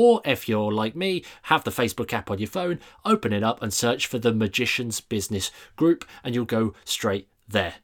Or 0.00 0.20
if 0.24 0.48
you're 0.48 0.70
like 0.70 0.94
me, 0.94 1.24
have 1.42 1.64
the 1.64 1.72
Facebook 1.72 2.12
app 2.12 2.30
on 2.30 2.38
your 2.38 2.46
phone, 2.46 2.78
open 3.04 3.32
it 3.32 3.42
up 3.42 3.60
and 3.60 3.74
search 3.74 4.06
for 4.06 4.20
the 4.20 4.32
Magician's 4.32 5.00
Business 5.00 5.50
Group, 5.74 6.04
and 6.22 6.36
you'll 6.36 6.44
go 6.44 6.72
straight 6.84 7.26
there. 7.48 7.74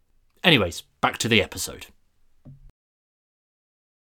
Anyways, 0.45 0.83
back 1.01 1.19
to 1.19 1.29
the 1.29 1.43
episode. 1.43 1.87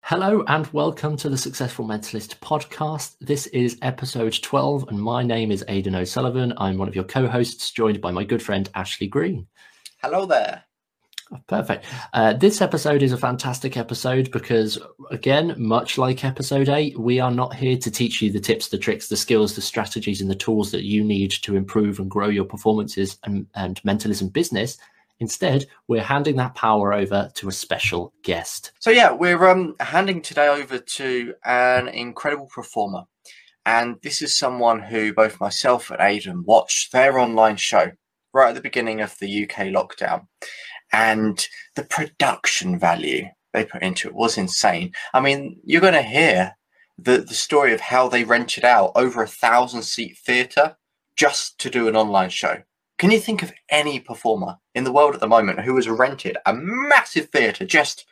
Hello 0.03 0.43
and 0.47 0.67
welcome 0.67 1.17
to 1.17 1.27
the 1.27 1.39
Successful 1.39 1.87
Mentalist 1.87 2.37
podcast. 2.37 3.15
This 3.19 3.47
is 3.47 3.79
episode 3.81 4.37
12, 4.43 4.89
and 4.89 5.01
my 5.01 5.23
name 5.23 5.51
is 5.51 5.65
Aidan 5.67 5.95
O'Sullivan. 5.95 6.53
I'm 6.57 6.77
one 6.77 6.87
of 6.87 6.93
your 6.93 7.05
co 7.05 7.25
hosts, 7.25 7.71
joined 7.71 7.99
by 7.99 8.11
my 8.11 8.23
good 8.23 8.43
friend 8.43 8.69
Ashley 8.75 9.07
Green. 9.07 9.47
Hello 10.03 10.27
there. 10.27 10.65
Perfect. 11.47 11.85
Uh, 12.13 12.33
this 12.33 12.61
episode 12.61 13.01
is 13.01 13.11
a 13.11 13.17
fantastic 13.17 13.77
episode 13.77 14.31
because, 14.31 14.77
again, 15.11 15.55
much 15.57 15.97
like 15.97 16.23
episode 16.23 16.69
eight, 16.69 16.97
we 16.99 17.19
are 17.19 17.31
not 17.31 17.55
here 17.55 17.77
to 17.77 17.91
teach 17.91 18.21
you 18.21 18.31
the 18.31 18.39
tips, 18.39 18.69
the 18.69 18.77
tricks, 18.77 19.07
the 19.07 19.17
skills, 19.17 19.55
the 19.55 19.61
strategies, 19.61 20.21
and 20.21 20.29
the 20.29 20.35
tools 20.35 20.71
that 20.71 20.83
you 20.83 21.03
need 21.03 21.31
to 21.31 21.55
improve 21.55 21.99
and 21.99 22.09
grow 22.09 22.29
your 22.29 22.45
performances 22.45 23.17
and, 23.23 23.47
and 23.55 23.83
mentalism 23.83 24.29
business. 24.29 24.77
Instead, 25.19 25.65
we're 25.87 26.03
handing 26.03 26.35
that 26.37 26.55
power 26.55 26.93
over 26.93 27.31
to 27.35 27.47
a 27.47 27.51
special 27.51 28.13
guest. 28.23 28.71
So, 28.79 28.89
yeah, 28.89 29.11
we're 29.11 29.47
um, 29.47 29.75
handing 29.79 30.21
today 30.21 30.47
over 30.47 30.79
to 30.79 31.33
an 31.45 31.87
incredible 31.87 32.47
performer. 32.47 33.03
And 33.65 33.97
this 34.01 34.21
is 34.21 34.37
someone 34.37 34.81
who 34.81 35.13
both 35.13 35.39
myself 35.39 35.89
and 35.89 36.01
Aidan 36.01 36.43
watched 36.45 36.91
their 36.91 37.17
online 37.17 37.55
show 37.55 37.91
right 38.33 38.49
at 38.49 38.55
the 38.55 38.61
beginning 38.61 38.99
of 38.99 39.17
the 39.19 39.43
UK 39.43 39.67
lockdown 39.67 40.27
and 40.93 41.47
the 41.75 41.83
production 41.83 42.79
value 42.79 43.25
they 43.51 43.65
put 43.65 43.81
into 43.81 44.07
it 44.07 44.15
was 44.15 44.37
insane. 44.37 44.93
I 45.13 45.19
mean, 45.19 45.59
you're 45.65 45.81
going 45.81 45.93
to 45.93 46.01
hear 46.01 46.55
the, 46.97 47.17
the 47.17 47.33
story 47.33 47.73
of 47.73 47.81
how 47.81 48.07
they 48.07 48.23
rented 48.23 48.63
out 48.63 48.91
over 48.95 49.21
a 49.21 49.27
thousand 49.27 49.81
seat 49.83 50.17
theatre 50.17 50.77
just 51.15 51.59
to 51.59 51.69
do 51.69 51.87
an 51.87 51.95
online 51.95 52.29
show. 52.29 52.61
Can 52.99 53.11
you 53.11 53.19
think 53.19 53.41
of 53.43 53.53
any 53.69 53.99
performer 53.99 54.57
in 54.75 54.83
the 54.83 54.91
world 54.91 55.15
at 55.15 55.19
the 55.19 55.27
moment 55.27 55.61
who 55.61 55.75
has 55.75 55.89
rented 55.89 56.37
a 56.45 56.53
massive 56.53 57.29
theatre 57.29 57.65
just 57.65 58.05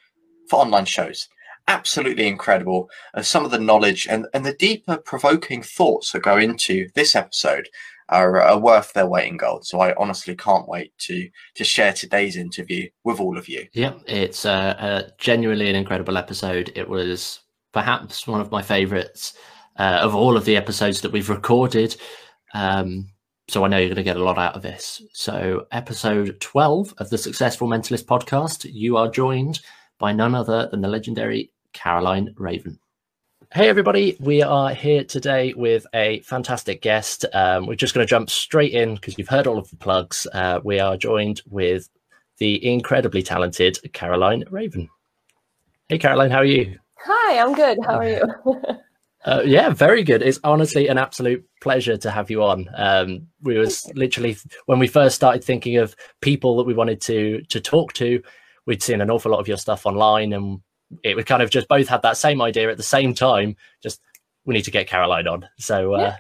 for 0.50 0.60
online 0.60 0.86
shows? 0.86 1.30
Absolutely 1.68 2.28
incredible. 2.28 2.90
Uh, 3.14 3.22
some 3.22 3.46
of 3.46 3.52
the 3.52 3.60
knowledge 3.60 4.08
and, 4.08 4.28
and 4.34 4.46
the 4.46 4.54
deeper, 4.54 4.98
provoking 4.98 5.62
thoughts 5.62 6.12
that 6.12 6.24
go 6.24 6.38
into 6.38 6.90
this 6.96 7.16
episode 7.16 7.70
are, 8.12 8.42
are 8.42 8.60
worth 8.60 8.94
their 8.94 9.08
weight 9.08 9.30
in 9.30 9.38
gold. 9.38 9.66
So 9.66 9.80
I 9.80 9.96
honestly 9.96 10.36
can't 10.36 10.68
wait 10.68 10.98
to 11.00 11.30
to 11.56 11.64
share 11.64 11.94
today's 11.94 12.36
interview 12.36 12.90
with 13.04 13.20
all 13.20 13.38
of 13.38 13.48
you. 13.48 13.68
Yeah, 13.74 13.94
it's 14.06 14.46
uh, 14.46 15.10
genuinely 15.18 15.70
an 15.70 15.76
incredible 15.76 16.18
episode. 16.18 16.72
It 16.76 16.90
was 16.90 17.40
perhaps 17.72 18.28
one 18.28 18.42
of 18.42 18.52
my 18.52 18.62
favourites 18.62 19.34
uh, 19.78 20.00
of 20.02 20.14
all 20.14 20.38
of 20.38 20.46
the 20.46 20.58
episodes 20.58 21.02
that 21.02 21.12
we've 21.12 21.30
recorded. 21.30 21.96
Um, 22.54 23.10
so 23.48 23.66
I 23.66 23.68
know 23.68 23.78
you're 23.78 23.88
going 23.88 23.96
to 23.98 24.04
get 24.04 24.18
a 24.18 24.24
lot 24.24 24.38
out 24.38 24.56
of 24.56 24.62
this. 24.62 25.02
So 25.14 25.66
episode 25.72 26.40
12 26.40 26.94
of 26.98 27.10
the 27.10 27.18
Successful 27.18 27.68
Mentalist 27.68 28.06
podcast, 28.06 28.70
you 28.72 28.98
are 28.98 29.10
joined 29.10 29.60
by 30.00 30.14
none 30.14 30.36
other 30.36 30.68
than 30.68 30.82
the 30.82 30.88
legendary 30.88 31.52
Caroline 31.74 32.34
Ravn. 32.40 32.78
Hey, 33.54 33.68
everybody. 33.68 34.16
We 34.22 34.42
are 34.42 34.74
here 34.74 35.04
today 35.04 35.54
with 35.54 35.86
a 35.94 36.22
fantastic 36.22 36.82
guest. 36.82 37.26
Um, 37.34 37.66
we're 37.66 37.76
just 37.76 37.94
going 37.94 38.08
to 38.08 38.10
jump 38.10 38.30
straight 38.30 38.72
in 38.72 38.96
because 38.96 39.18
you've 39.18 39.28
heard 39.28 39.46
all 39.46 39.58
of 39.58 39.70
the 39.70 39.76
plugs. 39.76 40.26
Uh, 40.32 40.62
we 40.64 40.80
are 40.80 40.96
joined 40.96 41.42
with 41.50 41.90
the 42.38 42.66
incredibly 42.66 43.22
talented 43.22 43.78
Caroline 43.92 44.46
Ravn. 44.46 44.88
Hey, 45.90 45.98
Caroline, 45.98 46.32
how 46.32 46.38
are 46.38 46.46
you? 46.46 46.80
Hi, 47.04 47.40
I'm 47.40 47.54
good. 47.54 47.78
How 47.86 47.96
are 47.96 48.08
you? 48.08 48.22
uh, 49.26 49.42
yeah, 49.44 49.70
very 49.72 50.04
good. 50.04 50.22
It's 50.22 50.40
honestly 50.46 50.88
an 50.88 50.98
absolute 50.98 51.46
pleasure 51.60 51.98
to 51.98 52.10
have 52.10 52.32
you 52.32 52.44
on. 52.44 52.70
Um, 52.74 53.28
we 53.42 53.58
was 53.58 53.92
literally 53.96 54.38
when 54.68 54.80
we 54.80 54.88
first 54.88 55.18
started 55.18 55.44
thinking 55.44 55.76
of 55.76 55.94
people 56.22 56.56
that 56.56 56.66
we 56.66 56.74
wanted 56.74 57.02
to 57.02 57.42
to 57.50 57.60
talk 57.60 57.92
to, 57.96 58.24
we'd 58.66 58.82
seen 58.82 59.02
an 59.02 59.12
awful 59.12 59.30
lot 59.30 59.42
of 59.42 59.50
your 59.50 59.58
stuff 59.58 59.86
online, 59.86 60.32
and 60.32 60.62
it 61.04 61.16
we 61.16 61.24
kind 61.24 61.42
of 61.42 61.50
just 61.50 61.68
both 61.68 61.88
had 61.88 62.02
that 62.02 62.18
same 62.18 62.42
idea 62.42 62.70
at 62.70 62.78
the 62.78 62.84
same 62.84 63.14
time. 63.14 63.56
Just 63.82 64.02
we 64.46 64.54
need 64.54 64.64
to 64.64 64.72
get 64.72 64.88
Caroline 64.88 65.28
on. 65.28 65.48
So 65.58 65.94
uh, 65.94 66.16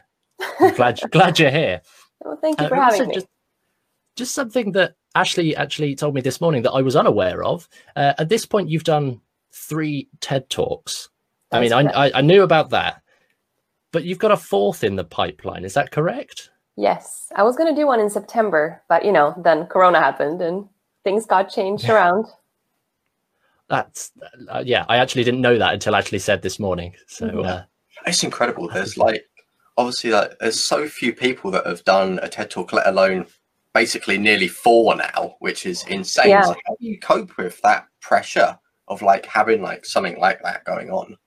yeah. 0.59 0.71
glad 0.71 0.99
glad 1.11 1.39
you're 1.39 1.51
here. 1.51 1.81
Well, 2.21 2.37
thank 2.41 2.59
you 2.59 2.65
uh, 2.65 2.69
for 2.69 2.75
having 2.75 3.07
me. 3.07 3.13
Just, 3.15 3.27
just, 4.15 4.35
something 4.35 4.73
that 4.73 4.95
Ashley 5.15 5.55
actually 5.55 5.95
told 5.95 6.13
me 6.13 6.21
this 6.21 6.39
morning 6.39 6.61
that 6.63 6.71
I 6.71 6.81
was 6.81 6.95
unaware 6.95 7.43
of. 7.43 7.67
Uh, 7.95 8.13
at 8.17 8.29
this 8.29 8.45
point, 8.45 8.69
you've 8.69 8.83
done 8.83 9.21
three 9.51 10.07
TED 10.19 10.49
talks. 10.49 11.09
I 11.51 11.59
mean, 11.59 11.73
I, 11.73 11.81
I, 11.81 12.11
I 12.15 12.21
knew 12.21 12.43
about 12.43 12.69
that, 12.69 13.01
but 13.91 14.05
you've 14.05 14.19
got 14.19 14.31
a 14.31 14.37
fourth 14.37 14.83
in 14.83 14.95
the 14.95 15.03
pipeline. 15.03 15.65
Is 15.65 15.73
that 15.73 15.91
correct? 15.91 16.49
Yes, 16.77 17.29
I 17.35 17.43
was 17.43 17.57
going 17.57 17.73
to 17.73 17.79
do 17.79 17.87
one 17.87 17.99
in 17.99 18.09
September, 18.09 18.81
but 18.87 19.03
you 19.03 19.11
know, 19.11 19.33
then 19.43 19.65
Corona 19.65 19.99
happened 19.99 20.41
and 20.41 20.69
things 21.03 21.25
got 21.25 21.49
changed 21.49 21.85
yeah. 21.85 21.93
around 21.93 22.27
that's 23.71 24.11
uh, 24.49 24.61
yeah 24.63 24.85
i 24.89 24.97
actually 24.97 25.23
didn't 25.23 25.41
know 25.41 25.57
that 25.57 25.73
until 25.73 25.95
I 25.95 25.99
actually 25.99 26.19
said 26.19 26.41
this 26.41 26.59
morning. 26.59 26.93
So 27.07 27.27
mm-hmm. 27.27 27.39
uh, 27.39 27.61
it's 28.05 28.23
incredible. 28.23 28.67
There's 28.67 28.97
like 28.97 29.25
obviously 29.77 30.11
like 30.11 30.37
there's 30.39 30.61
so 30.61 30.87
few 30.87 31.13
people 31.13 31.49
that 31.51 31.65
have 31.65 31.83
done 31.85 32.19
a 32.21 32.27
ted 32.27 32.51
talk 32.51 32.73
let 32.73 32.85
alone 32.85 33.25
basically 33.73 34.17
nearly 34.17 34.49
four 34.49 34.95
now 34.95 35.35
which 35.39 35.65
is 35.65 35.85
insane. 35.87 36.29
Yeah. 36.29 36.43
so 36.43 36.55
how 36.67 36.75
do 36.79 36.85
you 36.85 36.99
cope 36.99 37.37
with 37.37 37.59
that 37.61 37.87
pressure 38.01 38.59
of 38.89 39.01
like 39.01 39.25
having 39.25 39.61
like 39.61 39.85
something 39.85 40.19
like 40.19 40.43
that 40.43 40.65
going 40.65 40.91
on? 40.91 41.17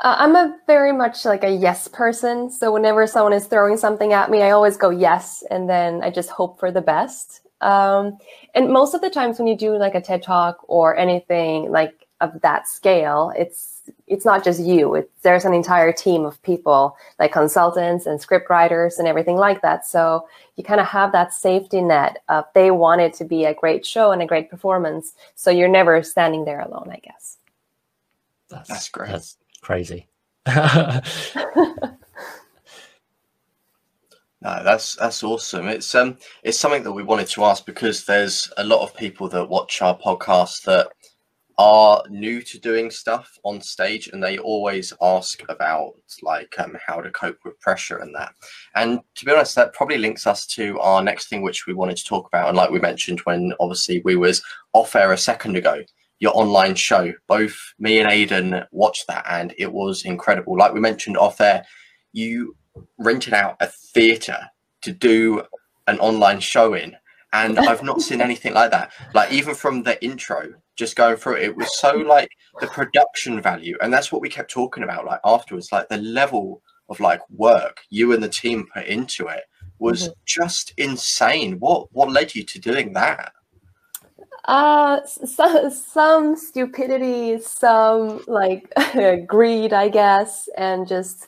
Uh, 0.00 0.14
i'm 0.18 0.36
a 0.36 0.56
very 0.68 0.92
much 0.92 1.24
like 1.24 1.42
a 1.42 1.50
yes 1.50 1.88
person. 1.88 2.48
So 2.48 2.72
whenever 2.72 3.06
someone 3.08 3.32
is 3.32 3.46
throwing 3.46 3.76
something 3.76 4.12
at 4.12 4.30
me 4.30 4.42
i 4.42 4.50
always 4.50 4.76
go 4.76 4.90
yes 4.90 5.42
and 5.50 5.68
then 5.68 6.02
i 6.04 6.10
just 6.10 6.30
hope 6.30 6.60
for 6.60 6.70
the 6.70 6.82
best 6.82 7.40
um, 7.60 8.18
and 8.54 8.70
most 8.70 8.94
of 8.94 9.00
the 9.00 9.10
times 9.10 9.38
when 9.38 9.48
you 9.48 9.56
do 9.56 9.76
like 9.76 9.94
a 9.94 10.00
TED 10.00 10.22
talk 10.22 10.58
or 10.68 10.96
anything 10.96 11.70
like 11.70 12.06
of 12.20 12.40
that 12.40 12.66
scale, 12.68 13.32
it's 13.36 13.90
it's 14.06 14.24
not 14.24 14.44
just 14.44 14.60
you. 14.60 14.94
It's 14.94 15.10
there's 15.22 15.44
an 15.44 15.54
entire 15.54 15.92
team 15.92 16.24
of 16.24 16.42
people 16.42 16.96
like 17.18 17.32
consultants 17.32 18.06
and 18.06 18.20
script 18.20 18.50
writers 18.50 18.98
and 18.98 19.08
everything 19.08 19.36
like 19.36 19.62
that. 19.62 19.86
So 19.86 20.26
you 20.56 20.64
kind 20.64 20.80
of 20.80 20.86
have 20.86 21.12
that 21.12 21.32
safety 21.32 21.80
net 21.80 22.22
of 22.28 22.44
they 22.54 22.70
want 22.70 23.00
it 23.00 23.14
to 23.14 23.24
be 23.24 23.44
a 23.44 23.54
great 23.54 23.86
show 23.86 24.10
and 24.12 24.22
a 24.22 24.26
great 24.26 24.50
performance. 24.50 25.14
So 25.34 25.50
you're 25.50 25.68
never 25.68 26.02
standing 26.02 26.44
there 26.44 26.60
alone, 26.60 26.90
I 26.92 26.98
guess. 26.98 27.38
That's, 28.50 28.68
that's 28.68 28.88
great. 28.88 29.10
That's 29.10 29.36
crazy. 29.60 30.08
No, 34.40 34.62
that's 34.62 34.94
that's 34.94 35.24
awesome. 35.24 35.66
It's 35.66 35.94
um 35.94 36.16
it's 36.44 36.58
something 36.58 36.84
that 36.84 36.92
we 36.92 37.02
wanted 37.02 37.26
to 37.28 37.44
ask 37.44 37.66
because 37.66 38.04
there's 38.04 38.50
a 38.56 38.64
lot 38.64 38.82
of 38.82 38.96
people 38.96 39.28
that 39.30 39.48
watch 39.48 39.82
our 39.82 39.98
podcast 39.98 40.62
that 40.62 40.88
are 41.58 42.04
new 42.08 42.40
to 42.40 42.60
doing 42.60 42.88
stuff 42.88 43.36
on 43.42 43.60
stage 43.60 44.08
and 44.12 44.22
they 44.22 44.38
always 44.38 44.92
ask 45.02 45.42
about 45.48 45.94
like 46.22 46.54
um, 46.60 46.76
how 46.86 47.00
to 47.00 47.10
cope 47.10 47.38
with 47.44 47.58
pressure 47.58 47.98
and 47.98 48.14
that. 48.14 48.32
And 48.76 49.00
to 49.16 49.24
be 49.24 49.32
honest 49.32 49.56
that 49.56 49.72
probably 49.72 49.98
links 49.98 50.24
us 50.24 50.46
to 50.48 50.78
our 50.78 51.02
next 51.02 51.28
thing 51.28 51.42
which 51.42 51.66
we 51.66 51.74
wanted 51.74 51.96
to 51.96 52.04
talk 52.04 52.28
about. 52.28 52.46
And 52.46 52.56
like 52.56 52.70
we 52.70 52.78
mentioned 52.78 53.18
when 53.24 53.52
obviously 53.58 54.02
we 54.04 54.14
was 54.14 54.40
off 54.72 54.94
air 54.94 55.12
a 55.12 55.18
second 55.18 55.56
ago 55.56 55.82
your 56.20 56.36
online 56.36 56.74
show 56.74 57.12
both 57.28 57.56
me 57.78 57.98
and 58.00 58.10
aidan 58.10 58.64
watched 58.72 59.06
that 59.08 59.24
and 59.28 59.52
it 59.58 59.72
was 59.72 60.04
incredible. 60.04 60.56
Like 60.56 60.72
we 60.72 60.80
mentioned 60.80 61.16
off 61.16 61.40
air 61.40 61.64
you 62.12 62.54
rented 62.98 63.34
out 63.34 63.56
a 63.60 63.66
theatre 63.66 64.50
to 64.82 64.92
do 64.92 65.42
an 65.86 65.98
online 65.98 66.40
show 66.40 66.74
in. 66.74 66.96
And 67.32 67.58
I've 67.58 67.82
not 67.82 68.00
seen 68.00 68.22
anything 68.22 68.54
like 68.54 68.70
that. 68.70 68.90
Like 69.12 69.32
even 69.32 69.54
from 69.54 69.82
the 69.82 70.02
intro, 70.02 70.54
just 70.76 70.96
going 70.96 71.16
through 71.16 71.34
it, 71.34 71.42
it 71.42 71.56
was 71.56 71.78
so 71.78 71.94
like 71.94 72.30
the 72.60 72.68
production 72.68 73.42
value, 73.42 73.76
and 73.82 73.92
that's 73.92 74.10
what 74.10 74.22
we 74.22 74.30
kept 74.30 74.50
talking 74.50 74.82
about. 74.82 75.04
Like 75.04 75.20
afterwards, 75.24 75.70
like 75.70 75.88
the 75.88 75.98
level 75.98 76.62
of 76.88 77.00
like 77.00 77.20
work 77.28 77.80
you 77.90 78.12
and 78.14 78.22
the 78.22 78.28
team 78.28 78.66
put 78.72 78.86
into 78.86 79.26
it 79.26 79.42
was 79.78 80.04
mm-hmm. 80.04 80.12
just 80.24 80.72
insane. 80.78 81.58
What 81.58 81.92
what 81.92 82.10
led 82.10 82.34
you 82.34 82.44
to 82.44 82.58
doing 82.58 82.94
that? 82.94 83.32
Uh, 84.48 85.04
some, 85.04 85.70
some 85.70 86.34
stupidity, 86.34 87.38
some 87.38 88.18
like 88.26 88.72
greed, 89.26 89.74
I 89.74 89.90
guess, 89.90 90.48
and 90.56 90.88
just 90.88 91.26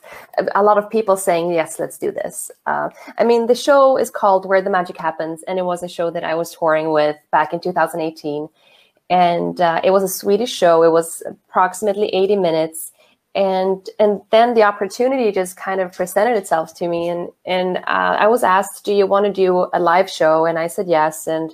a 0.55 0.63
lot 0.63 0.79
of 0.79 0.89
people 0.89 1.15
saying, 1.15 1.51
yes, 1.51 1.77
let's 1.77 1.99
do 1.99 2.11
this. 2.11 2.49
Uh, 2.65 2.89
I 3.19 3.23
mean, 3.23 3.45
the 3.45 3.53
show 3.53 3.95
is 3.95 4.09
called 4.09 4.47
Where 4.47 4.59
the 4.59 4.71
Magic 4.71 4.97
Happens, 4.97 5.43
and 5.43 5.59
it 5.59 5.65
was 5.65 5.83
a 5.83 5.87
show 5.87 6.09
that 6.09 6.23
I 6.23 6.33
was 6.33 6.55
touring 6.55 6.91
with 6.91 7.15
back 7.31 7.53
in 7.53 7.59
2018. 7.59 8.49
And 9.11 9.61
uh, 9.61 9.81
it 9.83 9.91
was 9.91 10.01
a 10.01 10.07
Swedish 10.07 10.51
show. 10.51 10.81
It 10.81 10.91
was 10.91 11.21
approximately 11.27 12.07
80 12.07 12.37
minutes. 12.37 12.91
And 13.33 13.87
and 13.97 14.19
then 14.31 14.55
the 14.55 14.63
opportunity 14.63 15.31
just 15.31 15.55
kind 15.55 15.79
of 15.79 15.93
presented 15.93 16.35
itself 16.35 16.75
to 16.75 16.87
me, 16.89 17.07
and 17.07 17.29
and 17.45 17.77
uh, 17.77 18.17
I 18.19 18.27
was 18.27 18.43
asked, 18.43 18.83
"Do 18.83 18.93
you 18.93 19.07
want 19.07 19.25
to 19.25 19.31
do 19.31 19.67
a 19.71 19.79
live 19.79 20.09
show?" 20.09 20.45
And 20.45 20.59
I 20.59 20.67
said 20.67 20.89
yes. 20.89 21.27
And 21.27 21.53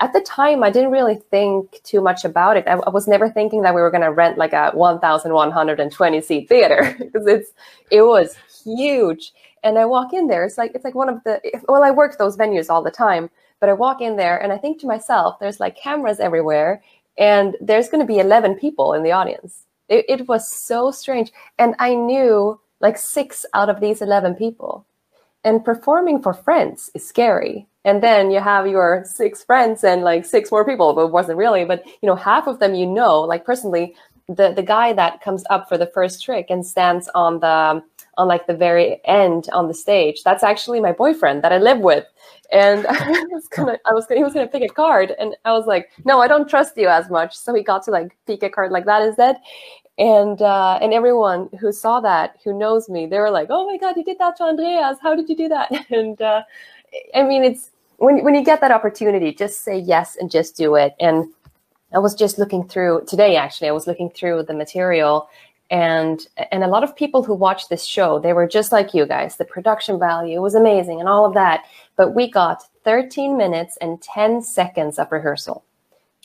at 0.00 0.12
the 0.12 0.20
time, 0.20 0.62
I 0.62 0.70
didn't 0.70 0.90
really 0.90 1.16
think 1.16 1.82
too 1.82 2.00
much 2.00 2.24
about 2.24 2.56
it. 2.56 2.66
I, 2.66 2.74
I 2.74 2.90
was 2.90 3.06
never 3.08 3.28
thinking 3.28 3.62
that 3.62 3.74
we 3.74 3.80
were 3.80 3.90
going 3.90 4.02
to 4.02 4.12
rent 4.12 4.38
like 4.38 4.52
a 4.52 4.70
1,120 4.72 6.20
seat 6.20 6.48
theater 6.48 6.96
because 6.98 7.26
it's 7.26 7.52
it 7.90 8.02
was 8.02 8.36
huge. 8.64 9.32
And 9.62 9.78
I 9.78 9.84
walk 9.84 10.12
in 10.12 10.28
there, 10.28 10.44
it's 10.44 10.58
like 10.58 10.72
it's 10.74 10.84
like 10.84 10.94
one 10.94 11.08
of 11.08 11.22
the 11.24 11.40
well, 11.68 11.82
I 11.82 11.90
work 11.90 12.18
those 12.18 12.36
venues 12.36 12.70
all 12.70 12.82
the 12.82 12.90
time, 12.90 13.30
but 13.60 13.68
I 13.68 13.72
walk 13.72 14.00
in 14.00 14.16
there 14.16 14.40
and 14.42 14.52
I 14.52 14.58
think 14.58 14.80
to 14.80 14.86
myself, 14.86 15.38
there's 15.38 15.60
like 15.60 15.76
cameras 15.76 16.20
everywhere, 16.20 16.82
and 17.18 17.56
there's 17.60 17.88
going 17.88 18.00
to 18.00 18.06
be 18.06 18.18
11 18.18 18.56
people 18.56 18.92
in 18.92 19.02
the 19.02 19.12
audience. 19.12 19.64
It, 19.88 20.04
it 20.08 20.28
was 20.28 20.48
so 20.48 20.90
strange, 20.90 21.32
and 21.58 21.74
I 21.78 21.94
knew 21.94 22.60
like 22.80 22.98
six 22.98 23.46
out 23.54 23.68
of 23.68 23.80
these 23.80 24.02
11 24.02 24.34
people. 24.34 24.86
And 25.46 25.64
performing 25.64 26.20
for 26.22 26.34
friends 26.34 26.90
is 26.92 27.06
scary. 27.06 27.68
And 27.84 28.02
then 28.02 28.32
you 28.32 28.40
have 28.40 28.66
your 28.66 29.04
six 29.06 29.44
friends 29.44 29.84
and 29.84 30.02
like 30.02 30.26
six 30.26 30.50
more 30.50 30.64
people 30.64 30.92
but 30.92 31.06
it 31.06 31.12
wasn't 31.12 31.38
really 31.38 31.64
but 31.64 31.86
you 32.02 32.08
know 32.08 32.16
half 32.16 32.48
of 32.48 32.58
them 32.58 32.74
you 32.74 32.84
know. 32.84 33.20
Like 33.20 33.44
personally 33.44 33.94
the 34.28 34.52
the 34.52 34.62
guy 34.62 34.92
that 34.92 35.22
comes 35.22 35.44
up 35.48 35.68
for 35.68 35.78
the 35.78 35.86
first 35.86 36.24
trick 36.24 36.46
and 36.50 36.66
stands 36.66 37.08
on 37.14 37.38
the 37.38 37.80
on 38.16 38.28
like 38.28 38.46
the 38.46 38.56
very 38.56 39.00
end 39.04 39.48
on 39.52 39.68
the 39.68 39.74
stage. 39.74 40.22
That's 40.22 40.42
actually 40.42 40.80
my 40.80 40.92
boyfriend 40.92 41.42
that 41.44 41.52
i 41.52 41.58
live 41.58 41.78
with. 41.80 42.04
And 42.52 42.86
i 42.90 43.24
was 43.30 43.48
gonna 43.48 43.78
i 43.86 43.92
was 43.92 44.06
he 44.08 44.24
was 44.24 44.34
gonna 44.34 44.46
pick 44.46 44.62
a 44.62 44.72
card. 44.72 45.12
And 45.18 45.36
i 45.44 45.52
was 45.52 45.66
like 45.66 45.90
no 46.04 46.20
i 46.20 46.28
don't 46.28 46.48
trust 46.48 46.76
you 46.76 46.88
as 46.88 47.10
much. 47.10 47.36
So 47.36 47.54
he 47.54 47.62
got 47.62 47.82
to 47.84 47.90
like 47.90 48.16
pick 48.26 48.42
a 48.42 48.50
card 48.50 48.72
like 48.72 48.86
that 48.86 49.02
instead. 49.02 49.36
And 49.98 50.42
uh, 50.42 50.78
and 50.82 50.92
everyone 50.92 51.48
who 51.58 51.72
saw 51.72 52.00
that 52.00 52.36
who 52.44 52.52
knows 52.52 52.90
me 52.90 53.06
they 53.06 53.18
were 53.18 53.30
like 53.30 53.48
oh 53.50 53.66
my 53.66 53.78
god 53.78 53.96
you 53.96 54.04
did 54.04 54.18
that 54.18 54.36
to 54.36 54.44
andreas. 54.44 54.98
How 55.00 55.14
did 55.14 55.28
you 55.28 55.36
do 55.36 55.48
that? 55.48 55.70
And 55.90 56.20
uh, 56.20 56.42
i 57.14 57.22
mean 57.22 57.42
it's 57.44 57.70
when 57.98 58.22
when 58.24 58.34
you 58.34 58.44
get 58.44 58.60
that 58.60 58.70
opportunity, 58.70 59.32
just 59.32 59.62
say 59.62 59.78
yes 59.78 60.16
and 60.16 60.30
just 60.30 60.56
do 60.56 60.74
it. 60.74 60.94
And 61.00 61.32
I 61.94 61.98
was 61.98 62.14
just 62.14 62.38
looking 62.38 62.66
through 62.66 63.04
today. 63.06 63.36
Actually, 63.36 63.68
I 63.68 63.72
was 63.72 63.86
looking 63.86 64.10
through 64.10 64.44
the 64.44 64.54
material, 64.54 65.28
and 65.70 66.26
and 66.52 66.62
a 66.62 66.68
lot 66.68 66.84
of 66.84 66.94
people 66.94 67.22
who 67.22 67.34
watched 67.34 67.68
this 67.68 67.84
show, 67.84 68.18
they 68.18 68.32
were 68.32 68.46
just 68.46 68.72
like 68.72 68.94
you 68.94 69.06
guys. 69.06 69.36
The 69.36 69.44
production 69.44 69.98
value 69.98 70.40
was 70.40 70.54
amazing 70.54 71.00
and 71.00 71.08
all 71.08 71.24
of 71.24 71.34
that. 71.34 71.64
But 71.96 72.14
we 72.14 72.30
got 72.30 72.62
13 72.84 73.36
minutes 73.36 73.76
and 73.80 74.00
10 74.00 74.42
seconds 74.42 74.98
of 74.98 75.10
rehearsal. 75.10 75.64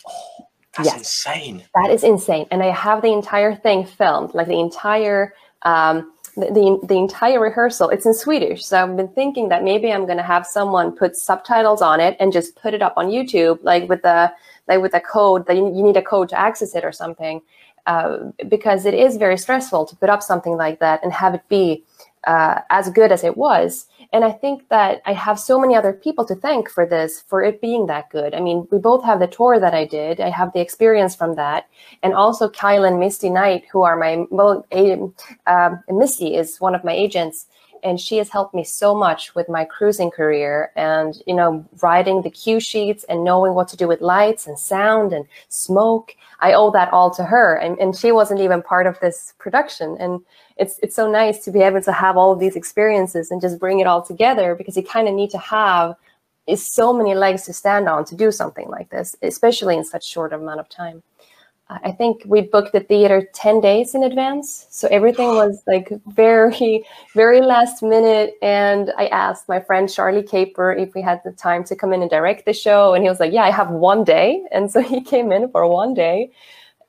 Oh, 0.07 0.45
that's 0.77 0.87
yes. 0.87 0.97
insane. 0.99 1.63
That 1.75 1.91
is 1.91 2.03
insane. 2.03 2.45
And 2.51 2.61
I 2.61 2.71
have 2.71 3.01
the 3.01 3.11
entire 3.11 3.55
thing 3.55 3.85
filmed, 3.85 4.33
like 4.33 4.47
the 4.47 4.59
entire. 4.59 5.33
Um, 5.63 6.13
the, 6.37 6.79
the, 6.87 6.95
entire 6.95 7.41
rehearsal 7.41 7.89
it's 7.89 8.05
in 8.05 8.13
swedish 8.13 8.65
so 8.65 8.81
i've 8.81 8.95
been 8.95 9.09
thinking 9.09 9.49
that 9.49 9.65
maybe 9.65 9.91
i'm 9.91 10.05
going 10.05 10.17
to 10.17 10.23
have 10.23 10.47
someone 10.47 10.95
put 10.95 11.17
subtitles 11.17 11.81
on 11.81 11.99
it 11.99 12.15
and 12.21 12.31
just 12.31 12.55
put 12.55 12.73
it 12.73 12.81
up 12.81 12.93
on 12.95 13.07
youtube 13.07 13.59
like 13.63 13.89
with 13.89 14.01
the 14.01 14.31
like 14.69 14.81
with 14.81 14.93
a 14.93 15.01
code 15.01 15.45
that 15.45 15.57
you, 15.57 15.67
you 15.75 15.83
need 15.83 15.97
a 15.97 16.01
code 16.01 16.29
to 16.29 16.39
access 16.39 16.73
it 16.73 16.85
or 16.85 16.91
something 16.93 17.41
uh, 17.87 18.17
because 18.47 18.85
it 18.85 18.93
is 18.93 19.17
very 19.17 19.37
stressful 19.37 19.85
to 19.85 19.95
put 19.95 20.09
up 20.09 20.21
something 20.23 20.55
like 20.57 20.79
that 20.79 21.03
and 21.03 21.11
have 21.11 21.33
it 21.33 21.47
be 21.49 21.83
uh, 22.25 22.61
as 22.69 22.89
good 22.89 23.11
as 23.11 23.23
it 23.23 23.35
was 23.35 23.87
and 24.13 24.25
I 24.25 24.31
think 24.31 24.67
that 24.69 25.01
I 25.05 25.13
have 25.13 25.39
so 25.39 25.57
many 25.59 25.75
other 25.75 25.93
people 25.93 26.25
to 26.25 26.35
thank 26.35 26.69
for 26.69 26.85
this, 26.85 27.21
for 27.21 27.41
it 27.41 27.61
being 27.61 27.85
that 27.85 28.09
good. 28.09 28.33
I 28.33 28.41
mean, 28.41 28.67
we 28.69 28.77
both 28.77 29.05
have 29.05 29.19
the 29.19 29.27
tour 29.27 29.57
that 29.59 29.73
I 29.73 29.85
did. 29.85 30.19
I 30.19 30.29
have 30.29 30.51
the 30.51 30.59
experience 30.59 31.15
from 31.15 31.35
that. 31.35 31.67
And 32.03 32.13
also 32.13 32.49
Kyle 32.49 32.83
and 32.83 32.99
Misty 32.99 33.29
Knight, 33.29 33.63
who 33.71 33.83
are 33.83 33.95
my, 33.95 34.25
well, 34.29 34.65
uh, 35.45 35.75
Misty 35.89 36.35
is 36.35 36.59
one 36.59 36.75
of 36.75 36.83
my 36.83 36.91
agents 36.91 37.45
and 37.83 37.99
she 37.99 38.17
has 38.17 38.29
helped 38.29 38.53
me 38.53 38.63
so 38.63 38.95
much 38.95 39.33
with 39.35 39.49
my 39.49 39.65
cruising 39.65 40.11
career 40.11 40.71
and 40.75 41.21
you 41.25 41.33
know 41.33 41.65
writing 41.81 42.21
the 42.21 42.29
cue 42.29 42.59
sheets 42.59 43.03
and 43.05 43.23
knowing 43.23 43.53
what 43.53 43.67
to 43.69 43.77
do 43.77 43.87
with 43.87 44.01
lights 44.01 44.47
and 44.47 44.57
sound 44.57 45.13
and 45.13 45.25
smoke. 45.49 46.15
I 46.39 46.53
owe 46.53 46.71
that 46.71 46.91
all 46.91 47.11
to 47.11 47.23
her. 47.23 47.55
And, 47.55 47.77
and 47.77 47.95
she 47.95 48.11
wasn't 48.11 48.41
even 48.41 48.63
part 48.63 48.87
of 48.87 48.99
this 48.99 49.33
production. 49.37 49.95
And 49.99 50.21
it's 50.57 50.79
it's 50.83 50.95
so 50.95 51.09
nice 51.09 51.43
to 51.45 51.51
be 51.51 51.61
able 51.61 51.81
to 51.81 51.91
have 51.91 52.17
all 52.17 52.31
of 52.31 52.39
these 52.39 52.55
experiences 52.55 53.31
and 53.31 53.41
just 53.41 53.59
bring 53.59 53.79
it 53.79 53.87
all 53.87 54.01
together 54.01 54.55
because 54.55 54.77
you 54.77 54.83
kind 54.83 55.07
of 55.07 55.13
need 55.13 55.31
to 55.31 55.37
have 55.37 55.95
is 56.47 56.65
so 56.65 56.91
many 56.91 57.13
legs 57.13 57.43
to 57.43 57.53
stand 57.53 57.87
on 57.87 58.03
to 58.05 58.15
do 58.15 58.31
something 58.31 58.67
like 58.67 58.89
this 58.89 59.15
especially 59.21 59.77
in 59.77 59.83
such 59.83 60.03
short 60.05 60.33
amount 60.33 60.59
of 60.59 60.67
time 60.67 61.03
I 61.83 61.91
think 61.91 62.23
we 62.25 62.41
booked 62.41 62.73
the 62.73 62.81
theater 62.81 63.27
10 63.33 63.61
days 63.61 63.95
in 63.95 64.03
advance. 64.03 64.67
So 64.69 64.87
everything 64.89 65.27
was 65.35 65.63
like 65.67 65.91
very, 66.07 66.85
very 67.13 67.41
last 67.41 67.81
minute. 67.81 68.35
And 68.41 68.91
I 68.97 69.07
asked 69.07 69.47
my 69.47 69.59
friend 69.59 69.91
Charlie 69.91 70.23
Caper 70.23 70.73
if 70.73 70.93
we 70.93 71.01
had 71.01 71.21
the 71.23 71.31
time 71.31 71.63
to 71.65 71.75
come 71.75 71.93
in 71.93 72.01
and 72.01 72.09
direct 72.09 72.45
the 72.45 72.53
show. 72.53 72.93
And 72.93 73.03
he 73.03 73.09
was 73.09 73.19
like, 73.19 73.31
Yeah, 73.31 73.43
I 73.43 73.51
have 73.51 73.69
one 73.69 74.03
day. 74.03 74.43
And 74.51 74.69
so 74.71 74.81
he 74.81 75.01
came 75.01 75.31
in 75.31 75.49
for 75.49 75.67
one 75.67 75.93
day. 75.93 76.31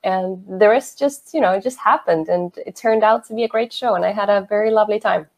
And 0.05 0.45
the 0.61 0.69
rest 0.69 0.99
just, 0.99 1.33
you 1.33 1.41
know, 1.41 1.53
it 1.53 1.63
just 1.63 1.79
happened. 1.79 2.29
And 2.29 2.53
it 2.67 2.75
turned 2.75 3.05
out 3.05 3.25
to 3.27 3.35
be 3.35 3.45
a 3.45 3.49
great 3.49 3.73
show. 3.73 3.95
And 3.95 4.05
I 4.05 4.13
had 4.13 4.29
a 4.29 4.47
very 4.49 4.71
lovely 4.71 4.99
time. 4.99 5.29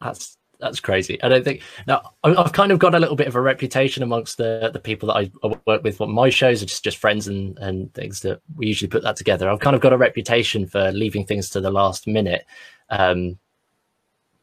That's 0.00 0.38
that's 0.60 0.80
crazy. 0.80 1.22
I 1.22 1.28
don't 1.28 1.44
think 1.44 1.62
now 1.86 2.02
I've 2.22 2.52
kind 2.52 2.72
of 2.72 2.78
got 2.78 2.94
a 2.94 2.98
little 2.98 3.16
bit 3.16 3.26
of 3.26 3.34
a 3.34 3.40
reputation 3.40 4.02
amongst 4.02 4.36
the 4.36 4.70
the 4.72 4.80
people 4.80 5.08
that 5.08 5.30
I, 5.42 5.48
work 5.66 5.82
with. 5.82 6.00
On 6.00 6.10
my 6.10 6.30
shows 6.30 6.62
are 6.62 6.66
just 6.66 6.84
just 6.84 6.98
friends 6.98 7.28
and 7.28 7.58
and 7.58 7.92
things 7.94 8.20
that 8.20 8.40
we 8.56 8.66
usually 8.66 8.88
put 8.88 9.02
that 9.02 9.16
together. 9.16 9.48
I've 9.48 9.60
kind 9.60 9.76
of 9.76 9.82
got 9.82 9.92
a 9.92 9.98
reputation 9.98 10.66
for 10.66 10.92
leaving 10.92 11.26
things 11.26 11.50
to 11.50 11.60
the 11.60 11.70
last 11.70 12.06
minute. 12.06 12.44
Um, 12.90 13.38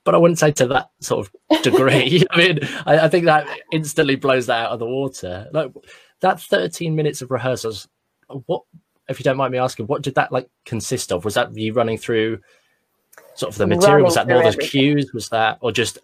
but 0.04 0.16
I 0.16 0.20
wouldn't 0.20 0.40
say 0.40 0.52
to 0.54 0.68
that 0.68 0.90
sort 1.02 1.28
of 1.28 1.62
degree. 1.64 2.24
I 2.32 2.38
mean, 2.38 2.60
I, 2.86 3.00
I, 3.00 3.10
think 3.10 3.26
that 3.26 3.46
instantly 3.74 4.16
blows 4.16 4.46
that 4.46 4.68
out 4.68 4.72
of 4.72 4.80
the 4.80 4.86
water. 4.86 5.50
Like 5.52 5.74
that 6.22 6.40
13 6.40 6.96
minutes 6.96 7.22
of 7.22 7.30
rehearsals. 7.30 7.90
What, 8.46 8.64
if 9.10 9.20
you 9.20 9.26
don't 9.26 9.36
mind 9.36 9.52
me 9.52 9.58
asking, 9.58 9.88
what 9.88 10.04
did 10.04 10.16
that 10.16 10.32
like 10.32 10.48
consist 10.66 11.12
of? 11.12 11.26
Was 11.26 11.34
that 11.34 11.54
you 11.58 11.74
running 11.74 11.98
through 11.98 12.40
sort 13.38 13.52
of 13.54 13.58
the 13.58 13.68
material? 13.68 14.06
Was 14.06 14.16
that 14.16 14.28
more 14.28 14.44
the 14.44 14.58
cues? 14.58 15.14
Was 15.14 15.30
that, 15.30 15.60
or 15.62 15.72
just? 15.72 16.00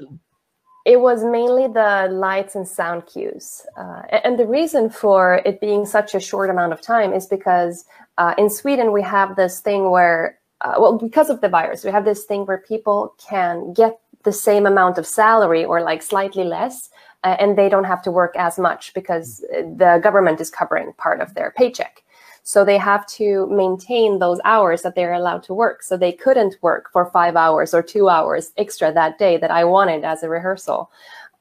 It 0.85 0.99
was 0.99 1.23
mainly 1.23 1.67
the 1.67 2.09
lights 2.11 2.55
and 2.55 2.67
sound 2.67 3.05
cues. 3.05 3.65
Uh, 3.77 4.01
and 4.23 4.37
the 4.37 4.45
reason 4.45 4.89
for 4.89 5.41
it 5.45 5.61
being 5.61 5.85
such 5.85 6.13
a 6.13 6.19
short 6.19 6.49
amount 6.49 6.73
of 6.73 6.81
time 6.81 7.13
is 7.13 7.25
because 7.25 7.85
uh, 8.17 8.33
in 8.37 8.49
Sweden 8.49 8.91
we 8.91 9.01
have 9.01 9.35
this 9.35 9.61
thing 9.61 9.89
where, 9.89 10.37
uh, 10.61 10.75
well, 10.77 10.97
because 10.97 11.29
of 11.29 11.41
the 11.41 11.49
virus, 11.49 11.83
we 11.83 11.91
have 11.91 12.05
this 12.05 12.25
thing 12.25 12.45
where 12.45 12.57
people 12.57 13.15
can 13.29 13.73
get 13.73 13.99
the 14.23 14.33
same 14.33 14.65
amount 14.65 14.97
of 14.97 15.07
salary 15.07 15.63
or 15.65 15.81
like 15.81 16.01
slightly 16.01 16.43
less, 16.43 16.89
uh, 17.23 17.35
and 17.39 17.57
they 17.57 17.69
don't 17.69 17.85
have 17.85 18.01
to 18.01 18.11
work 18.11 18.35
as 18.37 18.59
much 18.59 18.93
because 18.93 19.39
the 19.51 19.99
government 20.03 20.41
is 20.41 20.49
covering 20.49 20.91
part 20.93 21.21
of 21.21 21.33
their 21.33 21.53
paycheck. 21.57 22.03
So 22.43 22.65
they 22.65 22.77
have 22.77 23.07
to 23.07 23.47
maintain 23.47 24.19
those 24.19 24.39
hours 24.43 24.81
that 24.81 24.95
they're 24.95 25.13
allowed 25.13 25.43
to 25.43 25.53
work. 25.53 25.81
So 25.81 25.95
they 25.95 26.11
couldn't 26.11 26.57
work 26.61 26.89
for 26.91 27.09
five 27.09 27.35
hours 27.37 27.73
or 27.73 27.81
two 27.81 28.09
hours 28.09 28.51
extra 28.57 28.93
that 28.93 29.17
day 29.17 29.37
that 29.37 29.49
I 29.49 29.63
wanted 29.63 30.03
as 30.03 30.23
a 30.23 30.29
rehearsal. 30.29 30.91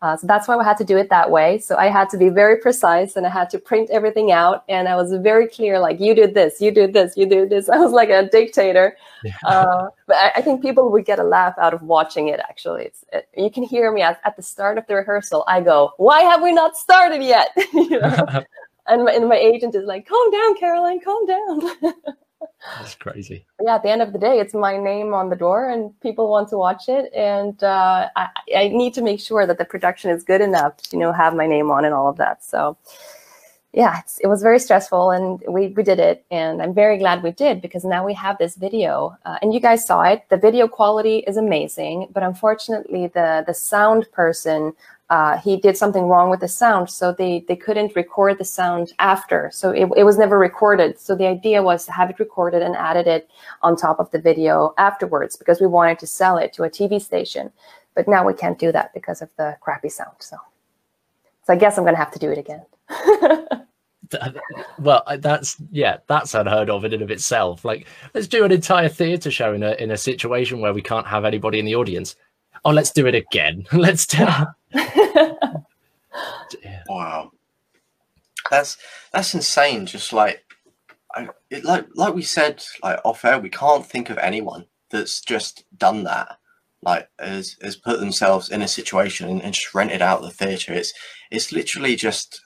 Uh, 0.03 0.17
so 0.17 0.27
that's 0.27 0.49
why 0.49 0.57
I 0.57 0.65
had 0.65 0.77
to 0.79 0.85
do 0.85 0.97
it 0.97 1.09
that 1.11 1.31
way. 1.31 1.59
So 1.59 1.77
I 1.77 1.87
had 1.87 2.11
to 2.11 2.19
be 2.19 2.29
very 2.29 2.57
precise 2.57 3.15
and 3.15 3.25
I 3.25 3.31
had 3.31 3.49
to 3.51 3.59
print 3.59 3.89
everything 3.91 4.33
out. 4.33 4.65
And 4.69 4.89
I 4.89 4.97
was 4.97 5.13
very 5.13 5.47
clear, 5.47 5.79
like, 5.79 6.01
you 6.01 6.13
did 6.13 6.35
this, 6.35 6.61
you 6.61 6.73
did 6.73 6.93
this, 6.93 7.17
you 7.17 7.25
did 7.25 7.51
this. 7.51 7.69
I 7.69 7.79
was 7.79 7.93
like 7.93 8.09
a 8.09 8.29
dictator. 8.29 8.97
Yeah. 9.23 9.37
Uh, 9.45 9.89
but 10.09 10.17
I, 10.17 10.33
I, 10.37 10.43
think 10.43 10.61
people 10.61 10.91
would 10.91 11.05
get 11.05 11.21
a 11.21 11.23
laugh 11.23 11.55
out 11.57 11.73
of 11.73 11.83
watching 11.83 12.27
it, 12.27 12.41
actually. 12.41 12.87
It's, 12.87 13.05
it, 13.13 13.29
you 13.37 13.49
can 13.49 13.63
hear 13.63 13.93
me 13.93 14.03
at, 14.03 14.21
at, 14.25 14.35
the 14.35 14.43
start 14.43 14.77
of 14.77 14.87
the 14.89 14.97
rehearsal. 14.97 15.45
I 15.47 15.61
go, 15.61 15.93
why 15.99 16.23
have 16.23 16.43
we 16.43 16.51
not 16.51 16.77
started 16.77 17.23
yet? 17.23 17.51
you 17.73 18.01
know? 18.01 18.45
and 18.93 19.05
my, 19.05 19.13
and 19.13 19.29
my 19.29 19.37
agent 19.37 19.75
is 19.75 19.85
like, 19.85 20.07
calm 20.07 20.31
down, 20.31 20.57
Caroline, 20.59 21.01
calm 21.01 21.27
down. 21.27 21.61
That's 22.79 22.95
crazy. 22.95 23.45
Yeah, 23.61 23.77
at 23.77 23.83
the 23.83 23.91
end 23.91 24.03
of 24.03 24.13
the 24.13 24.19
day, 24.19 24.39
it's 24.39 24.55
my 24.55 24.77
name 24.77 25.15
on 25.15 25.31
the 25.31 25.37
door, 25.37 25.69
and 25.69 25.99
people 26.01 26.31
want 26.31 26.49
to 26.51 26.59
watch 26.59 26.89
it, 26.89 27.13
and 27.13 27.63
uh, 27.63 28.09
I, 28.15 28.29
I 28.57 28.69
need 28.69 28.95
to 28.95 29.03
make 29.03 29.21
sure 29.21 29.47
that 29.47 29.59
the 29.59 29.65
production 29.65 30.11
is 30.11 30.23
good 30.23 30.41
enough, 30.41 30.77
to, 30.79 30.97
you 30.97 31.01
know, 31.01 31.13
have 31.13 31.35
my 31.35 31.47
name 31.47 31.71
on 31.71 31.85
and 31.85 31.95
all 31.95 32.09
of 32.09 32.17
that. 32.19 32.45
So, 32.45 32.77
yeah, 33.73 34.03
it 34.21 34.27
was 34.27 34.43
very 34.43 34.59
stressful, 34.59 35.11
and 35.11 35.43
we 35.49 35.69
we 35.69 35.83
did 35.83 35.99
it, 35.99 36.25
and 36.31 36.63
I'm 36.63 36.75
very 36.75 36.99
glad 36.99 37.23
we 37.23 37.33
did 37.33 37.63
because 37.63 37.85
now 37.85 38.05
we 38.05 38.15
have 38.15 38.39
this 38.39 38.55
video, 38.55 39.17
uh, 39.25 39.39
and 39.43 39.53
you 39.55 39.61
guys 39.61 39.87
saw 39.87 40.03
it. 40.03 40.25
The 40.29 40.37
video 40.37 40.69
quality 40.69 41.19
is 41.27 41.37
amazing, 41.37 42.09
but 42.13 42.23
unfortunately, 42.23 43.09
the 43.09 43.45
the 43.47 43.55
sound 43.55 44.11
person 44.13 44.75
uh, 45.13 45.37
he 45.37 45.59
did 45.59 45.77
something 45.77 46.05
wrong 46.05 46.31
with 46.31 46.41
the 46.41 46.49
sound, 46.49 46.89
so 46.89 47.13
they 47.13 47.45
they 47.47 47.55
couldn't 47.55 47.95
record 47.95 48.39
the 48.39 48.47
sound 48.47 48.95
after, 48.99 49.51
so 49.53 49.69
it, 49.69 49.87
it 49.95 50.05
was 50.05 50.17
never 50.17 50.39
recorded. 50.39 50.99
So 50.99 51.15
the 51.15 51.27
idea 51.27 51.63
was 51.63 51.85
to 51.85 51.93
have 51.93 52.09
it 52.09 52.19
recorded 52.19 52.63
and 52.63 52.75
added 52.75 53.07
it 53.07 53.29
on 53.61 53.77
top 53.77 54.01
of 54.01 54.11
the 54.11 54.19
video 54.19 54.73
afterwards 54.79 55.37
because 55.37 55.61
we 55.61 55.67
wanted 55.67 55.99
to 55.99 56.07
sell 56.07 56.39
it 56.39 56.55
to 56.55 56.63
a 56.63 56.71
TV 56.71 56.99
station, 56.99 57.53
but 57.95 58.09
now 58.09 58.27
we 58.27 58.33
can't 58.33 58.59
do 58.59 58.73
that 58.73 58.95
because 58.95 59.21
of 59.21 59.29
the 59.37 59.55
crappy 59.61 59.91
sound. 59.91 60.17
So, 60.19 60.39
so 61.45 61.53
I 61.53 61.57
guess 61.57 61.77
I'm 61.77 61.85
gonna 61.85 61.99
have 61.99 62.13
to 62.13 62.19
do 62.19 62.31
it 62.31 62.39
again. 62.39 62.65
well 64.79 65.03
that's 65.19 65.57
yeah 65.71 65.99
that's 66.07 66.35
unheard 66.35 66.69
of 66.71 66.85
in 66.85 66.93
and 66.93 67.03
of 67.03 67.11
itself 67.11 67.65
like 67.65 67.87
let's 68.13 68.27
do 68.27 68.45
an 68.45 68.53
entire 68.53 68.89
theater 68.89 69.31
show 69.31 69.55
in 69.55 69.63
a 69.63 69.73
in 69.73 69.91
a 69.91 69.97
situation 69.97 70.61
where 70.61 70.75
we 70.75 70.83
can't 70.83 71.07
have 71.07 71.25
anybody 71.25 71.59
in 71.59 71.65
the 71.65 71.75
audience 71.75 72.15
oh 72.67 72.71
let's 72.71 72.91
do 72.91 73.07
it 73.07 73.15
again 73.15 73.65
let's 73.73 74.05
do 74.05 74.27
wow 76.89 77.31
that's 78.51 78.77
that's 79.13 79.35
insane 79.35 79.87
just 79.87 80.13
like 80.13 80.45
I, 81.15 81.29
it, 81.51 81.65
like 81.65 81.87
like 81.95 82.15
we 82.15 82.23
said 82.23 82.63
like 82.83 83.01
off 83.05 83.25
air 83.25 83.39
we 83.39 83.51
can't 83.51 83.87
think 83.87 84.11
of 84.11 84.19
anyone 84.19 84.67
that's 84.91 85.21
just 85.21 85.65
done 85.77 86.05
that 86.05 86.39
like 86.83 87.09
has 87.19 87.57
has 87.63 87.77
put 87.77 88.01
themselves 88.01 88.51
in 88.51 88.63
a 88.63 88.69
situation 88.69 89.29
and, 89.29 89.43
and 89.43 89.55
just 89.55 89.75
rented 89.75 90.03
out 90.03 90.23
the 90.23 90.31
theater 90.31 90.73
it's 90.73 90.93
it's 91.31 91.53
literally 91.53 91.97
just 91.97 92.41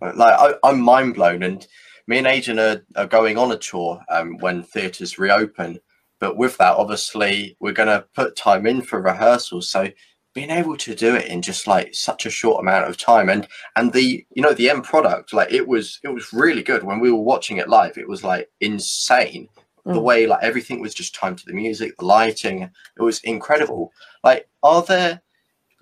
like 0.00 0.56
I, 0.62 0.68
am 0.68 0.80
mind 0.80 1.14
blown, 1.14 1.42
and 1.42 1.66
me 2.06 2.18
and 2.18 2.26
Aidan 2.26 2.58
are, 2.58 2.84
are 2.96 3.06
going 3.06 3.38
on 3.38 3.52
a 3.52 3.58
tour 3.58 4.00
um, 4.10 4.38
when 4.38 4.62
theatres 4.62 5.18
reopen. 5.18 5.78
But 6.20 6.36
with 6.36 6.56
that, 6.58 6.76
obviously, 6.76 7.56
we're 7.60 7.72
going 7.72 7.88
to 7.88 8.06
put 8.14 8.36
time 8.36 8.66
in 8.66 8.82
for 8.82 9.00
rehearsals. 9.00 9.68
So 9.68 9.88
being 10.34 10.50
able 10.50 10.76
to 10.76 10.94
do 10.94 11.14
it 11.14 11.26
in 11.26 11.40
just 11.42 11.66
like 11.66 11.94
such 11.94 12.26
a 12.26 12.30
short 12.30 12.60
amount 12.60 12.88
of 12.88 12.96
time, 12.96 13.28
and 13.28 13.46
and 13.76 13.92
the 13.92 14.26
you 14.34 14.42
know 14.42 14.52
the 14.52 14.68
end 14.68 14.84
product, 14.84 15.32
like 15.32 15.52
it 15.52 15.66
was 15.66 16.00
it 16.02 16.08
was 16.08 16.32
really 16.32 16.62
good 16.62 16.82
when 16.82 17.00
we 17.00 17.10
were 17.10 17.22
watching 17.22 17.56
it 17.58 17.68
live. 17.68 17.96
It 17.96 18.08
was 18.08 18.24
like 18.24 18.50
insane 18.60 19.48
the 19.84 19.92
mm. 19.92 20.02
way 20.02 20.26
like 20.26 20.42
everything 20.42 20.80
was 20.80 20.94
just 20.94 21.14
timed 21.14 21.38
to 21.38 21.46
the 21.46 21.52
music, 21.52 21.96
the 21.98 22.04
lighting. 22.04 22.62
It 22.62 23.02
was 23.02 23.20
incredible. 23.20 23.92
Like, 24.22 24.48
are 24.62 24.82
there? 24.82 25.22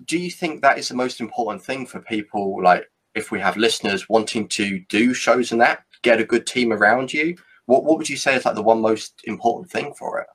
Do 0.05 0.17
you 0.17 0.29
think 0.29 0.61
that 0.61 0.77
is 0.77 0.89
the 0.89 0.95
most 0.95 1.21
important 1.21 1.63
thing 1.63 1.85
for 1.85 2.01
people 2.01 2.61
like 2.61 2.89
if 3.15 3.31
we 3.31 3.39
have 3.39 3.55
listeners 3.57 4.09
wanting 4.09 4.47
to 4.49 4.79
do 4.89 5.13
shows 5.13 5.51
and 5.51 5.61
that, 5.61 5.83
get 6.01 6.19
a 6.19 6.25
good 6.25 6.45
team 6.45 6.73
around 6.73 7.13
you, 7.13 7.37
what 7.65 7.83
what 7.85 7.97
would 7.97 8.09
you 8.09 8.17
say 8.17 8.35
is 8.35 8.45
like 8.45 8.55
the 8.55 8.61
one 8.61 8.81
most 8.81 9.21
important 9.25 9.71
thing 9.71 9.93
for 9.93 10.19
it? 10.19 10.27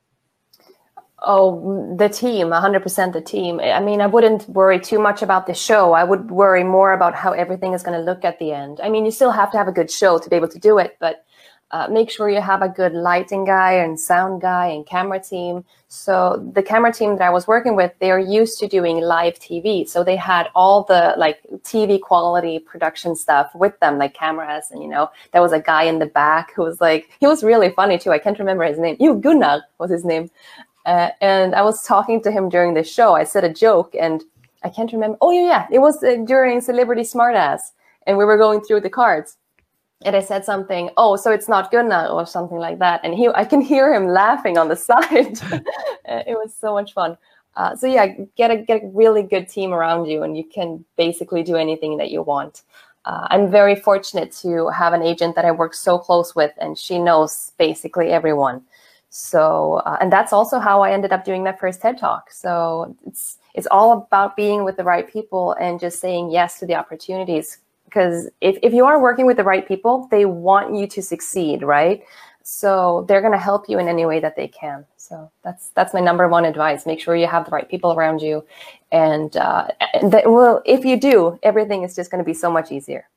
Oh, 1.20 1.96
the 1.98 2.08
team, 2.08 2.48
100% 2.48 3.12
the 3.12 3.20
team. 3.20 3.58
I 3.58 3.80
mean, 3.80 4.00
I 4.00 4.06
wouldn't 4.06 4.48
worry 4.48 4.78
too 4.78 5.00
much 5.00 5.20
about 5.20 5.48
the 5.48 5.54
show. 5.54 5.92
I 5.92 6.04
would 6.04 6.30
worry 6.30 6.62
more 6.62 6.92
about 6.92 7.14
how 7.16 7.32
everything 7.32 7.72
is 7.72 7.82
going 7.82 7.98
to 7.98 8.04
look 8.04 8.24
at 8.24 8.38
the 8.38 8.52
end. 8.52 8.80
I 8.80 8.88
mean, 8.88 9.04
you 9.04 9.10
still 9.10 9.32
have 9.32 9.50
to 9.50 9.58
have 9.58 9.66
a 9.66 9.72
good 9.72 9.90
show 9.90 10.18
to 10.18 10.30
be 10.30 10.36
able 10.36 10.48
to 10.48 10.60
do 10.60 10.78
it, 10.78 10.96
but 11.00 11.24
uh, 11.70 11.86
make 11.90 12.10
sure 12.10 12.30
you 12.30 12.40
have 12.40 12.62
a 12.62 12.68
good 12.68 12.92
lighting 12.92 13.44
guy 13.44 13.72
and 13.72 14.00
sound 14.00 14.40
guy 14.40 14.66
and 14.66 14.86
camera 14.86 15.20
team. 15.20 15.64
So 15.88 16.50
the 16.54 16.62
camera 16.62 16.92
team 16.92 17.18
that 17.18 17.24
I 17.24 17.30
was 17.30 17.46
working 17.46 17.76
with, 17.76 17.92
they 17.98 18.10
are 18.10 18.18
used 18.18 18.58
to 18.60 18.68
doing 18.68 19.00
live 19.00 19.34
TV. 19.34 19.86
So 19.86 20.02
they 20.02 20.16
had 20.16 20.48
all 20.54 20.84
the 20.84 21.14
like 21.18 21.42
TV 21.62 22.00
quality 22.00 22.58
production 22.58 23.14
stuff 23.14 23.54
with 23.54 23.78
them, 23.80 23.98
like 23.98 24.14
cameras. 24.14 24.70
And, 24.70 24.82
you 24.82 24.88
know, 24.88 25.10
there 25.32 25.42
was 25.42 25.52
a 25.52 25.60
guy 25.60 25.82
in 25.82 25.98
the 25.98 26.06
back 26.06 26.54
who 26.54 26.62
was 26.62 26.80
like, 26.80 27.10
he 27.20 27.26
was 27.26 27.42
really 27.42 27.70
funny 27.70 27.98
too. 27.98 28.12
I 28.12 28.18
can't 28.18 28.38
remember 28.38 28.64
his 28.64 28.78
name. 28.78 28.96
You 28.98 29.16
Gunnar 29.16 29.62
was 29.78 29.90
his 29.90 30.04
name. 30.04 30.30
Uh, 30.88 31.10
and 31.20 31.54
I 31.54 31.62
was 31.62 31.84
talking 31.84 32.22
to 32.22 32.30
him 32.30 32.48
during 32.48 32.72
the 32.72 32.82
show. 32.82 33.14
I 33.14 33.24
said 33.24 33.44
a 33.44 33.52
joke 33.52 33.94
and 33.94 34.24
I 34.62 34.70
can't 34.70 34.92
remember. 34.92 35.18
Oh, 35.20 35.30
yeah, 35.30 35.46
yeah. 35.52 35.66
It 35.70 35.80
was 35.80 36.02
uh, 36.02 36.16
during 36.26 36.62
Celebrity 36.62 37.02
Smartass. 37.02 37.60
And 38.06 38.16
we 38.16 38.24
were 38.24 38.38
going 38.38 38.62
through 38.62 38.80
the 38.80 38.88
cards 38.88 39.36
and 40.04 40.14
I 40.14 40.20
said 40.20 40.44
something, 40.44 40.90
oh, 40.96 41.16
so 41.16 41.32
it's 41.32 41.48
not 41.48 41.70
good 41.70 41.86
now, 41.86 42.08
or 42.08 42.24
something 42.26 42.58
like 42.58 42.78
that. 42.78 43.00
And 43.02 43.14
he, 43.14 43.28
I 43.28 43.44
can 43.44 43.60
hear 43.60 43.92
him 43.92 44.06
laughing 44.06 44.56
on 44.56 44.68
the 44.68 44.76
side. 44.88 45.38
it 46.04 46.38
was 46.38 46.54
so 46.54 46.72
much 46.72 46.92
fun. 46.92 47.18
Uh, 47.56 47.74
so 47.74 47.88
yeah, 47.88 48.06
get 48.36 48.52
a 48.52 48.56
get 48.56 48.84
a 48.84 48.86
really 48.86 49.22
good 49.22 49.48
team 49.48 49.74
around 49.74 50.06
you, 50.06 50.22
and 50.22 50.36
you 50.36 50.44
can 50.44 50.84
basically 50.96 51.42
do 51.42 51.56
anything 51.56 51.96
that 51.96 52.10
you 52.10 52.22
want. 52.22 52.62
Uh, 53.04 53.26
I'm 53.30 53.50
very 53.50 53.74
fortunate 53.74 54.30
to 54.42 54.68
have 54.68 54.92
an 54.92 55.02
agent 55.02 55.34
that 55.34 55.44
I 55.44 55.50
work 55.50 55.74
so 55.74 55.98
close 55.98 56.36
with, 56.36 56.52
and 56.58 56.78
she 56.78 57.00
knows 57.00 57.52
basically 57.58 58.10
everyone. 58.10 58.62
So, 59.10 59.82
uh, 59.86 59.96
and 60.00 60.12
that's 60.12 60.32
also 60.32 60.58
how 60.58 60.82
I 60.82 60.92
ended 60.92 61.12
up 61.12 61.24
doing 61.24 61.44
that 61.44 61.58
first 61.58 61.80
TED 61.80 61.98
Talk. 61.98 62.30
So 62.30 62.94
it's 63.06 63.38
it's 63.54 63.66
all 63.70 63.92
about 63.92 64.36
being 64.36 64.64
with 64.64 64.76
the 64.76 64.84
right 64.84 65.10
people 65.10 65.54
and 65.54 65.80
just 65.80 65.98
saying 66.00 66.30
yes 66.30 66.58
to 66.60 66.66
the 66.66 66.74
opportunities. 66.74 67.58
Because 67.84 68.28
if, 68.42 68.58
if 68.62 68.74
you 68.74 68.84
are 68.84 69.00
working 69.00 69.24
with 69.24 69.38
the 69.38 69.44
right 69.44 69.66
people 69.66 70.08
they 70.10 70.26
want 70.26 70.74
you 70.74 70.86
to 70.86 71.02
succeed 71.02 71.62
right? 71.62 72.02
So 72.42 73.04
they're 73.08 73.20
going 73.20 73.34
to 73.34 73.38
help 73.38 73.68
you 73.68 73.78
in 73.78 73.88
any 73.88 74.06
way 74.06 74.20
that 74.20 74.34
they 74.34 74.48
can. 74.48 74.86
So 74.96 75.30
that's 75.42 75.68
that's 75.70 75.92
my 75.92 76.00
number 76.00 76.28
one 76.28 76.44
advice. 76.44 76.86
Make 76.86 77.00
sure 77.00 77.16
you 77.16 77.26
have 77.26 77.44
the 77.44 77.50
right 77.50 77.68
people 77.68 77.92
around 77.92 78.20
you. 78.20 78.44
And 78.92 79.34
uh, 79.36 79.68
that 80.02 80.30
well 80.30 80.62
if 80.66 80.84
you 80.84 80.98
do 80.98 81.38
everything 81.42 81.82
is 81.82 81.96
just 81.96 82.10
going 82.10 82.22
to 82.22 82.24
be 82.24 82.34
so 82.34 82.50
much 82.50 82.70
easier. 82.72 83.08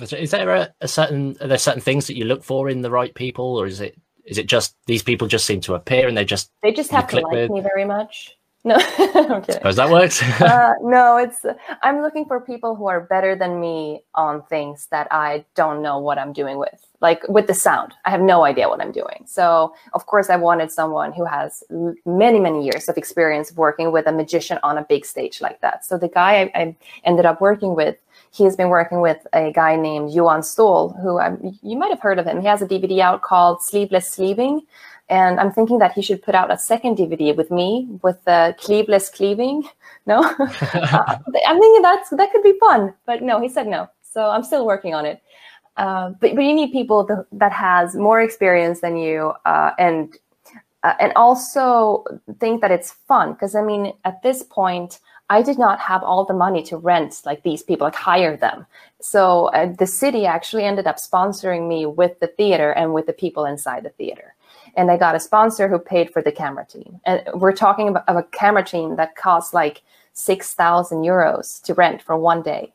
Is 0.00 0.30
there 0.30 0.50
a, 0.50 0.74
a, 0.80 0.88
certain 0.88 1.36
are 1.40 1.48
there 1.48 1.58
certain 1.58 1.82
things 1.82 2.06
that 2.06 2.16
you 2.16 2.24
look 2.24 2.42
for 2.42 2.68
in 2.68 2.82
the 2.82 2.90
right 2.90 3.14
people 3.14 3.56
or 3.56 3.66
is 3.66 3.80
it 3.80 3.96
is 4.24 4.38
it 4.38 4.46
just 4.46 4.76
these 4.86 5.02
people 5.02 5.28
just 5.28 5.44
seem 5.44 5.60
to 5.62 5.74
appear 5.74 6.08
and 6.08 6.16
they 6.16 6.24
just 6.24 6.50
they 6.62 6.72
just 6.72 6.90
have 6.90 7.08
to 7.08 7.16
like 7.16 7.26
with? 7.26 7.50
me 7.50 7.60
very 7.60 7.84
much 7.84 8.36
no, 8.64 8.76
I'm 8.98 9.42
kidding. 9.42 9.54
Suppose 9.54 9.76
that 9.76 9.90
works. 9.90 10.22
uh, 10.40 10.74
no, 10.82 11.16
it's 11.16 11.44
I'm 11.82 12.00
looking 12.00 12.26
for 12.26 12.40
people 12.40 12.76
who 12.76 12.86
are 12.86 13.00
better 13.00 13.34
than 13.34 13.60
me 13.60 14.02
on 14.14 14.42
things 14.44 14.86
that 14.90 15.08
I 15.10 15.44
don't 15.56 15.82
know 15.82 15.98
what 15.98 16.18
I'm 16.18 16.32
doing 16.32 16.58
with. 16.58 16.86
Like 17.00 17.26
with 17.28 17.48
the 17.48 17.54
sound, 17.54 17.94
I 18.04 18.10
have 18.10 18.20
no 18.20 18.44
idea 18.44 18.68
what 18.68 18.80
I'm 18.80 18.92
doing. 18.92 19.24
So 19.26 19.74
of 19.94 20.06
course, 20.06 20.30
I 20.30 20.36
wanted 20.36 20.70
someone 20.70 21.12
who 21.12 21.24
has 21.24 21.64
many 22.06 22.38
many 22.38 22.64
years 22.64 22.88
of 22.88 22.96
experience 22.96 23.52
working 23.52 23.90
with 23.90 24.06
a 24.06 24.12
magician 24.12 24.60
on 24.62 24.78
a 24.78 24.84
big 24.84 25.04
stage 25.04 25.40
like 25.40 25.60
that. 25.62 25.84
So 25.84 25.98
the 25.98 26.08
guy 26.08 26.42
I, 26.42 26.60
I 26.60 26.76
ended 27.04 27.26
up 27.26 27.40
working 27.40 27.74
with, 27.74 27.96
he's 28.32 28.56
been 28.56 28.68
working 28.68 29.00
with 29.00 29.26
a 29.32 29.52
guy 29.52 29.76
named 29.76 30.12
Johan 30.12 30.40
Ståhl, 30.40 31.00
who 31.00 31.18
I, 31.18 31.36
you 31.62 31.76
might 31.76 31.90
have 31.90 32.00
heard 32.00 32.18
of 32.18 32.26
him. 32.26 32.40
He 32.40 32.46
has 32.46 32.62
a 32.62 32.66
DVD 32.66 32.98
out 33.00 33.22
called 33.22 33.62
Sleeveless 33.62 34.10
Sleeving 34.10 34.62
and 35.12 35.38
I'm 35.38 35.52
thinking 35.52 35.78
that 35.78 35.92
he 35.92 36.00
should 36.00 36.22
put 36.22 36.34
out 36.34 36.50
a 36.50 36.56
second 36.56 36.96
DVD 36.96 37.36
with 37.36 37.50
me 37.50 37.86
with 38.02 38.24
the 38.24 38.56
cleaveless 38.58 39.08
cleaving. 39.08 39.64
No, 40.04 40.18
uh, 40.40 41.18
I'm 41.46 41.60
thinking 41.60 41.80
that's 41.80 42.10
that 42.10 42.32
could 42.32 42.42
be 42.42 42.58
fun, 42.58 42.92
but 43.06 43.22
no, 43.22 43.40
he 43.40 43.48
said 43.48 43.68
no. 43.68 43.88
So 44.02 44.30
I'm 44.30 44.42
still 44.42 44.66
working 44.66 44.94
on 44.94 45.06
it. 45.06 45.22
Uh, 45.76 46.08
but 46.20 46.34
but 46.34 46.42
you 46.42 46.52
need 46.52 46.72
people 46.72 47.06
th- 47.06 47.20
that 47.30 47.52
has 47.52 47.94
more 47.94 48.20
experience 48.20 48.80
than 48.80 48.96
you, 48.96 49.32
uh, 49.46 49.70
and 49.78 50.18
uh, 50.82 50.94
and 50.98 51.12
also 51.14 52.02
think 52.40 52.62
that 52.62 52.72
it's 52.72 52.90
fun. 53.06 53.34
Because 53.34 53.54
I 53.54 53.62
mean, 53.62 53.92
at 54.04 54.20
this 54.24 54.42
point, 54.42 54.98
I 55.30 55.42
did 55.42 55.58
not 55.58 55.80
have 55.80 56.02
all 56.02 56.24
the 56.24 56.34
money 56.34 56.62
to 56.64 56.76
rent 56.76 57.22
like 57.24 57.42
these 57.42 57.62
people, 57.62 57.86
like 57.86 57.94
hire 57.94 58.36
them. 58.36 58.66
So 59.00 59.46
uh, 59.46 59.72
the 59.78 59.86
city 59.86 60.26
actually 60.26 60.64
ended 60.64 60.86
up 60.86 60.96
sponsoring 60.96 61.68
me 61.68 61.86
with 61.86 62.20
the 62.20 62.26
theater 62.26 62.72
and 62.72 62.92
with 62.92 63.06
the 63.06 63.12
people 63.12 63.44
inside 63.46 63.84
the 63.84 63.90
theater 63.90 64.34
and 64.76 64.90
I 64.90 64.96
got 64.96 65.14
a 65.14 65.20
sponsor 65.20 65.68
who 65.68 65.78
paid 65.78 66.12
for 66.12 66.22
the 66.22 66.32
camera 66.32 66.66
team. 66.66 67.00
And 67.04 67.22
we're 67.34 67.52
talking 67.52 67.88
about 67.88 68.04
a 68.06 68.22
camera 68.22 68.64
team 68.64 68.96
that 68.96 69.16
costs 69.16 69.52
like 69.52 69.82
6,000 70.14 71.02
euros 71.02 71.62
to 71.64 71.74
rent 71.74 72.02
for 72.02 72.16
one 72.16 72.42
day. 72.42 72.72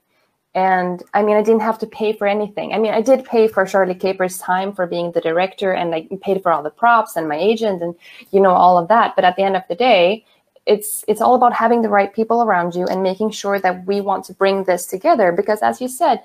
And 0.56 1.04
I 1.14 1.22
mean, 1.22 1.38
I 1.38 1.44
didn't 1.44 1.62
have 1.62 1.78
to 1.80 1.88
pay 1.88 2.14
for 2.14 2.26
anything. 2.26 2.74
I 2.74 2.80
mean, 2.80 2.94
I 2.94 3.02
did 3.02 3.26
pay 3.26 3.48
for 3.48 3.66
Charlie 3.66 3.94
Capers' 3.94 4.40
time 4.40 4.74
for 4.74 4.88
being 4.88 5.12
the 5.12 5.22
director, 5.22 5.72
and 5.72 5.94
I 5.94 6.08
paid 6.22 6.42
for 6.42 6.52
all 6.52 6.64
the 6.64 6.72
props 6.72 7.16
and 7.16 7.30
my 7.30 7.38
agent 7.38 7.84
and, 7.84 7.94
you 8.32 8.40
know, 8.40 8.52
all 8.52 8.80
of 8.80 8.88
that. 8.88 9.16
But 9.16 9.24
at 9.24 9.36
the 9.36 9.44
end 9.44 9.56
of 9.56 9.62
the 9.70 9.76
day, 9.76 10.26
it's 10.68 11.04
it's 11.08 11.22
all 11.22 11.34
about 11.34 11.54
having 11.54 11.82
the 11.82 11.90
right 11.90 12.14
people 12.14 12.44
around 12.44 12.76
you 12.76 12.86
and 12.88 13.02
making 13.02 13.32
sure 13.32 13.60
that 13.60 13.86
we 13.86 14.02
want 14.02 14.26
to 14.26 14.34
bring 14.34 14.66
this 14.66 14.86
together 14.86 15.32
because 15.32 15.62
as 15.62 15.80
you 15.82 15.88
said 15.88 16.22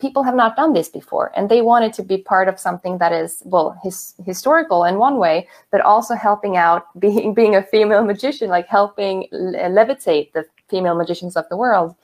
people 0.00 0.22
have 0.24 0.34
not 0.34 0.56
done 0.56 0.72
this 0.72 0.88
before 0.88 1.32
and 1.36 1.48
they 1.48 1.62
wanted 1.62 1.92
to 1.92 2.02
be 2.02 2.18
part 2.18 2.48
of 2.48 2.58
something 2.58 2.98
that 2.98 3.12
is 3.12 3.42
well 3.46 3.78
his, 3.82 4.14
historical 4.24 4.84
in 4.84 4.98
one 4.98 5.18
way 5.18 5.48
but 5.70 5.80
also 5.80 6.14
helping 6.14 6.56
out 6.56 6.86
being 6.98 7.32
being 7.32 7.54
a 7.54 7.62
female 7.62 8.04
magician 8.04 8.50
like 8.50 8.66
helping 8.66 9.26
levitate 9.32 10.32
the 10.32 10.44
female 10.68 10.96
magicians 10.96 11.36
of 11.36 11.48
the 11.48 11.56
world. 11.56 11.94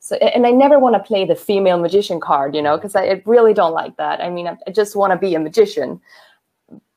So 0.00 0.16
and 0.16 0.46
i 0.46 0.50
never 0.50 0.78
want 0.78 0.94
to 0.94 1.00
play 1.00 1.24
the 1.24 1.34
female 1.36 1.78
magician 1.78 2.20
card 2.20 2.54
you 2.54 2.62
know 2.62 2.76
because 2.76 2.94
I, 2.94 3.04
I, 3.04 3.22
really 3.24 3.54
don't 3.54 3.72
like 3.72 3.96
that. 3.96 4.20
I 4.20 4.30
mean 4.30 4.46
i, 4.48 4.70
just 4.70 4.96
want 4.96 5.12
to 5.12 5.18
be 5.18 5.34
a 5.34 5.40
magician. 5.40 6.00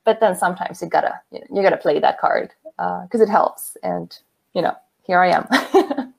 But 0.04 0.20
then 0.20 0.36
sometimes 0.36 0.82
you 0.82 0.88
gotta 0.88 1.20
you, 1.32 1.40
know, 1.40 1.46
you 1.54 1.62
gotta 1.62 1.78
play 1.78 2.00
that 2.00 2.20
card 2.20 2.52
because 2.78 3.22
uh, 3.22 3.24
it 3.24 3.30
helps 3.30 3.78
and 3.84 4.18
you 4.54 4.62
know, 4.62 4.76
here 5.04 5.20
I 5.20 5.30
am. 5.30 5.48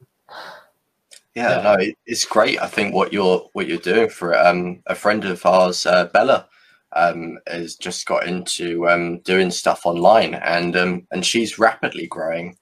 yeah, 1.34 1.62
no, 1.62 1.76
it's 2.06 2.24
great. 2.24 2.60
I 2.60 2.66
think 2.66 2.94
what 2.94 3.12
you're 3.12 3.48
what 3.52 3.68
you're 3.68 3.78
doing 3.78 4.08
for 4.08 4.32
it. 4.32 4.38
Um, 4.38 4.82
a 4.86 4.94
friend 4.94 5.24
of 5.24 5.44
ours, 5.46 5.86
uh, 5.86 6.06
Bella, 6.06 6.48
um, 6.94 7.38
has 7.46 7.76
just 7.76 8.06
got 8.06 8.26
into 8.26 8.88
um, 8.88 9.18
doing 9.20 9.50
stuff 9.50 9.86
online, 9.86 10.34
and 10.34 10.76
um, 10.76 11.06
and 11.10 11.24
she's 11.24 11.58
rapidly 11.58 12.06
growing 12.06 12.56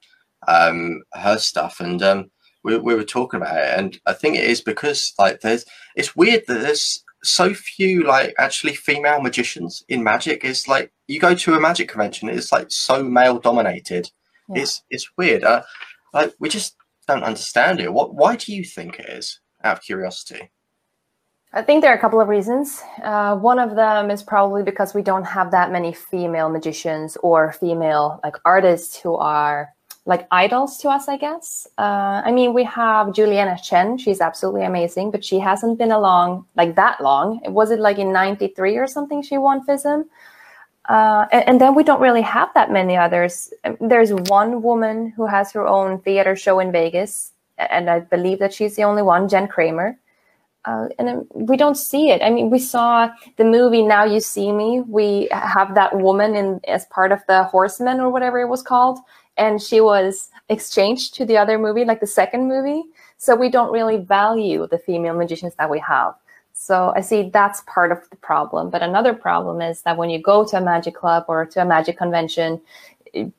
um, 0.48 1.02
her 1.14 1.38
stuff. 1.38 1.80
And 1.80 2.02
um, 2.02 2.30
we, 2.64 2.76
we 2.78 2.94
were 2.94 3.04
talking 3.04 3.40
about 3.40 3.56
it, 3.56 3.78
and 3.78 4.00
I 4.06 4.12
think 4.12 4.36
it 4.36 4.44
is 4.44 4.60
because 4.60 5.12
like 5.18 5.40
there's 5.40 5.64
it's 5.96 6.16
weird 6.16 6.44
that 6.46 6.60
there's 6.60 7.04
so 7.22 7.52
few 7.52 8.04
like 8.04 8.34
actually 8.38 8.74
female 8.74 9.20
magicians 9.20 9.84
in 9.88 10.02
magic. 10.02 10.44
It's 10.44 10.68
like 10.68 10.92
you 11.06 11.20
go 11.20 11.34
to 11.34 11.54
a 11.54 11.60
magic 11.60 11.88
convention, 11.88 12.28
it's 12.28 12.52
like 12.52 12.70
so 12.70 13.02
male 13.02 13.38
dominated. 13.38 14.10
Yeah. 14.54 14.62
It's 14.62 14.82
it's 14.90 15.10
weird. 15.16 15.44
Uh, 15.44 15.62
like 16.12 16.34
we 16.38 16.48
just 16.48 16.76
don't 17.06 17.24
understand 17.24 17.80
it. 17.80 17.92
What? 17.92 18.14
Why 18.14 18.36
do 18.36 18.52
you 18.54 18.64
think 18.64 18.98
it 18.98 19.08
is? 19.08 19.40
Out 19.62 19.78
of 19.78 19.82
curiosity. 19.82 20.50
I 21.52 21.62
think 21.62 21.82
there 21.82 21.92
are 21.92 21.96
a 21.96 22.00
couple 22.00 22.20
of 22.20 22.28
reasons. 22.28 22.80
Uh, 23.02 23.36
one 23.36 23.58
of 23.58 23.74
them 23.74 24.08
is 24.10 24.22
probably 24.22 24.62
because 24.62 24.94
we 24.94 25.02
don't 25.02 25.24
have 25.24 25.50
that 25.50 25.72
many 25.72 25.92
female 25.92 26.48
magicians 26.48 27.16
or 27.24 27.52
female 27.52 28.20
like 28.22 28.36
artists 28.44 28.96
who 28.96 29.16
are 29.16 29.68
like 30.06 30.28
idols 30.30 30.78
to 30.78 30.88
us, 30.88 31.08
I 31.08 31.16
guess. 31.16 31.66
Uh, 31.76 32.22
I 32.24 32.30
mean, 32.30 32.54
we 32.54 32.64
have 32.64 33.12
Juliana 33.12 33.58
Chen. 33.62 33.98
She's 33.98 34.20
absolutely 34.20 34.64
amazing, 34.64 35.10
but 35.10 35.24
she 35.24 35.38
hasn't 35.38 35.78
been 35.78 35.92
along 35.92 36.46
like 36.56 36.76
that 36.76 37.00
long. 37.00 37.40
Was 37.46 37.70
it 37.70 37.80
like 37.80 37.98
in 37.98 38.12
93 38.12 38.76
or 38.76 38.86
something 38.86 39.20
she 39.20 39.36
won 39.36 39.64
FISM? 39.66 40.04
Uh, 40.90 41.24
and, 41.30 41.48
and, 41.48 41.60
then 41.60 41.76
we 41.76 41.84
don't 41.84 42.00
really 42.00 42.20
have 42.20 42.52
that 42.54 42.72
many 42.72 42.96
others. 42.96 43.52
Um, 43.62 43.76
there's 43.80 44.12
one 44.12 44.60
woman 44.60 45.10
who 45.10 45.24
has 45.24 45.52
her 45.52 45.64
own 45.64 46.00
theater 46.00 46.34
show 46.34 46.58
in 46.58 46.72
Vegas, 46.72 47.30
and 47.58 47.88
I 47.88 48.00
believe 48.00 48.40
that 48.40 48.52
she's 48.52 48.74
the 48.74 48.82
only 48.82 49.02
one, 49.02 49.28
Jen 49.28 49.46
Kramer. 49.46 49.96
Uh, 50.64 50.88
and 50.98 51.28
we 51.32 51.56
don't 51.56 51.76
see 51.76 52.10
it. 52.10 52.20
I 52.22 52.30
mean, 52.30 52.50
we 52.50 52.58
saw 52.58 53.08
the 53.36 53.44
movie 53.44 53.82
Now 53.82 54.02
You 54.02 54.18
See 54.18 54.50
Me. 54.50 54.80
We 54.80 55.28
have 55.30 55.76
that 55.76 55.96
woman 55.96 56.34
in 56.34 56.60
as 56.66 56.86
part 56.86 57.12
of 57.12 57.20
the 57.28 57.44
Horsemen 57.44 58.00
or 58.00 58.10
whatever 58.10 58.40
it 58.40 58.48
was 58.48 58.60
called, 58.60 58.98
and 59.36 59.62
she 59.62 59.80
was 59.80 60.28
exchanged 60.48 61.14
to 61.14 61.24
the 61.24 61.38
other 61.38 61.56
movie, 61.56 61.84
like 61.84 62.00
the 62.00 62.06
second 62.08 62.48
movie. 62.48 62.82
So 63.16 63.36
we 63.36 63.48
don't 63.48 63.70
really 63.70 63.98
value 63.98 64.66
the 64.66 64.78
female 64.78 65.14
magicians 65.14 65.54
that 65.54 65.70
we 65.70 65.78
have. 65.78 66.14
So 66.62 66.92
I 66.94 67.00
see 67.00 67.30
that's 67.30 67.62
part 67.62 67.90
of 67.90 67.98
the 68.10 68.16
problem. 68.16 68.68
But 68.68 68.82
another 68.82 69.14
problem 69.14 69.62
is 69.62 69.80
that 69.82 69.96
when 69.96 70.10
you 70.10 70.20
go 70.20 70.44
to 70.44 70.58
a 70.58 70.60
magic 70.60 70.94
club 70.94 71.24
or 71.26 71.46
to 71.46 71.62
a 71.62 71.64
magic 71.64 71.96
convention, 71.96 72.60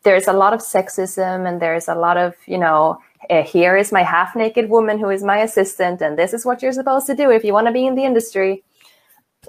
there's 0.02 0.28
a 0.28 0.34
lot 0.34 0.54
of 0.54 0.60
sexism 0.60 1.48
and 1.48 1.62
there's 1.62 1.88
a 1.88 1.94
lot 1.94 2.18
of, 2.18 2.34
you 2.48 2.58
know, 2.58 3.00
uh, 3.30 3.44
here 3.44 3.78
is 3.78 3.92
my 3.92 4.02
half 4.02 4.36
naked 4.36 4.72
woman 4.72 4.98
who 4.98 5.12
is 5.12 5.24
my 5.24 5.38
assistant, 5.38 6.02
and 6.02 6.18
this 6.18 6.34
is 6.34 6.48
what 6.48 6.64
you're 6.64 6.72
supposed 6.72 7.06
to 7.06 7.16
do 7.16 7.30
if 7.30 7.44
you 7.44 7.54
want 7.54 7.68
to 7.68 7.72
be 7.72 7.86
in 7.86 7.94
the 7.94 8.04
industry. 8.04 8.64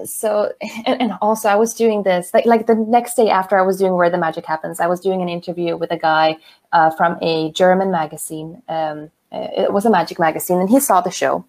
So, 0.04 0.52
and, 0.86 1.00
and, 1.00 1.12
also, 1.22 1.48
I 1.48 1.56
was 1.56 1.72
doing 1.72 2.02
this 2.02 2.34
like 2.34 2.44
like 2.44 2.66
the 2.66 2.74
next 2.74 3.14
day 3.14 3.30
after 3.30 3.58
I 3.58 3.62
was 3.62 3.78
doing 3.78 3.94
Where 3.94 4.10
the 4.10 4.18
Magic 4.18 4.44
Happens, 4.44 4.80
I 4.80 4.86
was 4.86 5.00
doing 5.00 5.22
an 5.22 5.30
interview 5.30 5.78
with 5.78 5.90
a 5.90 5.98
guy 5.98 6.36
uh, 6.72 6.90
from 6.90 7.16
a 7.22 7.50
German 7.52 7.90
magazine. 7.90 8.62
Um, 8.68 9.10
uh, 9.32 9.48
it 9.56 9.72
was 9.72 9.86
a 9.86 9.90
magic 9.90 10.18
magazine, 10.18 10.58
and 10.60 10.68
he 10.68 10.78
saw 10.78 11.00
the 11.00 11.10
show, 11.10 11.46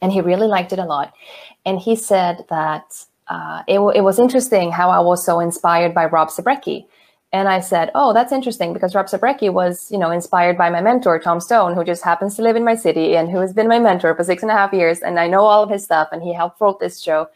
and 0.00 0.12
he 0.12 0.20
really 0.20 0.46
liked 0.46 0.72
it 0.72 0.78
a 0.78 0.84
lot. 0.84 1.14
And 1.64 1.78
he 1.78 1.96
said 1.96 2.44
that 2.50 3.04
uh, 3.28 3.62
it, 3.66 3.78
it 3.94 4.02
was 4.02 4.18
interesting 4.18 4.70
how 4.72 4.90
I 4.90 5.00
was 5.00 5.24
so 5.24 5.40
inspired 5.40 5.94
by 5.94 6.06
Rob 6.06 6.28
Zabrecky 6.28 6.86
and 7.32 7.48
I 7.48 7.60
said, 7.60 7.90
"Oh, 7.94 8.12
that's 8.14 8.32
interesting 8.32 8.72
because 8.72 8.94
Rob 8.94 9.06
Zabrecky 9.06 9.52
was, 9.52 9.90
you 9.90 9.98
know, 9.98 10.10
inspired 10.10 10.56
by 10.56 10.70
my 10.70 10.80
mentor 10.80 11.18
Tom 11.18 11.40
Stone, 11.40 11.74
who 11.74 11.84
just 11.84 12.02
happens 12.02 12.36
to 12.36 12.42
live 12.42 12.56
in 12.56 12.64
my 12.64 12.74
city 12.74 13.16
and 13.16 13.30
who 13.30 13.38
has 13.38 13.52
been 13.52 13.68
my 13.68 13.78
mentor 13.78 14.14
for 14.14 14.24
six 14.24 14.42
and 14.42 14.50
a 14.50 14.54
half 14.54 14.72
years, 14.72 15.00
and 15.00 15.18
I 15.18 15.28
know 15.28 15.44
all 15.44 15.62
of 15.62 15.70
his 15.70 15.84
stuff, 15.84 16.08
and 16.10 16.22
he 16.22 16.32
helped 16.32 16.60
wrote 16.60 16.80
this 16.80 17.00
show." 17.00 17.28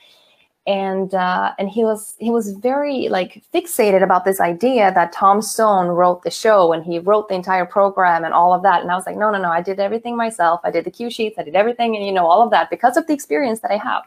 And 0.65 1.13
uh, 1.13 1.55
and 1.59 1.69
he 1.69 1.83
was 1.83 2.15
he 2.19 2.31
was 2.31 2.53
very 2.53 3.09
like 3.09 3.43
fixated 3.53 4.03
about 4.03 4.25
this 4.25 4.41
idea 4.41 4.93
that 4.95 5.13
Tom 5.13 5.43
Stone 5.43 5.89
wrote 5.89 6.23
the 6.23 6.31
show 6.31 6.73
and 6.73 6.85
he 6.85 7.01
wrote 7.01 7.29
the 7.29 7.35
entire 7.35 7.67
program 7.67 8.25
and 8.25 8.33
all 8.33 8.55
of 8.55 8.63
that. 8.63 8.81
And 8.81 8.91
I 8.91 8.95
was 8.95 9.05
like, 9.05 9.17
no, 9.17 9.33
no, 9.33 9.39
no, 9.39 9.51
I 9.51 9.61
did 9.61 9.81
everything 9.81 10.17
myself. 10.17 10.61
I 10.63 10.71
did 10.71 10.85
the 10.85 10.91
cue 10.93 11.11
sheets, 11.11 11.37
I 11.37 11.43
did 11.43 11.57
everything, 11.57 11.97
and 11.97 12.07
you 12.07 12.13
know 12.13 12.27
all 12.27 12.43
of 12.43 12.53
that 12.53 12.71
because 12.71 12.97
of 12.97 13.09
the 13.09 13.13
experience 13.13 13.59
that 13.61 13.73
I 13.73 13.77
have. 13.77 14.05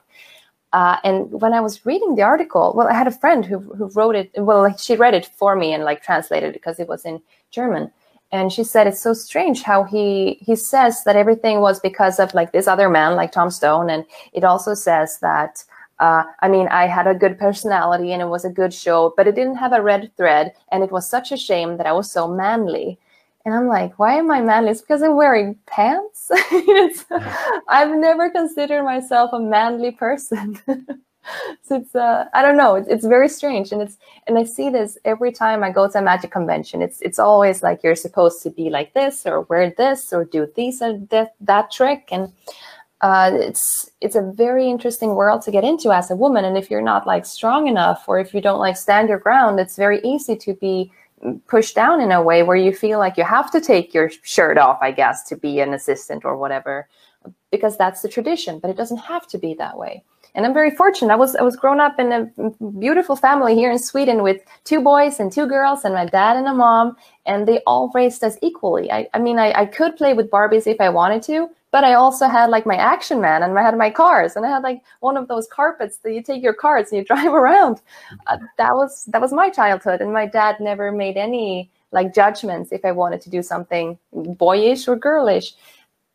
Uh, 0.75 0.97
and 1.03 1.31
when 1.41 1.53
I 1.53 1.61
was 1.61 1.85
reading 1.85 2.15
the 2.15 2.21
article, 2.21 2.73
well, 2.75 2.87
I 2.87 2.93
had 2.93 3.07
a 3.07 3.11
friend 3.11 3.45
who, 3.45 3.59
who 3.59 3.87
wrote 3.95 4.15
it. 4.15 4.31
Well, 4.35 4.61
like 4.61 4.79
she 4.79 4.95
read 4.95 5.13
it 5.13 5.25
for 5.25 5.55
me 5.55 5.73
and 5.73 5.83
like 5.83 6.03
translated 6.03 6.49
it 6.49 6.53
because 6.53 6.79
it 6.79 6.87
was 6.87 7.05
in 7.05 7.21
German. 7.51 7.91
And 8.31 8.51
she 8.51 8.63
said 8.65 8.85
it's 8.85 8.99
so 8.99 9.13
strange 9.13 9.61
how 9.61 9.83
he 9.83 10.37
he 10.41 10.55
says 10.55 11.03
that 11.05 11.15
everything 11.15 11.61
was 11.61 11.79
because 11.79 12.19
of 12.19 12.33
like 12.33 12.51
this 12.51 12.67
other 12.67 12.89
man, 12.89 13.15
like 13.15 13.31
Tom 13.31 13.49
Stone. 13.49 13.89
And 13.89 14.03
it 14.33 14.43
also 14.43 14.73
says 14.73 15.19
that 15.19 15.63
uh, 15.99 16.23
I 16.41 16.49
mean, 16.49 16.67
I 16.67 16.87
had 16.87 17.07
a 17.07 17.15
good 17.15 17.39
personality 17.39 18.11
and 18.11 18.21
it 18.21 18.27
was 18.27 18.45
a 18.45 18.49
good 18.49 18.73
show, 18.73 19.13
but 19.15 19.27
it 19.27 19.35
didn't 19.35 19.55
have 19.55 19.73
a 19.73 19.81
red 19.81 20.11
thread. 20.17 20.53
And 20.71 20.83
it 20.83 20.91
was 20.91 21.07
such 21.07 21.31
a 21.31 21.37
shame 21.37 21.77
that 21.77 21.87
I 21.87 21.93
was 21.93 22.11
so 22.11 22.27
manly. 22.27 22.99
And 23.45 23.53
I'm 23.53 23.67
like, 23.67 23.97
why 23.99 24.15
am 24.15 24.31
I 24.31 24.41
manly? 24.41 24.71
It's 24.71 24.81
because 24.81 25.03
I'm 25.03 25.15
wearing 25.15 25.55
pants. 25.67 26.31
I've 27.69 27.95
never 27.95 28.29
considered 28.31 28.83
myself 28.83 29.31
a 29.33 29.39
manly 29.39 29.91
person. 29.91 30.59
so 31.61 31.75
it's 31.75 31.95
uh, 31.95 32.25
I 32.33 32.41
don't 32.41 32.57
know. 32.57 32.73
It's, 32.73 32.87
it's 32.87 33.05
very 33.05 33.29
strange, 33.29 33.71
and 33.71 33.83
it's 33.83 33.97
and 34.25 34.39
I 34.39 34.45
see 34.45 34.71
this 34.71 34.97
every 35.05 35.31
time 35.31 35.63
I 35.63 35.69
go 35.69 35.87
to 35.87 35.99
a 35.99 36.01
magic 36.01 36.31
convention. 36.31 36.81
It's 36.81 37.01
it's 37.01 37.19
always 37.19 37.61
like 37.61 37.83
you're 37.83 37.95
supposed 37.95 38.41
to 38.43 38.49
be 38.49 38.71
like 38.71 38.95
this 38.95 39.27
or 39.27 39.41
wear 39.41 39.69
this 39.69 40.11
or 40.11 40.25
do 40.25 40.51
these 40.55 40.81
and 40.81 41.07
that 41.09 41.35
that 41.41 41.71
trick, 41.71 42.09
and 42.11 42.31
uh, 43.05 43.29
it's 43.49 43.91
it's 44.01 44.15
a 44.15 44.31
very 44.43 44.67
interesting 44.67 45.13
world 45.13 45.43
to 45.43 45.51
get 45.51 45.63
into 45.63 45.91
as 45.91 46.09
a 46.09 46.15
woman. 46.15 46.43
And 46.43 46.57
if 46.57 46.71
you're 46.71 46.89
not 46.93 47.05
like 47.05 47.23
strong 47.23 47.67
enough, 47.67 47.99
or 48.07 48.17
if 48.19 48.33
you 48.33 48.41
don't 48.41 48.65
like 48.65 48.77
stand 48.77 49.09
your 49.09 49.19
ground, 49.19 49.59
it's 49.59 49.77
very 49.85 49.99
easy 50.03 50.35
to 50.37 50.53
be 50.55 50.91
pushed 51.45 51.75
down 51.75 52.01
in 52.01 52.11
a 52.11 52.23
way 52.29 52.41
where 52.41 52.57
you 52.65 52.73
feel 52.73 52.97
like 52.97 53.15
you 53.15 53.23
have 53.23 53.51
to 53.51 53.61
take 53.61 53.93
your 53.93 54.09
shirt 54.23 54.57
off, 54.57 54.79
I 54.81 54.91
guess, 54.91 55.17
to 55.29 55.35
be 55.35 55.59
an 55.59 55.71
assistant 55.73 56.25
or 56.25 56.35
whatever, 56.35 56.87
because 57.51 57.77
that's 57.77 58.01
the 58.01 58.09
tradition. 58.09 58.57
But 58.59 58.71
it 58.71 58.77
doesn't 58.77 59.05
have 59.13 59.27
to 59.27 59.37
be 59.37 59.53
that 59.53 59.77
way. 59.77 60.03
And 60.33 60.43
I'm 60.43 60.53
very 60.53 60.71
fortunate. 60.71 61.13
I 61.13 61.15
was 61.23 61.35
I 61.35 61.43
was 61.43 61.55
grown 61.55 61.79
up 61.79 61.99
in 61.99 62.11
a 62.11 62.21
beautiful 62.85 63.15
family 63.15 63.53
here 63.53 63.71
in 63.71 63.77
Sweden 63.77 64.23
with 64.23 64.41
two 64.63 64.81
boys 64.81 65.19
and 65.19 65.31
two 65.31 65.45
girls, 65.45 65.85
and 65.85 65.93
my 65.93 66.07
dad 66.07 66.37
and 66.37 66.47
a 66.47 66.53
mom, 66.53 66.97
and 67.27 67.47
they 67.47 67.59
all 67.67 67.91
raised 67.93 68.23
us 68.23 68.35
equally. 68.41 68.91
I, 68.91 69.07
I 69.13 69.19
mean, 69.19 69.37
I, 69.37 69.53
I 69.61 69.65
could 69.67 69.95
play 69.95 70.13
with 70.15 70.31
Barbies 70.31 70.65
if 70.65 70.81
I 70.81 70.89
wanted 70.89 71.21
to, 71.29 71.49
but 71.75 71.83
I 71.83 71.95
also 71.95 72.29
had 72.29 72.49
like 72.49 72.65
my 72.65 72.77
action 72.77 73.19
man 73.19 73.43
and 73.43 73.59
I 73.59 73.61
had 73.61 73.77
my 73.77 73.89
cars 73.89 74.37
and 74.37 74.45
I 74.45 74.49
had 74.49 74.63
like 74.63 74.81
one 75.01 75.17
of 75.17 75.27
those 75.27 75.45
carpets 75.45 75.97
that 75.97 76.13
you 76.13 76.23
take 76.23 76.41
your 76.41 76.53
cars 76.53 76.89
and 76.89 76.99
you 76.99 77.03
drive 77.13 77.33
around. 77.33 77.81
Uh, 78.27 78.37
that 78.57 78.73
was 78.73 79.03
that 79.11 79.19
was 79.19 79.33
my 79.33 79.49
childhood, 79.49 79.99
and 79.99 80.13
my 80.13 80.25
dad 80.25 80.61
never 80.61 80.89
made 80.93 81.17
any 81.17 81.69
like 81.91 82.15
judgments 82.15 82.71
if 82.71 82.85
I 82.85 82.93
wanted 82.93 83.19
to 83.23 83.29
do 83.29 83.43
something 83.43 83.99
boyish 84.13 84.87
or 84.87 84.95
girlish. 84.95 85.53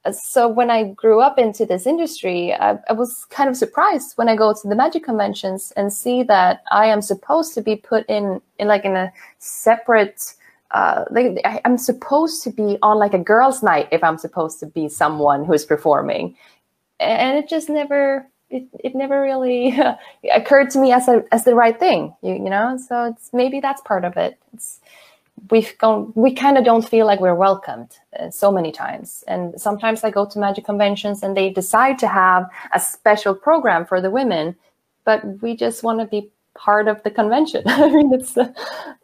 Uh, 0.07 0.13
so 0.13 0.49
when 0.49 0.71
I 0.71 0.95
grew 1.03 1.21
up 1.21 1.39
into 1.39 1.67
this 1.67 1.87
industry, 1.87 2.55
I, 2.55 2.79
I 2.89 2.95
was 2.95 3.27
kind 3.27 3.51
of 3.51 3.55
surprised 3.55 4.17
when 4.17 4.31
I 4.31 4.37
go 4.37 4.55
to 4.55 4.67
the 4.67 4.75
magic 4.75 5.05
conventions 5.05 5.75
and 5.77 5.93
see 5.93 6.23
that 6.23 6.63
I 6.73 6.87
am 6.87 7.03
supposed 7.03 7.53
to 7.53 7.61
be 7.61 7.77
put 7.77 8.09
in 8.09 8.41
in 8.59 8.67
like 8.67 8.87
in 8.87 8.97
a 8.97 9.13
separate 9.41 10.23
uh, 10.73 11.05
like 11.11 11.41
I, 11.45 11.61
am 11.65 11.77
supposed 11.79 12.43
to 12.45 12.51
be 12.51 12.79
on 12.83 12.99
like 12.99 13.15
a 13.15 13.19
girls' 13.19 13.63
night 13.63 13.89
if 13.91 14.05
I'm 14.05 14.19
supposed 14.19 14.61
to 14.61 14.67
be 14.67 14.89
someone 14.89 15.45
who's 15.45 15.65
performing, 15.65 16.37
and 16.99 17.39
it 17.39 17.49
just 17.49 17.69
never 17.69 18.27
it, 18.51 18.67
it 18.79 18.95
never 18.95 19.21
really 19.21 19.79
occurred 20.33 20.71
to 20.71 20.79
me 20.79 20.93
as 20.93 21.09
a 21.09 21.25
as 21.33 21.45
the 21.45 21.55
right 21.55 21.79
thing, 21.79 22.15
you, 22.23 22.35
you 22.35 22.51
know. 22.51 22.77
So 22.77 23.05
it's 23.05 23.31
maybe 23.33 23.61
that's 23.61 23.81
part 23.83 24.05
of 24.05 24.17
it. 24.17 24.39
It's 24.55 24.81
we've 25.51 25.77
gone 25.79 26.13
we 26.15 26.35
kind 26.35 26.59
of 26.59 26.65
don't 26.65 26.89
feel 26.89 27.07
like 27.07 27.21
we're 27.21 27.35
welcomed 27.35 27.99
uh, 28.19 28.31
so 28.31 28.53
many 28.53 28.71
times 28.71 29.25
and 29.27 29.59
sometimes 29.59 30.05
i 30.05 30.11
go 30.11 30.27
to 30.27 30.39
magic 30.39 30.65
conventions 30.65 31.23
and 31.23 31.37
they 31.37 31.49
decide 31.49 31.99
to 31.99 32.07
have 32.07 32.49
a 32.75 32.81
special 32.81 33.35
program 33.35 33.87
for 33.87 34.01
the 34.01 34.11
women 34.11 34.55
but 35.05 35.25
we 35.41 35.57
just 35.57 35.83
want 35.83 35.99
to 35.99 36.07
be 36.07 36.31
part 36.55 36.89
of 36.89 37.03
the 37.05 37.11
convention 37.11 37.63
i 37.67 37.89
mean 37.89 38.13
it's 38.13 38.37
uh, 38.37 38.53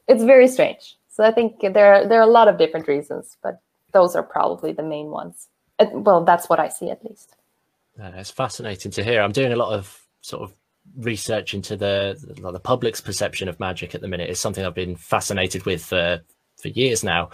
it's 0.08 0.24
very 0.24 0.46
strange 0.46 0.96
so 1.16 1.24
I 1.24 1.32
think 1.32 1.60
there 1.62 2.06
there 2.06 2.20
are 2.20 2.28
a 2.28 2.30
lot 2.30 2.46
of 2.46 2.58
different 2.58 2.86
reasons, 2.86 3.38
but 3.42 3.62
those 3.92 4.14
are 4.14 4.22
probably 4.22 4.72
the 4.72 4.82
main 4.82 5.06
ones. 5.06 5.48
Well, 5.80 6.24
that's 6.24 6.50
what 6.50 6.60
I 6.60 6.68
see 6.68 6.90
at 6.90 7.02
least. 7.02 7.36
It's 7.98 8.30
fascinating 8.30 8.90
to 8.92 9.02
hear. 9.02 9.22
I'm 9.22 9.32
doing 9.32 9.54
a 9.54 9.56
lot 9.56 9.72
of 9.72 9.98
sort 10.20 10.42
of 10.42 10.54
research 10.98 11.54
into 11.54 11.74
the 11.74 12.18
the 12.52 12.60
public's 12.60 13.00
perception 13.00 13.48
of 13.48 13.58
magic 13.58 13.94
at 13.94 14.02
the 14.02 14.08
minute. 14.08 14.28
It's 14.28 14.40
something 14.40 14.62
I've 14.62 14.74
been 14.74 14.94
fascinated 14.94 15.64
with 15.64 15.82
for 15.82 16.20
for 16.60 16.68
years 16.68 17.02
now, 17.02 17.30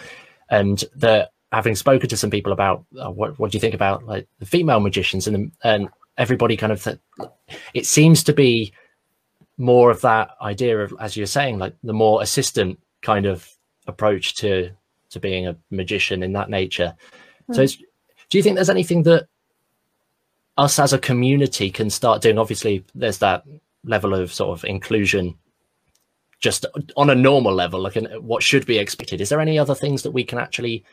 and 0.48 0.84
the 0.94 1.28
having 1.50 1.74
spoken 1.74 2.08
to 2.08 2.16
some 2.16 2.30
people 2.30 2.52
about 2.52 2.84
uh, 3.00 3.10
what 3.10 3.36
what 3.40 3.50
do 3.50 3.56
you 3.56 3.60
think 3.60 3.74
about 3.74 4.06
like 4.06 4.28
the 4.38 4.46
female 4.46 4.78
magicians 4.78 5.26
and 5.26 5.50
and 5.64 5.88
everybody 6.18 6.56
kind 6.56 6.72
of 6.72 6.84
th- 6.84 7.00
it 7.74 7.84
seems 7.84 8.22
to 8.22 8.32
be 8.32 8.72
more 9.58 9.90
of 9.90 10.02
that 10.02 10.30
idea 10.40 10.78
of 10.78 10.94
as 11.00 11.16
you're 11.16 11.26
saying 11.26 11.58
like 11.58 11.74
the 11.82 11.92
more 11.92 12.22
assistant 12.22 12.78
kind 13.00 13.26
of 13.26 13.51
approach 13.86 14.34
to 14.36 14.70
to 15.10 15.20
being 15.20 15.46
a 15.46 15.56
magician 15.70 16.22
in 16.22 16.32
that 16.32 16.50
nature. 16.50 16.94
Mm. 17.50 17.54
So, 17.54 17.84
do 18.30 18.38
you 18.38 18.42
think 18.42 18.56
there's 18.56 18.70
anything 18.70 19.02
that 19.04 19.26
us 20.56 20.78
as 20.78 20.92
a 20.92 20.98
community 20.98 21.70
can 21.70 21.90
start 21.90 22.22
doing? 22.22 22.38
Obviously, 22.38 22.84
there's 22.94 23.18
that 23.18 23.44
level 23.84 24.14
of 24.14 24.32
sort 24.32 24.58
of 24.58 24.64
inclusion 24.64 25.36
just 26.38 26.66
on 26.96 27.08
a 27.08 27.14
normal 27.14 27.54
level, 27.54 27.80
like 27.80 27.96
what 28.20 28.42
should 28.42 28.66
be 28.66 28.78
expected. 28.78 29.20
Is 29.20 29.28
there 29.28 29.40
any 29.40 29.58
other 29.58 29.76
things 29.76 30.02
that 30.02 30.10
we 30.10 30.24
can 30.24 30.38
actually 30.38 30.84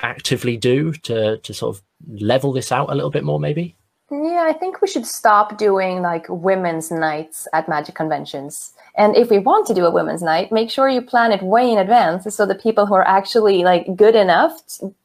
actively 0.00 0.56
do 0.56 0.92
to 0.92 1.38
to 1.38 1.54
sort 1.54 1.76
of 1.76 1.82
level 2.20 2.52
this 2.52 2.70
out 2.70 2.90
a 2.90 2.94
little 2.94 3.10
bit 3.10 3.24
more, 3.24 3.40
maybe? 3.40 3.76
Yeah, 4.10 4.46
I 4.48 4.54
think 4.54 4.80
we 4.80 4.88
should 4.88 5.04
stop 5.04 5.58
doing 5.58 6.00
like 6.00 6.26
women's 6.30 6.90
nights 6.90 7.46
at 7.52 7.68
magic 7.68 7.94
conventions. 7.94 8.72
And 8.96 9.14
if 9.14 9.28
we 9.28 9.38
want 9.38 9.66
to 9.66 9.74
do 9.74 9.84
a 9.84 9.90
women's 9.90 10.22
night, 10.22 10.50
make 10.50 10.70
sure 10.70 10.88
you 10.88 11.02
plan 11.02 11.30
it 11.30 11.42
way 11.42 11.70
in 11.70 11.78
advance 11.78 12.34
so 12.34 12.46
the 12.46 12.54
people 12.54 12.86
who 12.86 12.94
are 12.94 13.06
actually 13.06 13.64
like 13.64 13.96
good 13.96 14.16
enough 14.16 14.62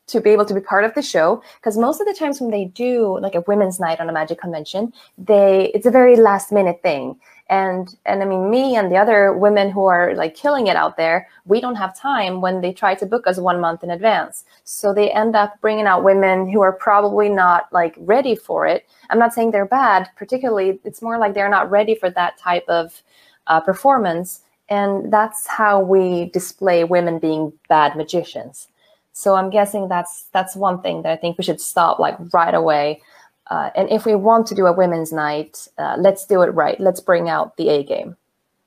to, 0.08 0.22
be 0.22 0.30
able 0.30 0.46
to 0.46 0.54
be 0.54 0.62
part 0.62 0.86
of 0.86 0.94
the 0.94 1.02
show. 1.02 1.44
Because 1.60 1.78
most 1.78 2.00
of 2.00 2.08
the 2.08 2.14
times 2.14 2.40
when 2.40 2.50
they 2.50 2.66
do 2.66 3.20
like 3.20 3.36
a 3.36 3.42
women's 3.42 3.78
night 3.78 4.00
on 4.00 4.10
a 4.10 4.14
magic 4.14 4.40
convention, 4.40 4.94
they 5.18 5.70
it's 5.76 5.86
a 5.86 5.92
very 5.92 6.16
last 6.16 6.54
minute 6.54 6.82
thing 6.82 7.20
and 7.54 7.96
and 8.06 8.24
i 8.24 8.26
mean 8.26 8.50
me 8.50 8.76
and 8.76 8.92
the 8.92 8.98
other 9.04 9.20
women 9.46 9.70
who 9.70 9.86
are 9.86 10.16
like 10.16 10.34
killing 10.44 10.68
it 10.68 10.78
out 10.84 10.98
there 10.98 11.28
we 11.46 11.62
don't 11.62 11.76
have 11.84 11.96
time 11.96 12.42
when 12.42 12.62
they 12.62 12.74
try 12.74 12.96
to 12.96 13.06
book 13.06 13.28
us 13.28 13.38
one 13.38 13.60
month 13.60 13.84
in 13.84 13.92
advance. 13.92 14.46
So 14.64 14.94
they 14.94 15.12
end 15.12 15.36
up 15.36 15.60
bringing 15.62 15.86
out 15.86 16.04
women 16.04 16.50
who 16.50 16.62
are 16.62 16.72
probably 16.72 17.30
not 17.30 17.72
like 17.72 17.96
ready 17.98 18.36
for 18.36 18.66
it. 18.66 18.88
I'm 19.10 19.20
not 19.20 19.34
saying 19.34 19.52
they're 19.52 19.66
bad 19.66 20.10
particularly 20.16 20.80
it's 20.84 21.02
more 21.02 21.18
like 21.18 21.34
they're 21.34 21.58
not 21.58 21.70
ready 21.70 21.96
for 21.96 22.10
that 22.12 22.38
type 22.38 22.66
of 22.68 23.02
uh, 23.48 23.60
performance. 23.60 24.42
And 24.70 25.12
that's 25.12 25.46
how 25.46 25.82
we 25.82 26.30
display 26.30 26.86
women 26.86 27.20
being 27.20 27.52
bad 27.68 27.96
magicians. 27.96 28.68
So 29.16 29.36
i'm 29.36 29.52
guessing 29.52 29.90
that's 29.90 30.14
that's 30.32 30.56
one 30.56 30.82
thing 30.82 31.04
that 31.04 31.12
i 31.12 31.16
think 31.16 31.38
we 31.38 31.44
should 31.44 31.62
stop 31.62 32.00
like 32.00 32.18
right 32.34 32.56
away 32.56 33.02
uh, 33.48 33.70
and 33.76 33.90
if 33.90 34.06
we 34.06 34.16
want 34.16 34.48
to 34.48 34.56
do 34.56 34.66
a 34.66 34.74
women's 34.74 35.12
night, 35.12 35.68
uh, 35.78 35.96
let's 36.00 36.26
do 36.26 36.42
it 36.42 36.48
right. 36.48 36.80
Let's 36.80 37.00
bring 37.00 37.30
out 37.30 37.58
the 37.58 37.70
A 37.70 37.84
game. 37.84 38.16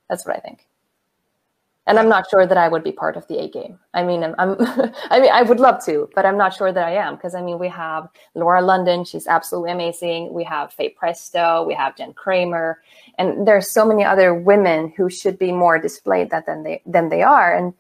That's 0.09 0.27
what 0.27 0.37
I 0.37 0.41
think. 0.41 0.67
And 1.89 2.01
I'm 2.01 2.09
not 2.09 2.29
sure 2.29 2.47
that 2.47 2.59
I 2.59 2.67
would 2.67 2.83
be 2.83 2.91
part 2.91 3.17
of 3.17 3.27
the 3.29 3.39
A 3.39 3.49
game. 3.49 3.79
I 3.95 4.03
mean, 4.03 4.25
I'm, 4.25 4.35
I'm 4.39 4.57
I 5.11 5.21
mean, 5.21 5.31
I 5.33 5.43
would 5.43 5.61
love 5.61 5.85
to, 5.87 6.11
but 6.15 6.27
I'm 6.27 6.37
not 6.37 6.53
sure 6.53 6.73
that 6.73 6.85
I 6.85 6.97
am 6.97 7.15
because 7.15 7.35
I 7.35 7.43
mean, 7.43 7.59
we 7.59 7.69
have 7.69 8.09
Laura 8.35 8.61
London. 8.61 9.05
She's 9.05 9.27
absolutely 9.27 9.71
amazing. 9.71 10.33
We 10.33 10.43
have 10.45 10.73
Faye 10.73 10.91
Presto. 10.91 11.65
We 11.67 11.75
have 11.75 11.97
Jen 11.97 12.13
Kramer, 12.13 12.83
and 13.19 13.47
there 13.47 13.57
are 13.57 13.63
so 13.63 13.87
many 13.87 14.05
other 14.05 14.35
women 14.35 14.93
who 14.97 15.09
should 15.09 15.39
be 15.39 15.53
more 15.53 15.79
displayed 15.79 16.31
that 16.31 16.47
than 16.47 16.65
they 16.65 16.83
than 16.87 17.09
they 17.09 17.23
are. 17.23 17.57
And 17.57 17.73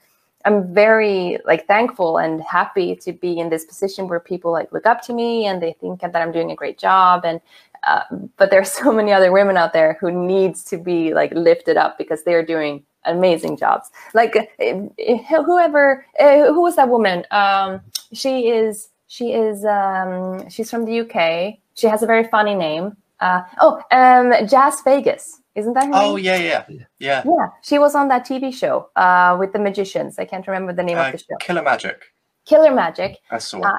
I'm 0.46 0.72
very 0.72 1.38
like 1.44 1.66
thankful 1.66 2.18
and 2.18 2.40
happy 2.40 2.94
to 2.96 3.12
be 3.12 3.38
in 3.38 3.50
this 3.50 3.64
position 3.64 4.06
where 4.06 4.20
people 4.20 4.52
like 4.52 4.72
look 4.72 4.86
up 4.86 5.02
to 5.02 5.12
me 5.12 5.44
and 5.44 5.60
they 5.60 5.74
think 5.80 6.00
that 6.00 6.14
I'm 6.14 6.30
doing 6.30 6.52
a 6.52 6.54
great 6.54 6.78
job. 6.78 7.24
And 7.24 7.40
uh, 7.82 8.02
but 8.36 8.50
there's 8.50 8.70
so 8.82 8.92
many 8.92 9.12
other 9.12 9.32
women 9.32 9.56
out 9.56 9.72
there 9.72 9.98
who 10.00 10.10
needs 10.10 10.64
to 10.66 10.78
be 10.78 11.12
like 11.12 11.32
lifted 11.34 11.76
up 11.76 11.98
because 11.98 12.22
they 12.22 12.34
are 12.34 12.44
doing 12.44 12.84
amazing 13.04 13.56
jobs. 13.56 13.90
Like 14.14 14.36
uh, 14.36 15.42
whoever, 15.42 16.06
uh, 16.18 16.46
who 16.46 16.62
was 16.62 16.76
that 16.76 16.88
woman? 16.88 17.24
Um, 17.32 17.80
she 18.12 18.48
is 18.48 18.88
she 19.08 19.32
is 19.32 19.64
um, 19.64 20.48
she's 20.48 20.70
from 20.70 20.84
the 20.84 21.00
UK. 21.00 21.58
She 21.74 21.88
has 21.88 22.02
a 22.02 22.06
very 22.06 22.24
funny 22.24 22.54
name. 22.54 22.96
Uh, 23.20 23.42
oh, 23.60 23.82
um, 23.90 24.32
Jazz 24.46 24.80
Vegas. 24.84 25.40
Isn't 25.56 25.72
that 25.72 25.86
her 25.86 25.92
Oh 25.94 26.16
name? 26.16 26.24
yeah, 26.24 26.36
yeah, 26.36 26.64
yeah. 26.98 27.22
Yeah, 27.24 27.46
she 27.62 27.78
was 27.78 27.94
on 27.94 28.08
that 28.08 28.26
TV 28.26 28.52
show 28.52 28.90
uh, 28.94 29.36
with 29.40 29.52
the 29.52 29.58
magicians. 29.58 30.18
I 30.18 30.26
can't 30.26 30.46
remember 30.46 30.72
the 30.74 30.82
name 30.82 30.98
Uh, 30.98 31.06
of 31.06 31.12
the 31.12 31.18
show. 31.18 31.36
Killer 31.40 31.62
Magic. 31.62 32.04
Killer 32.44 32.74
Magic. 32.74 33.16
That's 33.30 33.50
the 33.50 33.58
one. 33.58 33.74
Uh, 33.74 33.78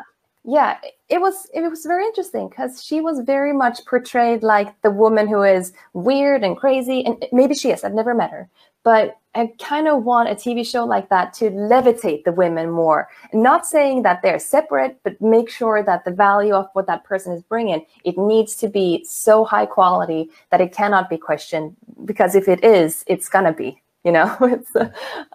Yeah, 0.49 0.77
it 1.09 1.19
was 1.19 1.49
it 1.53 1.69
was 1.69 1.83
very 1.83 2.05
interesting 2.05 2.47
because 2.47 2.81
she 2.81 3.01
was 3.01 3.19
very 3.19 3.51
much 3.51 3.85
portrayed 3.85 4.43
like 4.43 4.81
the 4.81 4.89
woman 4.89 5.27
who 5.27 5.43
is 5.43 5.73
weird 5.91 6.41
and 6.41 6.55
crazy, 6.55 7.03
and 7.05 7.25
maybe 7.33 7.53
she 7.53 7.69
is. 7.69 7.83
I've 7.83 7.93
never 7.93 8.13
met 8.13 8.31
her, 8.31 8.47
but 8.81 9.17
I 9.35 9.51
kind 9.59 9.89
of 9.89 10.05
want 10.05 10.29
a 10.29 10.35
TV 10.35 10.65
show 10.65 10.85
like 10.85 11.09
that 11.09 11.33
to 11.33 11.49
levitate 11.51 12.23
the 12.23 12.31
women 12.31 12.69
more. 12.69 13.09
Not 13.33 13.67
saying 13.67 14.03
that 14.03 14.21
they're 14.21 14.39
separate, 14.39 14.97
but 15.03 15.21
make 15.21 15.49
sure 15.49 15.83
that 15.83 16.05
the 16.05 16.11
value 16.11 16.53
of 16.53 16.69
what 16.71 16.87
that 16.87 17.03
person 17.03 17.33
is 17.33 17.43
bringing 17.43 17.85
it 18.05 18.17
needs 18.17 18.55
to 18.55 18.69
be 18.69 19.03
so 19.03 19.43
high 19.43 19.65
quality 19.65 20.29
that 20.51 20.61
it 20.61 20.71
cannot 20.71 21.09
be 21.09 21.17
questioned. 21.17 21.75
Because 22.05 22.35
if 22.35 22.47
it 22.47 22.63
is, 22.63 23.03
it's 23.05 23.27
gonna 23.27 23.51
be 23.51 23.81
you 24.07 24.13
know 24.13 24.35
it's 24.41 24.73
uh, 24.75 24.89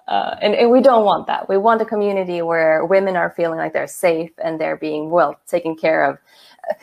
uh, 0.09 0.37
and, 0.41 0.55
and 0.55 0.71
we 0.71 0.81
don't 0.81 1.05
want 1.05 1.27
that. 1.27 1.49
We 1.49 1.59
want 1.59 1.83
a 1.83 1.85
community 1.85 2.41
where 2.41 2.87
women 2.87 3.17
are 3.17 3.31
feeling 3.31 3.59
like 3.59 3.75
they're 3.75 3.87
safe 3.87 4.33
and 4.43 4.59
they're 4.59 4.79
being 4.79 5.11
well 5.11 5.39
taken 5.47 5.77
care 5.77 6.03
of. 6.09 6.19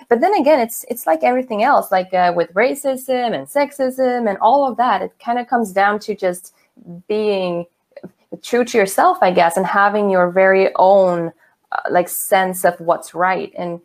But 0.07 0.21
then 0.21 0.33
again 0.35 0.59
it's 0.59 0.85
it's 0.91 1.07
like 1.07 1.23
everything 1.23 1.63
else 1.63 1.91
like 1.91 2.13
uh, 2.13 2.31
with 2.35 2.53
racism 2.53 3.33
and 3.33 3.47
sexism 3.47 4.29
and 4.29 4.37
all 4.39 4.69
of 4.69 4.77
that 4.77 5.01
it 5.01 5.11
kind 5.19 5.39
of 5.39 5.47
comes 5.47 5.71
down 5.71 5.99
to 6.01 6.15
just 6.15 6.53
being 7.07 7.65
true 8.43 8.63
to 8.65 8.77
yourself 8.77 9.17
i 9.21 9.31
guess 9.31 9.57
and 9.57 9.65
having 9.65 10.09
your 10.09 10.29
very 10.29 10.69
own 10.75 11.31
uh, 11.71 11.81
like 11.89 12.09
sense 12.09 12.65
of 12.65 12.79
what's 12.79 13.13
right. 13.15 13.51
And 13.57 13.79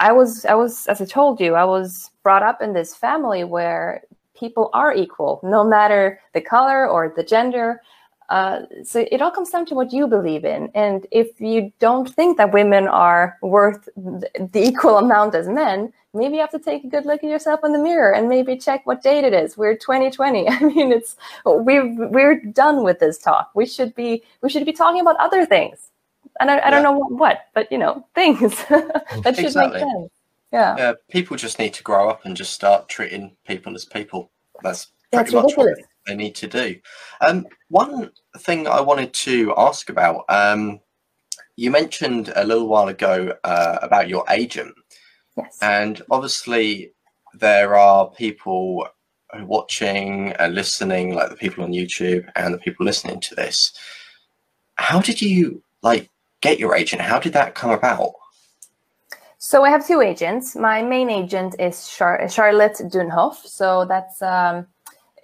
i 0.00 0.10
was 0.12 0.44
i 0.46 0.54
was 0.54 0.86
as 0.88 1.00
i 1.00 1.04
told 1.04 1.40
you 1.40 1.54
i 1.54 1.64
was 1.64 2.10
brought 2.24 2.42
up 2.42 2.60
in 2.60 2.72
this 2.72 2.94
family 2.96 3.44
where 3.44 4.02
people 4.40 4.70
are 4.72 4.94
equal, 4.94 5.40
no 5.44 5.62
matter 5.62 6.20
the 6.32 6.40
color 6.40 6.88
or 6.88 7.12
the 7.14 7.22
gender. 7.22 7.80
Uh, 8.30 8.62
so 8.84 9.06
it 9.10 9.20
all 9.20 9.30
comes 9.30 9.50
down 9.50 9.66
to 9.66 9.74
what 9.74 9.92
you 9.92 10.06
believe 10.06 10.44
in. 10.44 10.70
And 10.74 11.06
if 11.10 11.40
you 11.40 11.72
don't 11.80 12.08
think 12.08 12.36
that 12.38 12.52
women 12.52 12.86
are 12.86 13.36
worth 13.42 13.88
the 13.96 14.62
equal 14.68 14.98
amount 14.98 15.34
as 15.34 15.48
men, 15.48 15.92
maybe 16.14 16.34
you 16.34 16.40
have 16.40 16.50
to 16.50 16.60
take 16.60 16.84
a 16.84 16.88
good 16.88 17.06
look 17.06 17.24
at 17.24 17.30
yourself 17.30 17.60
in 17.64 17.72
the 17.72 17.78
mirror 17.78 18.12
and 18.14 18.28
maybe 18.28 18.56
check 18.56 18.86
what 18.86 19.02
date 19.02 19.24
it 19.24 19.32
is. 19.32 19.56
We're 19.56 19.76
2020. 19.76 20.48
I 20.48 20.60
mean, 20.60 20.92
it's 20.92 21.16
we've 21.44 21.96
we're 21.96 22.40
done 22.40 22.84
with 22.84 23.00
this 23.00 23.18
talk. 23.18 23.50
We 23.54 23.66
should 23.66 23.94
be 23.96 24.22
we 24.42 24.48
should 24.48 24.64
be 24.64 24.72
talking 24.72 25.00
about 25.00 25.16
other 25.18 25.44
things. 25.44 25.90
And 26.38 26.50
I, 26.50 26.68
I 26.68 26.70
don't 26.70 26.84
know 26.84 26.92
what, 26.92 27.12
what, 27.12 27.38
but 27.54 27.70
you 27.72 27.78
know, 27.78 28.06
things 28.14 28.64
that 28.70 29.34
should 29.34 29.46
Exactly. 29.46 29.80
make 29.80 29.90
sense. 29.90 30.10
Yeah. 30.52 30.74
Yeah, 30.76 30.92
people 31.10 31.36
just 31.36 31.58
need 31.58 31.74
to 31.74 31.82
grow 31.82 32.08
up 32.08 32.24
and 32.24 32.36
just 32.36 32.52
start 32.52 32.88
treating 32.88 33.36
people 33.46 33.74
as 33.74 33.84
people. 33.84 34.30
That's 34.62 34.88
That's 35.12 35.30
pretty 35.30 35.46
much 35.46 35.56
what 35.56 35.78
they 36.06 36.16
need 36.16 36.34
to 36.36 36.46
do. 36.48 36.76
Um, 37.20 37.46
one 37.68 38.10
thing 38.38 38.66
I 38.66 38.80
wanted 38.80 39.12
to 39.14 39.54
ask 39.56 39.90
about, 39.90 40.24
um, 40.28 40.80
you 41.56 41.70
mentioned 41.70 42.32
a 42.34 42.44
little 42.44 42.68
while 42.68 42.88
ago 42.88 43.34
uh, 43.44 43.78
about 43.82 44.08
your 44.08 44.24
agent, 44.28 44.74
Yes. 45.36 45.58
and 45.62 46.02
obviously 46.10 46.92
there 47.34 47.76
are 47.76 48.10
people 48.10 48.88
watching 49.42 50.32
and 50.32 50.54
listening, 50.54 51.14
like 51.14 51.30
the 51.30 51.36
people 51.36 51.62
on 51.62 51.70
YouTube 51.72 52.28
and 52.34 52.52
the 52.52 52.58
people 52.58 52.84
listening 52.84 53.20
to 53.20 53.34
this. 53.36 53.72
How 54.74 55.00
did 55.00 55.22
you 55.22 55.62
like 55.82 56.10
get 56.40 56.58
your 56.58 56.74
agent? 56.74 57.02
How 57.02 57.20
did 57.20 57.34
that 57.34 57.54
come 57.54 57.70
about? 57.70 58.12
So 59.42 59.64
I 59.64 59.70
have 59.70 59.86
two 59.86 60.02
agents. 60.02 60.54
My 60.54 60.82
main 60.82 61.08
agent 61.08 61.56
is 61.58 61.88
Char- 61.88 62.28
Charlotte 62.28 62.76
Dunhoff. 62.92 63.36
So 63.36 63.86
that's 63.86 64.20
um, 64.20 64.66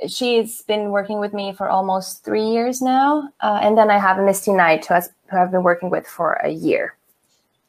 she's 0.09 0.63
been 0.63 0.91
working 0.91 1.21
with 1.21 1.35
me 1.35 1.53
for 1.53 1.69
almost 1.69 2.25
three 2.25 2.49
years 2.49 2.81
now, 2.81 3.29
uh, 3.43 3.61
and 3.63 3.77
then 3.77 3.91
I 3.91 3.99
have 3.99 4.19
Misty 4.19 4.55
Knight, 4.55 4.87
who, 4.87 4.95
has, 4.95 5.11
who 5.31 5.37
I've 5.37 5.51
been 5.51 5.63
working 5.63 5.91
with 5.91 6.07
for 6.07 6.33
a 6.43 6.49
year. 6.49 6.97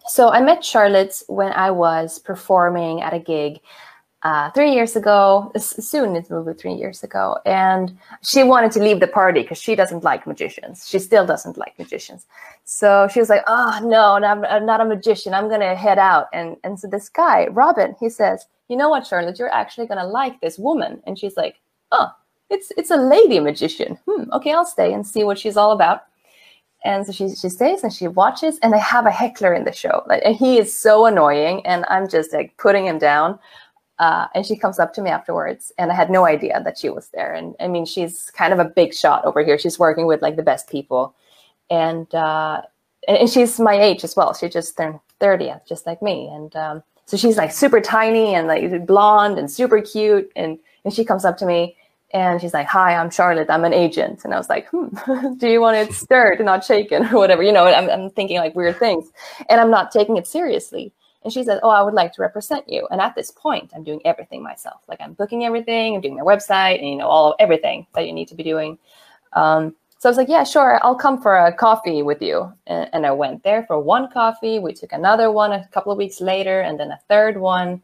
So 0.07 0.29
I 0.29 0.41
met 0.41 0.63
Charlotte 0.63 1.21
when 1.27 1.51
I 1.51 1.69
was 1.69 2.17
performing 2.17 3.01
at 3.01 3.13
a 3.13 3.19
gig 3.19 3.59
uh, 4.23 4.49
three 4.51 4.73
years 4.73 4.95
ago. 4.95 5.51
Soon 5.57 6.15
it 6.15 6.29
will 6.29 6.43
be 6.43 6.53
three 6.53 6.73
years 6.73 7.03
ago, 7.03 7.37
and 7.45 7.97
she 8.23 8.43
wanted 8.43 8.71
to 8.73 8.79
leave 8.81 8.99
the 8.99 9.07
party 9.07 9.41
because 9.41 9.61
she 9.61 9.75
doesn't 9.75 10.03
like 10.03 10.25
magicians. 10.25 10.87
She 10.87 10.99
still 10.99 11.25
doesn't 11.25 11.57
like 11.57 11.77
magicians. 11.77 12.25
So 12.65 13.07
she 13.11 13.19
was 13.19 13.29
like, 13.29 13.43
"Oh 13.47 13.79
no, 13.83 14.15
I'm, 14.15 14.43
I'm 14.45 14.65
not 14.65 14.81
a 14.81 14.85
magician. 14.85 15.33
I'm 15.33 15.49
gonna 15.49 15.75
head 15.75 15.99
out." 15.99 16.27
And 16.33 16.57
and 16.63 16.79
so 16.79 16.87
this 16.87 17.09
guy, 17.09 17.47
Robin, 17.47 17.95
he 17.99 18.09
says, 18.09 18.45
"You 18.69 18.77
know 18.77 18.89
what, 18.89 19.05
Charlotte? 19.05 19.39
You're 19.39 19.53
actually 19.53 19.87
gonna 19.87 20.07
like 20.07 20.41
this 20.41 20.57
woman." 20.57 21.01
And 21.05 21.17
she's 21.17 21.37
like, 21.37 21.59
"Oh, 21.91 22.09
it's 22.49 22.71
it's 22.77 22.91
a 22.91 22.97
lady 22.97 23.39
magician. 23.39 23.99
Hmm, 24.07 24.31
okay, 24.33 24.53
I'll 24.53 24.65
stay 24.65 24.93
and 24.93 25.05
see 25.05 25.23
what 25.23 25.39
she's 25.39 25.57
all 25.57 25.71
about." 25.71 26.03
And 26.83 27.05
so 27.05 27.11
she 27.11 27.29
she 27.35 27.49
stays 27.49 27.83
and 27.83 27.93
she 27.93 28.07
watches, 28.07 28.59
and 28.61 28.73
they 28.73 28.79
have 28.79 29.05
a 29.05 29.11
heckler 29.11 29.53
in 29.53 29.63
the 29.63 29.73
show, 29.73 30.03
like, 30.07 30.21
and 30.25 30.35
he 30.35 30.57
is 30.57 30.73
so 30.73 31.05
annoying, 31.05 31.65
and 31.65 31.85
I'm 31.89 32.07
just 32.07 32.33
like 32.33 32.55
putting 32.57 32.85
him 32.87 32.97
down. 32.99 33.39
Uh, 33.99 34.27
and 34.35 34.45
she 34.45 34.55
comes 34.55 34.77
up 34.77 34.93
to 34.93 35.01
me 35.01 35.09
afterwards, 35.09 35.71
and 35.77 35.91
I 35.91 35.95
had 35.95 36.11
no 36.11 36.25
idea 36.25 36.61
that 36.63 36.77
she 36.77 36.89
was 36.89 37.09
there. 37.09 37.33
And 37.33 37.55
I 37.59 37.67
mean, 37.67 37.85
she's 37.85 38.29
kind 38.31 38.53
of 38.53 38.59
a 38.59 38.65
big 38.65 38.93
shot 38.93 39.25
over 39.25 39.43
here. 39.43 39.57
She's 39.57 39.79
working 39.79 40.05
with 40.05 40.21
like 40.21 40.35
the 40.35 40.43
best 40.43 40.69
people, 40.69 41.15
and 41.69 42.13
uh, 42.13 42.61
and, 43.07 43.29
she's 43.29 43.59
my 43.59 43.73
age 43.73 44.03
as 44.03 44.15
well. 44.15 44.33
She 44.35 44.49
just 44.49 44.77
turned 44.77 44.99
thirty, 45.19 45.51
just 45.67 45.87
like 45.87 46.01
me. 46.01 46.29
And 46.31 46.55
um, 46.55 46.83
so 47.05 47.17
she's 47.17 47.37
like 47.37 47.51
super 47.51 47.81
tiny 47.81 48.35
and 48.35 48.47
like 48.47 48.85
blonde 48.85 49.39
and 49.39 49.49
super 49.49 49.81
cute. 49.81 50.31
And 50.35 50.59
and 50.85 50.93
she 50.93 51.03
comes 51.03 51.25
up 51.25 51.37
to 51.39 51.45
me 51.45 51.75
and 52.11 52.39
she's 52.39 52.53
like, 52.53 52.67
"Hi, 52.67 52.95
I'm 52.95 53.09
Charlotte. 53.09 53.49
I'm 53.49 53.65
an 53.65 53.73
agent." 53.73 54.23
And 54.23 54.33
I 54.33 54.37
was 54.37 54.49
like, 54.49 54.67
"Hmm, 54.69 55.35
do 55.37 55.49
you 55.49 55.59
want 55.59 55.77
it 55.77 55.93
stirred, 55.93 56.39
not 56.39 56.63
shaken, 56.63 57.05
or 57.07 57.17
whatever?" 57.17 57.43
You 57.43 57.51
know, 57.51 57.65
I'm, 57.65 57.89
I'm 57.89 58.09
thinking 58.11 58.37
like 58.37 58.55
weird 58.55 58.77
things, 58.77 59.09
and 59.49 59.59
I'm 59.59 59.71
not 59.71 59.91
taking 59.91 60.17
it 60.17 60.27
seriously. 60.27 60.93
And 61.27 61.33
she 61.33 61.43
said, 61.43 61.59
"Oh, 61.61 61.69
I 61.69 61.81
would 61.81 61.93
like 61.93 62.13
to 62.13 62.21
represent 62.21 62.69
you." 62.69 62.87
And 62.89 63.01
at 63.01 63.13
this 63.13 63.31
point, 63.31 63.73
I'm 63.75 63.83
doing 63.83 63.99
everything 64.05 64.41
myself. 64.41 64.79
Like 64.87 65.01
I'm 65.01 65.11
booking 65.11 65.43
everything, 65.43 65.93
I'm 65.93 65.99
doing 65.99 66.15
their 66.15 66.23
website, 66.23 66.79
and 66.79 66.87
you 66.87 66.95
know, 66.95 67.09
all 67.09 67.31
of 67.31 67.35
everything 67.37 67.85
that 67.95 68.07
you 68.07 68.13
need 68.13 68.29
to 68.29 68.35
be 68.35 68.43
doing. 68.43 68.77
Um, 69.33 69.75
so 69.99 70.07
I 70.07 70.11
was 70.11 70.17
like, 70.17 70.29
yeah, 70.29 70.45
sure, 70.45 70.79
I'll 70.83 70.95
come 70.95 71.21
for 71.21 71.35
a 71.35 71.51
coffee 71.51 72.01
with 72.01 72.21
you. 72.21 72.53
And, 72.65 72.89
and 72.93 73.05
I 73.05 73.11
went 73.11 73.43
there 73.43 73.65
for 73.65 73.77
one 73.77 74.09
coffee. 74.09 74.57
We 74.57 74.73
took 74.73 74.93
another 74.93 75.29
one 75.29 75.51
a 75.51 75.67
couple 75.73 75.91
of 75.91 75.97
weeks 75.97 76.21
later, 76.21 76.61
and 76.61 76.79
then 76.79 76.91
a 76.91 76.99
third 77.09 77.35
one. 77.35 77.81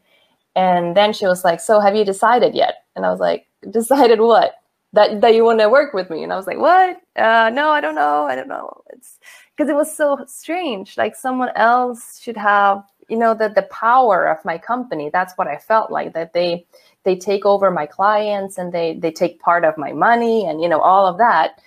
And 0.56 0.96
then 0.96 1.12
she 1.12 1.26
was 1.26 1.44
like, 1.44 1.60
so 1.60 1.80
have 1.80 1.94
you 1.94 2.02
decided 2.06 2.54
yet? 2.54 2.84
And 2.96 3.04
I 3.04 3.10
was 3.10 3.20
like, 3.20 3.46
decided 3.70 4.20
what? 4.20 4.54
That 4.94 5.20
that 5.20 5.34
you 5.34 5.44
want 5.44 5.60
to 5.60 5.68
work 5.68 5.92
with 5.92 6.08
me? 6.08 6.22
And 6.22 6.32
I 6.32 6.36
was 6.36 6.46
like, 6.46 6.58
what? 6.58 6.96
Uh, 7.14 7.50
no, 7.52 7.68
I 7.68 7.82
don't 7.82 7.96
know. 7.96 8.24
I 8.24 8.36
don't 8.36 8.48
know. 8.48 8.80
It's 8.90 9.18
because 9.56 9.70
it 9.70 9.76
was 9.76 9.94
so 9.94 10.24
strange. 10.26 10.96
Like 10.96 11.14
someone 11.14 11.50
else 11.56 12.20
should 12.20 12.36
have, 12.36 12.82
you 13.08 13.16
know, 13.16 13.34
the 13.34 13.48
the 13.48 13.62
power 13.62 14.26
of 14.26 14.44
my 14.44 14.58
company. 14.58 15.10
That's 15.12 15.34
what 15.36 15.48
I 15.48 15.56
felt 15.58 15.90
like 15.90 16.14
that 16.14 16.32
they 16.32 16.66
they 17.04 17.16
take 17.16 17.44
over 17.46 17.70
my 17.70 17.86
clients 17.86 18.58
and 18.58 18.72
they 18.72 18.94
they 18.94 19.10
take 19.12 19.40
part 19.40 19.64
of 19.64 19.76
my 19.78 19.92
money 19.92 20.46
and 20.46 20.60
you 20.60 20.68
know 20.68 20.80
all 20.80 21.06
of 21.06 21.18
that 21.18 21.60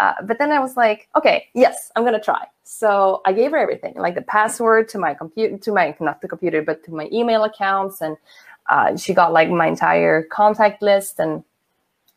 uh, 0.00 0.14
but 0.22 0.38
then 0.38 0.52
I 0.52 0.58
was 0.58 0.76
like, 0.76 1.08
okay, 1.16 1.48
yes, 1.54 1.90
I'm 1.96 2.04
gonna 2.04 2.20
try. 2.20 2.46
So 2.64 3.22
I 3.24 3.32
gave 3.32 3.52
her 3.52 3.56
everything, 3.56 3.94
like 3.96 4.14
the 4.14 4.22
password 4.22 4.88
to 4.90 4.98
my 4.98 5.14
computer, 5.14 5.56
to 5.56 5.72
my 5.72 5.94
not 6.00 6.20
the 6.20 6.28
computer, 6.28 6.62
but 6.62 6.84
to 6.84 6.90
my 6.94 7.08
email 7.12 7.44
accounts, 7.44 8.00
and 8.00 8.16
uh, 8.68 8.96
she 8.96 9.14
got 9.14 9.32
like 9.32 9.48
my 9.48 9.66
entire 9.66 10.24
contact 10.24 10.82
list. 10.82 11.18
And 11.18 11.44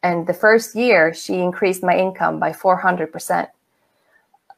and 0.04 0.28
the 0.28 0.34
first 0.34 0.76
year, 0.76 1.14
she 1.14 1.36
increased 1.36 1.84
my 1.84 1.98
income 1.98 2.40
by 2.40 2.54
400 2.54 3.12
percent. 3.12 3.50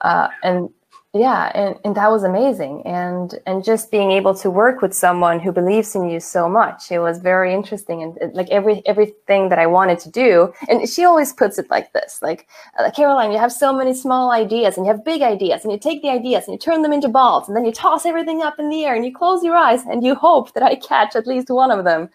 Uh, 0.01 0.29
and 0.43 0.69
yeah 1.13 1.51
and, 1.53 1.77
and 1.83 1.95
that 1.95 2.09
was 2.09 2.23
amazing. 2.23 2.83
And 2.85 3.37
and 3.45 3.63
just 3.63 3.91
being 3.91 4.11
able 4.11 4.33
to 4.35 4.49
work 4.49 4.81
with 4.81 4.93
someone 4.93 5.39
who 5.39 5.51
believes 5.51 5.93
in 5.95 6.09
you 6.09 6.19
so 6.21 6.47
much 6.47 6.91
it 6.91 6.99
was 6.99 7.19
very 7.19 7.53
interesting. 7.53 8.01
And 8.03 8.33
like 8.33 8.49
every 8.49 8.81
everything 8.85 9.49
that 9.49 9.59
i 9.59 9.67
wanted 9.67 9.99
to 9.99 10.09
do 10.09 10.53
and 10.69 10.87
she 10.87 11.03
always 11.03 11.33
puts 11.33 11.57
it 11.57 11.69
like 11.69 11.91
this 11.93 12.19
like 12.21 12.47
uh, 12.79 12.89
caroline 12.91 13.31
you 13.31 13.37
have 13.37 13.51
so 13.51 13.73
many 13.73 13.93
small 13.93 14.31
ideas 14.31 14.77
and 14.77 14.85
you 14.85 14.91
have 14.91 15.03
big 15.05 15.21
ideas 15.21 15.63
and 15.63 15.71
you 15.71 15.79
take 15.79 16.01
the 16.01 16.09
ideas 16.09 16.45
and 16.45 16.53
you 16.53 16.59
turn 16.59 16.81
them 16.81 16.93
into 16.93 17.07
balls 17.09 17.47
and 17.47 17.57
then 17.57 17.65
you 17.65 17.71
toss 17.71 18.05
everything 18.05 18.41
up 18.41 18.57
in 18.59 18.69
the 18.69 18.85
air 18.85 18.95
and 18.95 19.05
you 19.05 19.13
close 19.13 19.43
your 19.43 19.55
eyes 19.55 19.83
and 19.85 20.03
you 20.05 20.15
hope 20.15 20.53
that 20.53 20.63
i 20.63 20.75
catch 20.75 21.15
at 21.15 21.27
least 21.27 21.49
one 21.49 21.71
of 21.71 21.85
them. 21.85 22.09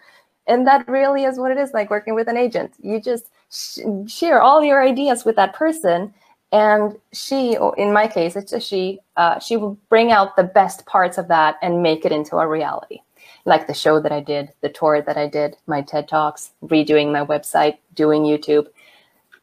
And 0.48 0.66
that 0.66 0.86
really 0.88 1.24
is 1.24 1.38
what 1.38 1.50
it 1.50 1.58
is 1.58 1.72
like 1.72 1.90
working 1.90 2.14
with 2.14 2.28
an 2.28 2.36
agent. 2.36 2.72
You 2.80 3.00
just 3.00 3.30
sh- 3.50 3.80
share 4.06 4.40
all 4.40 4.62
your 4.62 4.82
ideas 4.82 5.24
with 5.24 5.36
that 5.36 5.54
person 5.54 6.14
and 6.52 6.96
she 7.12 7.56
or 7.56 7.76
in 7.76 7.92
my 7.92 8.06
case 8.06 8.36
it's 8.36 8.52
a 8.52 8.60
she 8.60 9.00
uh, 9.16 9.38
she 9.38 9.56
will 9.56 9.76
bring 9.88 10.12
out 10.12 10.36
the 10.36 10.44
best 10.44 10.86
parts 10.86 11.18
of 11.18 11.28
that 11.28 11.56
and 11.62 11.82
make 11.82 12.04
it 12.04 12.12
into 12.12 12.36
a 12.36 12.46
reality. 12.46 13.00
Like 13.44 13.66
the 13.66 13.74
show 13.74 14.00
that 14.00 14.12
i 14.12 14.20
did 14.20 14.52
the 14.60 14.68
tour 14.68 15.02
that 15.02 15.16
i 15.16 15.26
did 15.28 15.56
my 15.66 15.82
ted 15.82 16.08
talks 16.08 16.52
redoing 16.64 17.12
my 17.12 17.24
website 17.24 17.78
doing 17.94 18.22
youtube. 18.22 18.66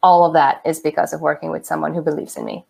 All 0.02 0.26
of 0.26 0.34
that 0.34 0.60
is 0.64 0.80
because 0.80 1.12
of 1.12 1.20
working 1.20 1.50
with 1.50 1.64
someone 1.64 1.94
who 1.94 2.02
believes 2.02 2.36
in 2.36 2.44
me. 2.44 2.66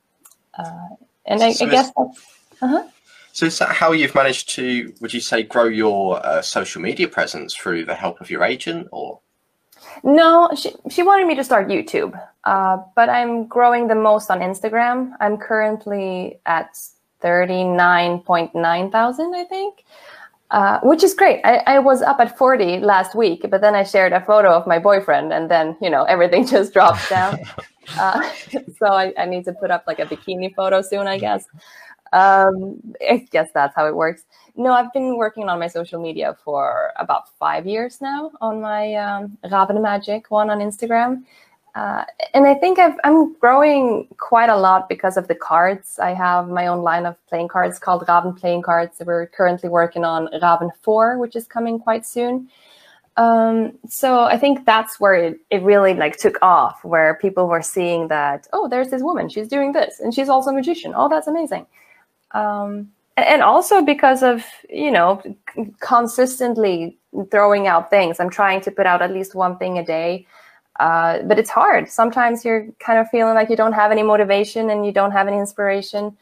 Uh, 0.57 0.91
and 1.27 1.43
I, 1.43 1.53
so 1.53 1.67
I 1.67 1.71
guess 1.71 1.91
uh-huh. 1.97 2.85
so 3.33 3.47
is 3.47 3.59
that 3.59 3.71
how 3.71 3.91
you've 3.91 4.15
managed 4.15 4.51
to 4.51 4.93
would 5.01 5.13
you 5.13 5.21
say 5.21 5.43
grow 5.43 5.65
your 5.65 6.25
uh, 6.25 6.43
social 6.43 6.81
media 6.81 7.09
presence 7.09 7.55
through 7.55 7.85
the 7.85 7.95
help 7.95 8.21
of 8.21 8.31
your 8.31 8.45
agent 8.45 8.89
or 8.93 9.21
no, 10.03 10.51
she, 10.57 10.75
she 10.91 11.03
wanted 11.03 11.27
me 11.27 11.35
to 11.35 11.45
start 11.45 11.69
YouTube, 11.69 12.19
uh, 12.45 12.79
but 12.95 13.09
I'm 13.09 13.47
growing 13.47 13.89
the 13.89 13.95
most 13.95 14.31
on 14.31 14.41
Instagram. 14.41 15.13
I'm 15.21 15.37
currently 15.37 16.41
at 16.47 16.79
39.9 17.23 18.93
thousand, 18.93 19.35
I 19.35 19.45
think, 19.45 19.85
uh, 20.51 20.81
which 20.83 21.03
is 21.03 21.15
great. 21.15 21.41
I, 21.45 21.57
I 21.67 21.79
was 21.79 22.03
up 22.03 22.21
at 22.21 22.37
40 22.37 22.81
last 22.81 23.15
week, 23.15 23.47
but 23.51 23.61
then 23.63 23.75
I 23.75 23.83
shared 23.83 24.13
a 24.13 24.21
photo 24.21 24.51
of 24.51 24.67
my 24.67 24.79
boyfriend, 24.79 25.33
and 25.33 25.51
then, 25.51 25.77
you 25.81 25.89
know, 25.89 26.05
everything 26.05 26.47
just 26.55 26.73
drops 26.73 27.09
down. 27.09 27.39
uh, 27.99 28.29
so 28.79 28.87
I, 28.87 29.13
I 29.19 29.25
need 29.25 29.45
to 29.47 29.53
put 29.55 29.71
up 29.71 29.85
like 29.87 29.99
a 29.99 30.07
bikini 30.07 30.55
photo 30.55 30.83
soon, 30.83 31.07
I 31.07 31.19
guess. 31.19 31.47
Um, 32.15 32.81
I 33.11 33.27
guess 33.31 33.49
that's 33.53 33.75
how 33.75 33.87
it 33.89 33.95
works. 33.95 34.25
No, 34.57 34.73
I've 34.73 34.93
been 34.93 35.17
working 35.17 35.49
on 35.49 35.59
my 35.59 35.67
social 35.67 36.01
media 36.01 36.37
for 36.45 36.93
about 36.97 37.29
five 37.41 37.67
years 37.67 38.01
now 38.01 38.31
on 38.41 38.61
my 38.61 38.95
um, 38.95 39.37
Ravn 39.45 39.83
Magic 39.83 40.31
one 40.31 40.49
on 40.49 40.61
Instagram. 40.61 41.25
Uh, 41.75 42.05
and 42.35 42.47
I 42.47 42.55
think 42.55 42.79
i 42.79 42.95
am 43.03 43.35
growing 43.41 44.07
quite 44.19 44.49
a 44.49 44.57
lot 44.57 44.89
because 44.89 45.17
of 45.17 45.27
the 45.27 45.35
cards. 45.35 45.99
I 45.99 46.15
have 46.15 46.49
my 46.49 46.69
own 46.69 46.83
line 46.83 47.05
of 47.05 47.17
playing 47.27 47.49
cards 47.49 47.81
called 47.81 48.07
Ravn 48.07 48.39
Playing 48.39 48.63
Cards. 48.63 49.03
We're 49.05 49.27
currently 49.27 49.69
working 49.69 50.05
on 50.05 50.29
Ravn 50.41 50.71
4, 50.83 51.19
which 51.19 51.35
is 51.35 51.49
coming 51.49 51.81
quite 51.81 52.07
soon. 52.07 52.49
Um, 53.17 53.77
so 53.89 54.23
I 54.23 54.39
think 54.39 54.65
that's 54.65 55.01
where 55.01 55.15
it, 55.15 55.41
it 55.51 55.63
really 55.63 55.95
like 55.95 56.17
took 56.17 56.39
off, 56.43 56.85
where 56.85 57.19
people 57.21 57.49
were 57.49 57.63
seeing 57.63 58.07
that, 58.07 58.47
oh, 58.53 58.69
there's 58.69 58.91
this 58.91 59.03
woman, 59.03 59.29
she's 59.29 59.49
doing 59.49 59.73
this, 59.73 59.99
and 59.99 60.15
she's 60.15 60.29
also 60.29 60.51
a 60.51 60.55
magician. 60.55 60.93
Oh, 60.95 61.09
that's 61.09 61.27
amazing. 61.27 61.67
Um, 62.35 62.91
and 63.17 63.43
also 63.43 63.81
because 63.81 64.23
of 64.23 64.45
you 64.69 64.91
know 64.91 65.23
consistently 65.81 66.99
throwing 67.31 67.67
out 67.67 67.91
things. 67.91 68.21
I'm 68.21 68.31
trying 68.31 68.61
to 68.63 68.71
put 68.71 68.87
out 68.87 69.03
at 69.03 69.13
least 69.13 69.35
one 69.35 69.57
thing 69.57 69.79
a 69.79 69.85
day 69.85 70.27
uh, 70.81 71.23
but 71.23 71.39
it's 71.39 71.51
hard. 71.51 71.89
Sometimes 71.89 72.45
you're 72.45 72.67
kind 72.81 72.99
of 72.99 73.09
feeling 73.09 73.35
like 73.35 73.49
you 73.49 73.57
don't 73.57 73.73
have 73.73 73.93
any 73.93 74.03
motivation 74.03 74.71
and 74.71 74.85
you 74.85 74.93
don't 74.93 75.13
have 75.13 75.29
any 75.29 75.39
inspiration 75.39 76.17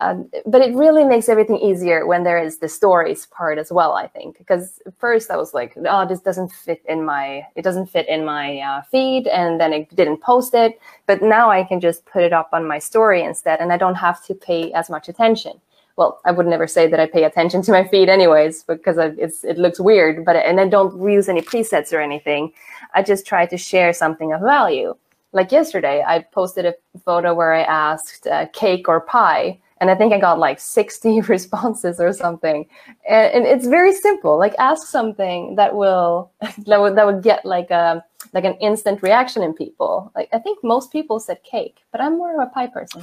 uh, 0.00 0.14
but 0.46 0.60
it 0.60 0.74
really 0.74 1.04
makes 1.04 1.28
everything 1.28 1.56
easier 1.56 2.06
when 2.06 2.22
there 2.22 2.38
is 2.38 2.58
the 2.58 2.68
stories 2.68 3.26
part 3.26 3.58
as 3.58 3.72
well 3.72 3.94
i 3.94 4.06
think 4.06 4.38
because 4.38 4.80
first 4.98 5.30
i 5.30 5.36
was 5.36 5.54
like 5.54 5.74
oh 5.88 6.06
this 6.06 6.20
doesn't 6.20 6.52
fit 6.52 6.82
in 6.88 7.04
my 7.04 7.44
it 7.56 7.62
doesn't 7.62 7.86
fit 7.86 8.08
in 8.08 8.24
my 8.24 8.58
uh, 8.58 8.82
feed 8.90 9.26
and 9.26 9.60
then 9.60 9.72
it 9.72 9.94
didn't 9.94 10.20
post 10.20 10.54
it 10.54 10.80
but 11.06 11.22
now 11.22 11.50
i 11.50 11.64
can 11.64 11.80
just 11.80 12.04
put 12.06 12.22
it 12.22 12.32
up 12.32 12.48
on 12.52 12.66
my 12.66 12.78
story 12.78 13.22
instead 13.22 13.60
and 13.60 13.72
i 13.72 13.76
don't 13.76 13.96
have 13.96 14.24
to 14.24 14.34
pay 14.34 14.72
as 14.72 14.88
much 14.88 15.08
attention 15.08 15.60
well, 15.98 16.20
I 16.24 16.30
would 16.30 16.46
never 16.46 16.68
say 16.68 16.86
that 16.86 17.00
I 17.00 17.06
pay 17.06 17.24
attention 17.24 17.60
to 17.62 17.72
my 17.72 17.84
feed 17.84 18.08
anyways, 18.08 18.62
because 18.62 18.98
it's 18.98 19.42
it 19.42 19.58
looks 19.58 19.80
weird. 19.80 20.24
But 20.24 20.36
and 20.36 20.60
I 20.60 20.68
don't 20.68 20.94
use 21.10 21.28
any 21.28 21.42
presets 21.42 21.92
or 21.92 22.00
anything. 22.00 22.52
I 22.94 23.02
just 23.02 23.26
try 23.26 23.46
to 23.46 23.58
share 23.58 23.92
something 23.92 24.32
of 24.32 24.40
value. 24.40 24.94
Like 25.32 25.50
yesterday, 25.50 26.04
I 26.06 26.20
posted 26.20 26.66
a 26.66 26.74
photo 27.04 27.34
where 27.34 27.52
I 27.52 27.62
asked 27.62 28.28
uh, 28.28 28.46
cake 28.52 28.88
or 28.88 29.00
pie, 29.00 29.58
and 29.80 29.90
I 29.90 29.94
think 29.94 30.12
I 30.12 30.18
got 30.18 30.38
like 30.38 30.60
60 30.60 31.20
responses 31.28 32.00
or 32.00 32.12
something. 32.12 32.66
And, 33.08 33.32
and 33.34 33.46
it's 33.46 33.66
very 33.66 33.92
simple. 33.94 34.38
Like 34.38 34.54
ask 34.58 34.86
something 34.86 35.56
that 35.56 35.74
will 35.74 36.30
that 36.66 36.80
would 36.80 36.96
that 36.96 37.06
would 37.06 37.22
get 37.22 37.44
like 37.44 37.70
a 37.70 38.04
like 38.32 38.44
an 38.44 38.54
instant 38.54 39.02
reaction 39.02 39.42
in 39.42 39.54
people. 39.54 40.12
Like 40.14 40.28
I 40.32 40.38
think 40.38 40.62
most 40.62 40.92
people 40.92 41.20
said 41.20 41.42
cake, 41.42 41.78
but 41.92 42.00
I'm 42.00 42.18
more 42.18 42.34
of 42.34 42.48
a 42.48 42.50
pie 42.50 42.66
person. 42.66 43.02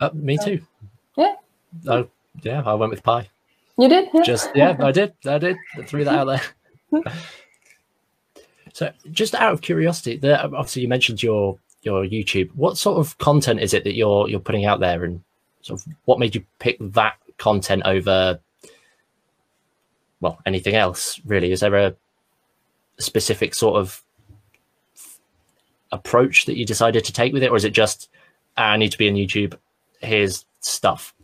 Uh, 0.00 0.10
me 0.14 0.36
so, 0.36 0.44
too. 0.44 0.62
Yeah. 1.16 1.34
Uh, 1.86 2.04
yeah, 2.42 2.62
I 2.64 2.74
went 2.74 2.90
with 2.90 3.02
pie. 3.02 3.28
You 3.78 3.88
did? 3.88 4.08
Yeah. 4.12 4.22
Just 4.22 4.50
yeah, 4.54 4.76
I 4.78 4.92
did. 4.92 5.14
I 5.26 5.38
did. 5.38 5.56
I 5.76 5.82
threw 5.82 6.04
that 6.04 6.14
out 6.14 6.40
there. 6.92 7.02
so, 8.72 8.92
just 9.10 9.34
out 9.34 9.52
of 9.52 9.60
curiosity, 9.60 10.16
the, 10.16 10.42
obviously 10.42 10.82
you 10.82 10.88
mentioned 10.88 11.22
your 11.22 11.58
your 11.82 12.04
YouTube. 12.04 12.50
What 12.54 12.76
sort 12.76 12.98
of 12.98 13.16
content 13.18 13.60
is 13.60 13.72
it 13.72 13.84
that 13.84 13.94
you're 13.94 14.28
you're 14.28 14.40
putting 14.40 14.66
out 14.66 14.80
there, 14.80 15.04
and 15.04 15.22
sort 15.62 15.80
of 15.80 15.92
what 16.04 16.18
made 16.18 16.34
you 16.34 16.44
pick 16.58 16.76
that 16.80 17.16
content 17.38 17.82
over, 17.84 18.40
well, 20.20 20.38
anything 20.46 20.74
else? 20.74 21.20
Really, 21.24 21.52
is 21.52 21.60
there 21.60 21.74
a 21.74 21.94
specific 22.98 23.54
sort 23.54 23.76
of 23.76 24.02
approach 25.92 26.44
that 26.46 26.56
you 26.56 26.64
decided 26.64 27.04
to 27.04 27.12
take 27.12 27.32
with 27.32 27.42
it, 27.42 27.50
or 27.50 27.56
is 27.56 27.64
it 27.64 27.72
just 27.72 28.08
ah, 28.56 28.70
I 28.70 28.76
need 28.76 28.92
to 28.92 28.98
be 28.98 29.08
on 29.08 29.14
YouTube? 29.14 29.56
Here's 30.00 30.44
stuff. 30.60 31.14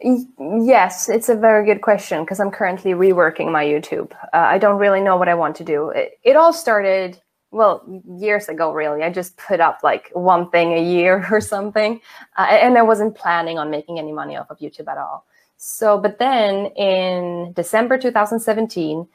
Yes, 0.00 1.08
it's 1.08 1.30
a 1.30 1.34
very 1.34 1.64
good 1.64 1.80
question 1.80 2.24
because 2.24 2.38
I'm 2.38 2.50
currently 2.50 2.92
reworking 2.92 3.50
my 3.50 3.64
YouTube. 3.64 4.12
Uh, 4.12 4.36
I 4.36 4.58
don't 4.58 4.78
really 4.78 5.00
know 5.00 5.16
what 5.16 5.28
I 5.28 5.34
want 5.34 5.56
to 5.56 5.64
do. 5.64 5.88
It, 5.90 6.18
it, 6.22 6.36
all 6.36 6.52
started, 6.52 7.18
well, 7.54 7.84
years 8.18 8.48
ago, 8.48 8.72
really. 8.72 9.02
I 9.02 9.10
just 9.10 9.36
put 9.36 9.60
up 9.60 9.80
like 9.82 10.10
one 10.12 10.50
thing 10.50 10.72
a 10.72 10.82
year 10.82 11.26
or 11.32 11.40
something. 11.40 12.00
Uh, 12.36 12.46
and 12.50 12.76
I 12.76 12.82
wasn't 12.82 13.14
planning 13.14 13.58
on 13.58 13.70
making 13.70 13.98
any 13.98 14.12
money 14.12 14.36
off 14.36 14.50
of 14.50 14.58
YouTube 14.58 14.88
at 14.88 14.98
all. 14.98 15.24
So, 15.56 15.96
but 15.98 16.18
then 16.18 16.66
in 16.76 17.52
December 17.54 17.96
2017, 17.96 19.06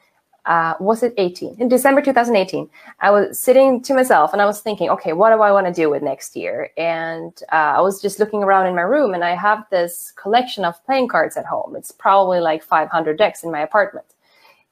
uh, 0.46 0.74
was 0.80 1.02
it 1.02 1.12
18 1.18 1.56
in 1.60 1.68
december 1.68 2.00
2018 2.00 2.68
i 3.00 3.10
was 3.10 3.38
sitting 3.38 3.82
to 3.82 3.92
myself 3.92 4.32
and 4.32 4.40
i 4.40 4.46
was 4.46 4.62
thinking 4.62 4.88
okay 4.88 5.12
what 5.12 5.28
do 5.34 5.42
i 5.42 5.52
want 5.52 5.66
to 5.66 5.72
do 5.72 5.90
with 5.90 6.02
next 6.02 6.34
year 6.34 6.70
and 6.78 7.42
uh, 7.52 7.74
i 7.76 7.80
was 7.80 8.00
just 8.00 8.18
looking 8.18 8.42
around 8.42 8.66
in 8.66 8.74
my 8.74 8.80
room 8.80 9.12
and 9.12 9.22
i 9.22 9.34
have 9.34 9.66
this 9.70 10.14
collection 10.16 10.64
of 10.64 10.82
playing 10.86 11.08
cards 11.08 11.36
at 11.36 11.44
home 11.44 11.76
it's 11.76 11.92
probably 11.92 12.40
like 12.40 12.62
500 12.62 13.18
decks 13.18 13.44
in 13.44 13.50
my 13.50 13.60
apartment 13.60 14.14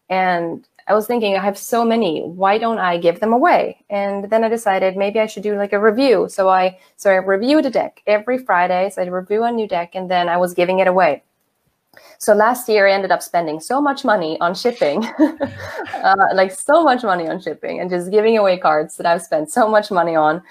and 0.09 0.67
i 0.89 0.95
was 0.95 1.07
thinking 1.07 1.37
i 1.37 1.43
have 1.43 1.57
so 1.57 1.85
many 1.85 2.23
why 2.23 2.59
don't 2.59 2.79
i 2.79 2.97
give 2.97 3.21
them 3.21 3.33
away 3.33 3.85
and 3.91 4.31
then 4.31 4.43
i 4.45 4.49
decided 4.49 4.97
maybe 4.97 5.21
i 5.21 5.27
should 5.27 5.43
do 5.43 5.57
like 5.57 5.73
a 5.73 5.81
review 5.81 6.27
so 6.29 6.49
i 6.49 6.77
so 6.97 7.11
i 7.11 7.15
reviewed 7.15 7.67
a 7.67 7.71
deck 7.71 8.03
every 8.07 8.39
friday 8.39 8.91
so 8.91 9.03
i 9.03 9.07
review 9.07 9.45
a 9.45 9.53
new 9.53 9.69
deck 9.69 9.95
and 9.95 10.11
then 10.11 10.29
i 10.29 10.37
was 10.37 10.55
giving 10.55 10.81
it 10.81 10.89
away 10.89 11.23
so 12.19 12.35
last 12.35 12.69
year 12.69 12.87
I 12.89 12.93
ended 12.93 13.11
up 13.11 13.23
spending 13.23 13.61
so 13.61 13.81
much 13.81 14.05
money 14.05 14.39
on 14.41 14.55
shipping, 14.55 15.05
uh, 15.95 16.27
like 16.35 16.53
so 16.53 16.83
much 16.83 17.03
money 17.03 17.29
on 17.29 17.41
shipping 17.41 17.81
and 17.81 17.89
just 17.89 18.11
giving 18.11 18.37
away 18.37 18.59
cards 18.59 18.97
that 18.97 19.07
I've 19.07 19.23
spent 19.23 19.51
so 19.51 19.69
much 19.69 19.91
money 19.91 20.17
on. 20.17 20.43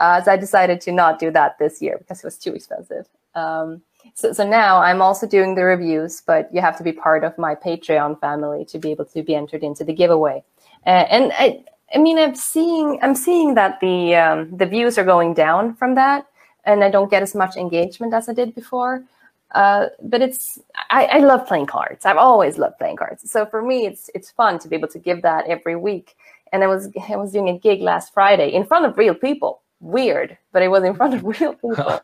Uh, 0.00 0.22
so 0.22 0.32
I 0.32 0.36
decided 0.36 0.80
to 0.82 0.92
not 0.92 1.18
do 1.18 1.30
that 1.32 1.58
this 1.58 1.82
year 1.82 1.98
because 1.98 2.20
it 2.20 2.24
was 2.24 2.38
too 2.38 2.54
expensive. 2.54 3.08
Um, 3.34 3.82
so, 4.16 4.32
so 4.32 4.48
now 4.48 4.78
I'm 4.78 5.02
also 5.02 5.26
doing 5.26 5.54
the 5.54 5.64
reviews, 5.64 6.22
but 6.22 6.48
you 6.52 6.62
have 6.62 6.78
to 6.78 6.82
be 6.82 6.90
part 6.90 7.22
of 7.22 7.36
my 7.36 7.54
Patreon 7.54 8.18
family 8.18 8.64
to 8.64 8.78
be 8.78 8.90
able 8.90 9.04
to 9.04 9.22
be 9.22 9.34
entered 9.34 9.62
into 9.62 9.84
the 9.84 9.92
giveaway. 9.92 10.42
Uh, 10.86 11.04
and 11.10 11.32
I, 11.34 11.62
I 11.94 11.98
mean, 11.98 12.18
I'm 12.18 12.34
seeing, 12.34 12.98
I'm 13.02 13.14
seeing 13.14 13.54
that 13.54 13.78
the 13.80 14.16
um, 14.16 14.56
the 14.56 14.64
views 14.64 14.96
are 14.96 15.04
going 15.04 15.34
down 15.34 15.74
from 15.74 15.96
that, 15.96 16.26
and 16.64 16.82
I 16.82 16.90
don't 16.90 17.10
get 17.10 17.22
as 17.22 17.34
much 17.34 17.56
engagement 17.56 18.14
as 18.14 18.26
I 18.30 18.32
did 18.32 18.54
before. 18.54 19.04
Uh, 19.52 19.88
but 20.02 20.22
it's 20.22 20.58
I, 20.90 21.04
I, 21.04 21.18
love 21.18 21.46
playing 21.46 21.66
cards. 21.66 22.04
I've 22.04 22.16
always 22.16 22.58
loved 22.58 22.78
playing 22.78 22.96
cards. 22.96 23.30
So 23.30 23.44
for 23.44 23.60
me, 23.60 23.86
it's 23.86 24.08
it's 24.14 24.30
fun 24.30 24.58
to 24.60 24.68
be 24.68 24.76
able 24.76 24.88
to 24.88 24.98
give 24.98 25.20
that 25.22 25.46
every 25.46 25.76
week. 25.76 26.16
And 26.52 26.64
I 26.64 26.68
was 26.68 26.88
I 27.08 27.16
was 27.16 27.32
doing 27.32 27.50
a 27.50 27.58
gig 27.58 27.80
last 27.82 28.14
Friday 28.14 28.48
in 28.52 28.64
front 28.64 28.86
of 28.86 28.96
real 28.96 29.14
people. 29.14 29.60
Weird, 29.80 30.38
but 30.52 30.62
it 30.62 30.68
was 30.68 30.84
in 30.84 30.94
front 30.94 31.14
of 31.14 31.22
real 31.22 31.52
people. 31.62 32.00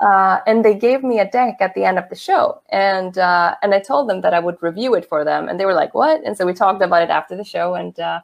Uh, 0.00 0.38
and 0.46 0.64
they 0.64 0.74
gave 0.74 1.02
me 1.02 1.18
a 1.18 1.28
deck 1.28 1.56
at 1.60 1.74
the 1.74 1.84
end 1.84 1.98
of 1.98 2.08
the 2.08 2.14
show, 2.14 2.62
and 2.70 3.18
uh, 3.18 3.56
and 3.62 3.74
I 3.74 3.80
told 3.80 4.08
them 4.08 4.20
that 4.20 4.32
I 4.32 4.38
would 4.38 4.56
review 4.62 4.94
it 4.94 5.04
for 5.08 5.24
them, 5.24 5.48
and 5.48 5.58
they 5.58 5.64
were 5.64 5.74
like, 5.74 5.92
"What?" 5.92 6.22
And 6.24 6.36
so 6.36 6.46
we 6.46 6.52
talked 6.52 6.82
about 6.82 7.02
it 7.02 7.10
after 7.10 7.36
the 7.36 7.42
show, 7.42 7.74
and 7.74 7.98
uh, 7.98 8.20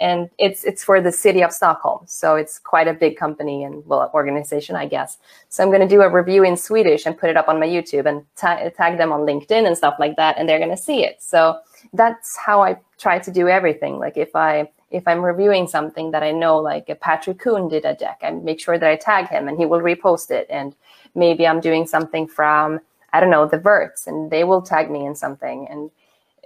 and 0.00 0.30
it's 0.38 0.64
it's 0.64 0.82
for 0.82 1.00
the 1.02 1.12
city 1.12 1.42
of 1.42 1.52
Stockholm, 1.52 2.00
so 2.06 2.36
it's 2.36 2.58
quite 2.58 2.88
a 2.88 2.94
big 2.94 3.16
company 3.18 3.62
and 3.64 3.84
well 3.86 4.10
organization, 4.14 4.74
I 4.74 4.86
guess. 4.86 5.18
So 5.50 5.62
I'm 5.62 5.68
going 5.70 5.82
to 5.82 5.88
do 5.88 6.00
a 6.00 6.08
review 6.10 6.44
in 6.44 6.56
Swedish 6.56 7.04
and 7.04 7.18
put 7.18 7.30
it 7.30 7.36
up 7.36 7.48
on 7.48 7.60
my 7.60 7.66
YouTube 7.66 8.06
and 8.06 8.24
ta- 8.36 8.70
tag 8.76 8.96
them 8.96 9.12
on 9.12 9.20
LinkedIn 9.20 9.66
and 9.66 9.76
stuff 9.76 9.96
like 9.98 10.16
that, 10.16 10.38
and 10.38 10.48
they're 10.48 10.58
going 10.58 10.70
to 10.70 10.82
see 10.82 11.04
it. 11.04 11.22
So 11.22 11.58
that's 11.92 12.36
how 12.38 12.62
I 12.62 12.78
try 12.98 13.18
to 13.18 13.30
do 13.30 13.48
everything. 13.48 13.98
Like 13.98 14.16
if 14.16 14.34
I 14.34 14.70
if 14.90 15.06
I'm 15.06 15.24
reviewing 15.24 15.66
something 15.66 16.10
that 16.12 16.22
I 16.22 16.32
know, 16.32 16.58
like 16.58 16.86
Patrick 17.00 17.38
Kuhn 17.38 17.68
did 17.68 17.84
a 17.84 17.94
deck, 17.94 18.20
I 18.22 18.30
make 18.30 18.60
sure 18.60 18.78
that 18.78 18.88
I 18.88 18.96
tag 18.96 19.28
him 19.28 19.48
and 19.48 19.58
he 19.58 19.66
will 19.66 19.80
repost 19.80 20.30
it. 20.30 20.46
And 20.48 20.74
maybe 21.14 21.46
I'm 21.46 21.60
doing 21.60 21.86
something 21.86 22.26
from, 22.26 22.80
I 23.12 23.20
don't 23.20 23.30
know, 23.30 23.46
the 23.46 23.58
Virts 23.58 24.06
and 24.06 24.30
they 24.30 24.44
will 24.44 24.62
tag 24.62 24.90
me 24.90 25.04
in 25.04 25.14
something. 25.14 25.66
And, 25.68 25.90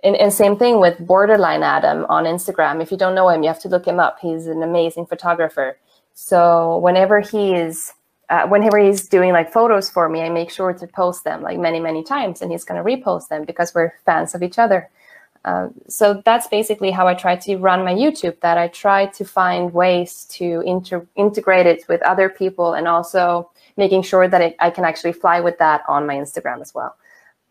and, 0.02 0.16
and 0.16 0.32
same 0.32 0.56
thing 0.56 0.80
with 0.80 0.98
Borderline 0.98 1.62
Adam 1.62 2.04
on 2.08 2.24
Instagram. 2.24 2.82
If 2.82 2.90
you 2.90 2.96
don't 2.96 3.14
know 3.14 3.28
him, 3.28 3.42
you 3.42 3.48
have 3.48 3.62
to 3.62 3.68
look 3.68 3.86
him 3.86 4.00
up. 4.00 4.18
He's 4.20 4.48
an 4.48 4.62
amazing 4.62 5.06
photographer. 5.06 5.78
So 6.14 6.78
whenever 6.78 7.20
he 7.20 7.54
is, 7.54 7.92
uh, 8.28 8.48
whenever 8.48 8.78
he's 8.78 9.08
doing 9.08 9.32
like 9.32 9.52
photos 9.52 9.88
for 9.88 10.08
me, 10.08 10.22
I 10.22 10.30
make 10.30 10.50
sure 10.50 10.72
to 10.72 10.86
post 10.88 11.22
them 11.22 11.42
like 11.42 11.58
many, 11.58 11.78
many 11.78 12.02
times 12.02 12.42
and 12.42 12.50
he's 12.50 12.64
going 12.64 12.82
to 12.82 12.90
repost 12.90 13.28
them 13.28 13.44
because 13.44 13.72
we're 13.72 13.92
fans 14.04 14.34
of 14.34 14.42
each 14.42 14.58
other. 14.58 14.90
Um, 15.44 15.74
so 15.88 16.22
that's 16.24 16.46
basically 16.46 16.90
how 16.90 17.08
I 17.08 17.14
try 17.14 17.36
to 17.36 17.56
run 17.56 17.84
my 17.84 17.92
YouTube. 17.92 18.38
That 18.40 18.58
I 18.58 18.68
try 18.68 19.06
to 19.06 19.24
find 19.24 19.72
ways 19.72 20.24
to 20.30 20.62
inter- 20.64 21.06
integrate 21.16 21.66
it 21.66 21.84
with 21.88 22.00
other 22.02 22.28
people, 22.28 22.74
and 22.74 22.86
also 22.86 23.50
making 23.76 24.02
sure 24.02 24.28
that 24.28 24.40
it, 24.40 24.56
I 24.60 24.70
can 24.70 24.84
actually 24.84 25.12
fly 25.12 25.40
with 25.40 25.58
that 25.58 25.82
on 25.88 26.06
my 26.06 26.14
Instagram 26.14 26.60
as 26.60 26.74
well. 26.74 26.96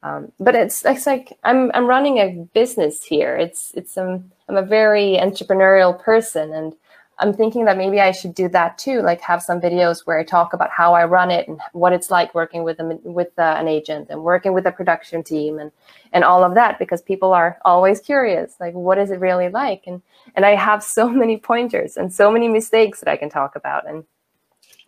Um, 0.04 0.32
but 0.40 0.56
it's 0.56 0.86
it's 0.86 1.06
like 1.06 1.38
I'm 1.44 1.70
I'm 1.74 1.86
running 1.86 2.18
a 2.18 2.48
business 2.54 3.04
here. 3.04 3.36
It's 3.36 3.72
it's 3.76 3.98
um, 3.98 4.32
I'm 4.48 4.58
a 4.58 4.64
very 4.64 5.18
entrepreneurial 5.22 6.00
person, 6.02 6.54
and 6.54 6.74
I'm 7.20 7.34
thinking 7.34 7.66
that 7.66 7.78
maybe 7.78 8.02
I 8.02 8.12
should 8.12 8.34
do 8.34 8.50
that 8.50 8.78
too, 8.78 9.02
like 9.02 9.22
have 9.22 9.44
some 9.44 9.62
videos 9.62 10.06
where 10.06 10.18
I 10.18 10.24
talk 10.24 10.54
about 10.54 10.72
how 10.72 10.94
I 10.94 11.06
run 11.06 11.30
it 11.30 11.48
and 11.48 11.60
what 11.74 11.94
it's 11.94 12.10
like 12.10 12.34
working 12.34 12.64
with 12.64 12.80
a, 12.80 13.00
with 13.04 13.38
uh, 13.38 13.56
an 13.60 13.68
agent 13.68 14.08
and 14.10 14.24
working 14.24 14.54
with 14.54 14.66
a 14.66 14.72
production 14.72 15.24
team 15.24 15.60
and 15.60 15.72
and 16.14 16.24
all 16.24 16.44
of 16.44 16.56
that 16.56 16.80
because 16.80 17.02
people 17.02 17.32
are 17.32 17.58
always 17.64 18.00
curious, 18.00 18.56
like 18.60 18.74
what 18.74 18.98
is 18.98 19.12
it 19.12 19.20
really 19.20 19.50
like? 19.50 19.84
And 19.86 20.02
and 20.36 20.46
I 20.46 20.56
have 20.56 20.84
so 20.84 21.08
many 21.22 21.38
pointers 21.38 21.96
and 21.96 22.12
so 22.12 22.32
many 22.32 22.48
mistakes 22.48 23.00
that 23.02 23.10
I 23.10 23.18
can 23.18 23.30
talk 23.30 23.56
about. 23.56 23.88
And 23.88 24.04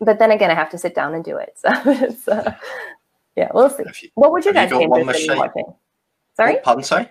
but 0.00 0.18
then 0.18 0.30
again, 0.30 0.50
I 0.50 0.54
have 0.54 0.70
to 0.70 0.78
sit 0.78 0.94
down 0.94 1.14
and 1.14 1.24
do 1.24 1.36
it. 1.36 1.56
So 1.64 1.70
it's, 1.86 2.28
uh, 2.28 2.54
yeah, 3.36 3.48
we'll 3.54 3.70
see. 3.70 3.84
You, 4.02 4.08
what 4.14 4.32
would 4.32 4.44
you 4.44 4.52
guys 4.52 4.70
be 4.70 4.82
interested 4.82 5.30
in 5.32 5.38
watching? 5.38 5.74
Sorry, 6.36 6.58
pardon, 6.62 6.84
sorry. 6.84 7.10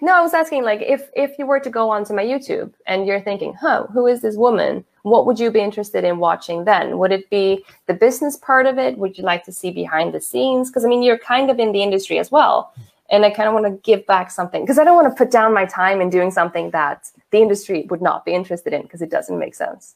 No, 0.00 0.14
I 0.14 0.20
was 0.20 0.34
asking 0.34 0.64
like 0.64 0.82
if 0.82 1.10
if 1.14 1.38
you 1.38 1.46
were 1.46 1.60
to 1.60 1.70
go 1.70 1.90
onto 1.90 2.14
my 2.14 2.24
YouTube 2.24 2.72
and 2.86 3.06
you're 3.06 3.20
thinking, 3.20 3.54
huh, 3.54 3.86
who 3.92 4.06
is 4.06 4.22
this 4.22 4.36
woman? 4.36 4.84
What 5.02 5.26
would 5.26 5.38
you 5.38 5.50
be 5.50 5.60
interested 5.60 6.04
in 6.04 6.18
watching 6.18 6.64
then? 6.64 6.98
Would 6.98 7.12
it 7.12 7.30
be 7.30 7.64
the 7.86 7.94
business 7.94 8.36
part 8.36 8.66
of 8.66 8.78
it? 8.78 8.98
Would 8.98 9.16
you 9.16 9.24
like 9.24 9.44
to 9.44 9.52
see 9.52 9.70
behind 9.70 10.12
the 10.12 10.20
scenes? 10.20 10.70
Because 10.70 10.84
I 10.84 10.88
mean, 10.88 11.02
you're 11.02 11.18
kind 11.18 11.50
of 11.50 11.58
in 11.58 11.72
the 11.72 11.82
industry 11.82 12.18
as 12.18 12.30
well. 12.30 12.72
And 13.08 13.24
I 13.24 13.30
kind 13.30 13.48
of 13.48 13.54
want 13.54 13.66
to 13.66 13.80
give 13.82 14.04
back 14.06 14.32
something 14.32 14.62
because 14.62 14.78
I 14.78 14.84
don't 14.84 14.96
want 14.96 15.08
to 15.08 15.16
put 15.16 15.30
down 15.30 15.54
my 15.54 15.64
time 15.64 16.00
in 16.00 16.10
doing 16.10 16.32
something 16.32 16.70
that 16.70 17.08
the 17.30 17.38
industry 17.38 17.86
would 17.88 18.02
not 18.02 18.24
be 18.24 18.34
interested 18.34 18.72
in 18.72 18.82
because 18.82 19.00
it 19.00 19.10
doesn't 19.10 19.38
make 19.38 19.54
sense. 19.54 19.94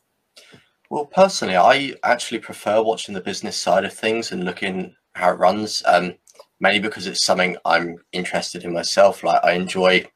Well, 0.91 1.07
personally, 1.07 1.57
I 1.57 1.95
actually 2.05 2.41
prefer 2.41 2.83
watching 2.83 3.15
the 3.15 3.21
business 3.21 3.57
side 3.57 3.85
of 3.85 3.93
things 3.93 4.33
and 4.33 4.45
looking 4.45 4.95
how 5.15 5.31
it 5.33 5.39
runs. 5.39 5.83
Um, 5.87 6.15
mainly 6.61 6.81
because 6.81 7.07
it's 7.07 7.25
something 7.25 7.57
I'm 7.65 7.97
interested 8.13 8.65
in 8.65 8.73
myself. 8.73 9.23
Like 9.25 9.43
I 9.43 9.53
enjoy 9.53 10.07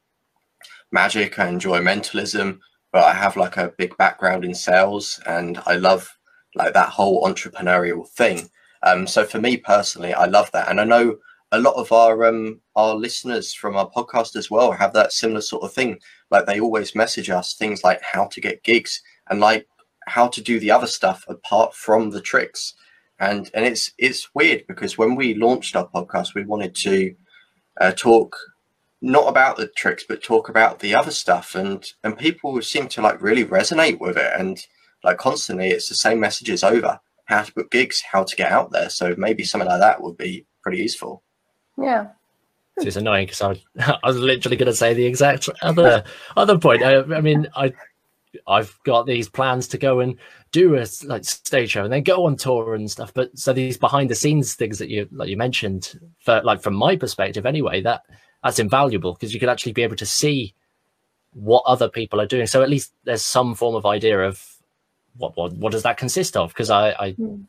magic, 0.92 1.38
I 1.38 1.48
enjoy 1.48 1.80
mentalism, 1.80 2.61
but 2.92 3.04
I 3.04 3.14
have 3.14 3.37
like 3.37 3.57
a 3.57 3.72
big 3.76 3.96
background 3.96 4.44
in 4.44 4.54
sales 4.54 5.20
and 5.26 5.61
I 5.66 5.74
love 5.74 6.09
like 6.54 6.74
that 6.74 6.90
whole 6.90 7.24
entrepreneurial 7.26 8.09
thing. 8.09 8.48
Um, 8.83 9.07
so 9.07 9.24
for 9.24 9.40
me 9.40 9.57
personally, 9.57 10.12
I 10.12 10.26
love 10.26 10.50
that, 10.52 10.68
and 10.68 10.80
I 10.80 10.85
know 10.85 11.16
a 11.52 11.59
lot 11.61 11.74
of 11.74 11.90
our 11.92 12.26
um, 12.26 12.61
our 12.76 12.94
listeners 12.94 13.54
from 13.54 13.76
our 13.76 13.90
podcast 13.90 14.37
as 14.37 14.50
well 14.50 14.72
have 14.72 14.92
that 14.92 15.12
similar 15.12 15.40
sort 15.40 15.62
of 15.62 15.72
thing. 15.72 15.98
Like 16.30 16.46
they 16.46 16.61
always 16.61 16.94
message 16.94 17.30
us 17.30 17.54
things 17.54 17.83
like 17.83 18.02
how 18.02 18.26
to 18.26 18.40
get 18.40 18.62
gigs 18.62 19.02
and 19.30 19.40
like 19.40 19.66
how 20.07 20.28
to 20.28 20.40
do 20.42 20.61
the 20.61 20.70
other 20.70 20.87
stuff 20.87 21.24
apart 21.28 21.74
from 21.74 22.11
the 22.11 22.20
tricks 22.20 22.74
and 23.18 23.50
and 23.55 23.64
it's 23.64 23.92
it's 23.98 24.35
weird 24.35 24.66
because 24.66 24.98
when 24.98 25.14
we 25.14 25.35
launched 25.35 25.77
our 25.77 25.88
podcast, 25.88 26.35
we 26.35 26.44
wanted 26.44 26.74
to 26.77 27.14
uh, 27.81 27.92
talk 27.92 28.37
not 29.00 29.29
about 29.29 29.57
the 29.57 29.68
tricks, 29.68 30.05
but 30.09 30.22
talk 30.22 30.48
about 30.48 30.79
the 30.81 30.94
other 30.94 31.11
stuff, 31.11 31.55
and 31.55 31.85
and 32.03 32.18
people 32.18 32.61
seem 32.62 32.88
to 32.88 33.03
like 33.03 33.22
really 33.22 33.44
resonate 33.44 34.00
with 34.00 34.16
it, 34.16 34.33
and 34.38 34.66
like 35.03 35.18
constantly, 35.18 35.68
it's 35.68 35.88
the 35.88 35.94
same 35.94 36.20
messages 36.20 36.64
over 36.64 37.00
how 37.27 37.42
to 37.42 37.53
book 37.55 37.70
gigs, 37.70 38.03
how 38.11 38.24
to 38.24 38.37
get 38.37 38.50
out 38.50 38.70
there. 38.70 38.90
So 38.90 39.14
maybe 39.16 39.44
something 39.44 39.68
like 39.68 39.81
that 39.81 40.03
would 40.03 40.16
be 40.16 40.46
pretty 40.62 40.79
useful. 40.79 41.22
Yeah. 41.79 42.09
It's 42.77 42.96
annoying 42.96 43.27
because 43.27 43.40
I, 43.40 43.62
I 44.03 44.07
was 44.07 44.18
literally 44.18 44.57
going 44.57 44.66
to 44.66 44.74
say 44.74 44.94
the 44.94 45.07
exact 45.07 45.48
other 45.62 46.05
other 46.37 46.59
point. 46.59 46.83
I, 46.83 47.03
I 47.03 47.20
mean, 47.20 47.46
I 47.55 47.72
I've 48.47 48.79
got 48.85 49.07
these 49.07 49.29
plans 49.29 49.68
to 49.68 49.79
go 49.79 50.01
and 50.01 50.18
do 50.53 50.77
a 50.77 50.87
like 51.05 51.25
stage 51.25 51.70
show 51.70 51.85
and 51.85 51.92
then 51.92 52.03
go 52.03 52.27
on 52.27 52.37
tour 52.37 52.75
and 52.75 52.90
stuff. 52.90 53.12
But 53.14 53.37
so 53.38 53.53
these 53.53 53.77
behind 53.77 54.11
the 54.11 54.14
scenes 54.14 54.55
things 54.55 54.79
that 54.79 54.88
you 54.88 55.09
like 55.12 55.29
you 55.29 55.37
mentioned, 55.37 55.99
for 56.18 56.40
like 56.42 56.62
from 56.62 56.75
my 56.75 56.97
perspective 56.97 57.47
anyway, 57.47 57.81
that 57.83 58.03
that's 58.42 58.59
invaluable 58.59 59.14
because 59.14 59.33
you 59.33 59.40
can 59.40 59.49
actually 59.49 59.73
be 59.73 59.83
able 59.83 59.97
to 59.97 60.07
see 60.07 60.55
what 61.33 61.62
other 61.66 61.88
people 61.88 62.20
are 62.20 62.27
doing. 62.27 62.47
So 62.47 62.62
at 62.62 62.70
least 62.70 62.92
there's 63.05 63.25
some 63.25 63.55
form 63.55 63.75
of 63.75 63.87
idea 63.87 64.20
of 64.20 64.44
what 65.16 65.37
what, 65.37 65.53
what 65.55 65.73
does 65.73 65.83
that 65.83 65.97
consist 65.97 66.37
of? 66.37 66.51
Because 66.51 66.70
I 66.70 66.90
I, 66.92 67.12
mm. 67.12 67.44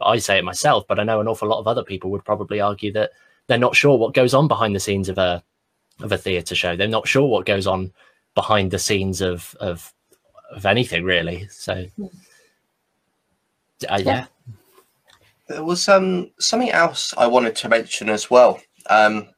I 0.00 0.18
say 0.18 0.38
it 0.38 0.44
myself, 0.44 0.84
but 0.88 0.98
I 0.98 1.04
know 1.04 1.20
an 1.20 1.28
awful 1.28 1.48
lot 1.48 1.60
of 1.60 1.68
other 1.68 1.84
people 1.84 2.10
would 2.10 2.24
probably 2.24 2.60
argue 2.60 2.92
that 2.92 3.10
they're 3.46 3.58
not 3.58 3.76
sure 3.76 3.98
what 3.98 4.14
goes 4.14 4.32
on 4.32 4.48
behind 4.48 4.74
the 4.74 4.80
scenes 4.80 5.08
of 5.08 5.18
a 5.18 5.42
of 6.00 6.12
a 6.12 6.18
theatre 6.18 6.54
show. 6.54 6.76
They're 6.76 6.88
not 6.88 7.08
sure 7.08 7.28
what 7.28 7.46
goes 7.46 7.66
on 7.66 7.92
behind 8.34 8.70
the 8.70 8.78
scenes 8.78 9.20
of 9.20 9.54
of 9.60 9.92
of 10.50 10.66
anything 10.66 11.04
really. 11.04 11.48
So 11.48 11.86
uh, 13.88 14.02
yeah. 14.04 14.26
There 15.48 15.64
was 15.64 15.88
um 15.88 16.30
something 16.38 16.70
else 16.70 17.14
I 17.16 17.26
wanted 17.26 17.56
to 17.56 17.68
mention 17.68 18.08
as 18.08 18.30
well. 18.30 18.60
Um, 18.88 19.28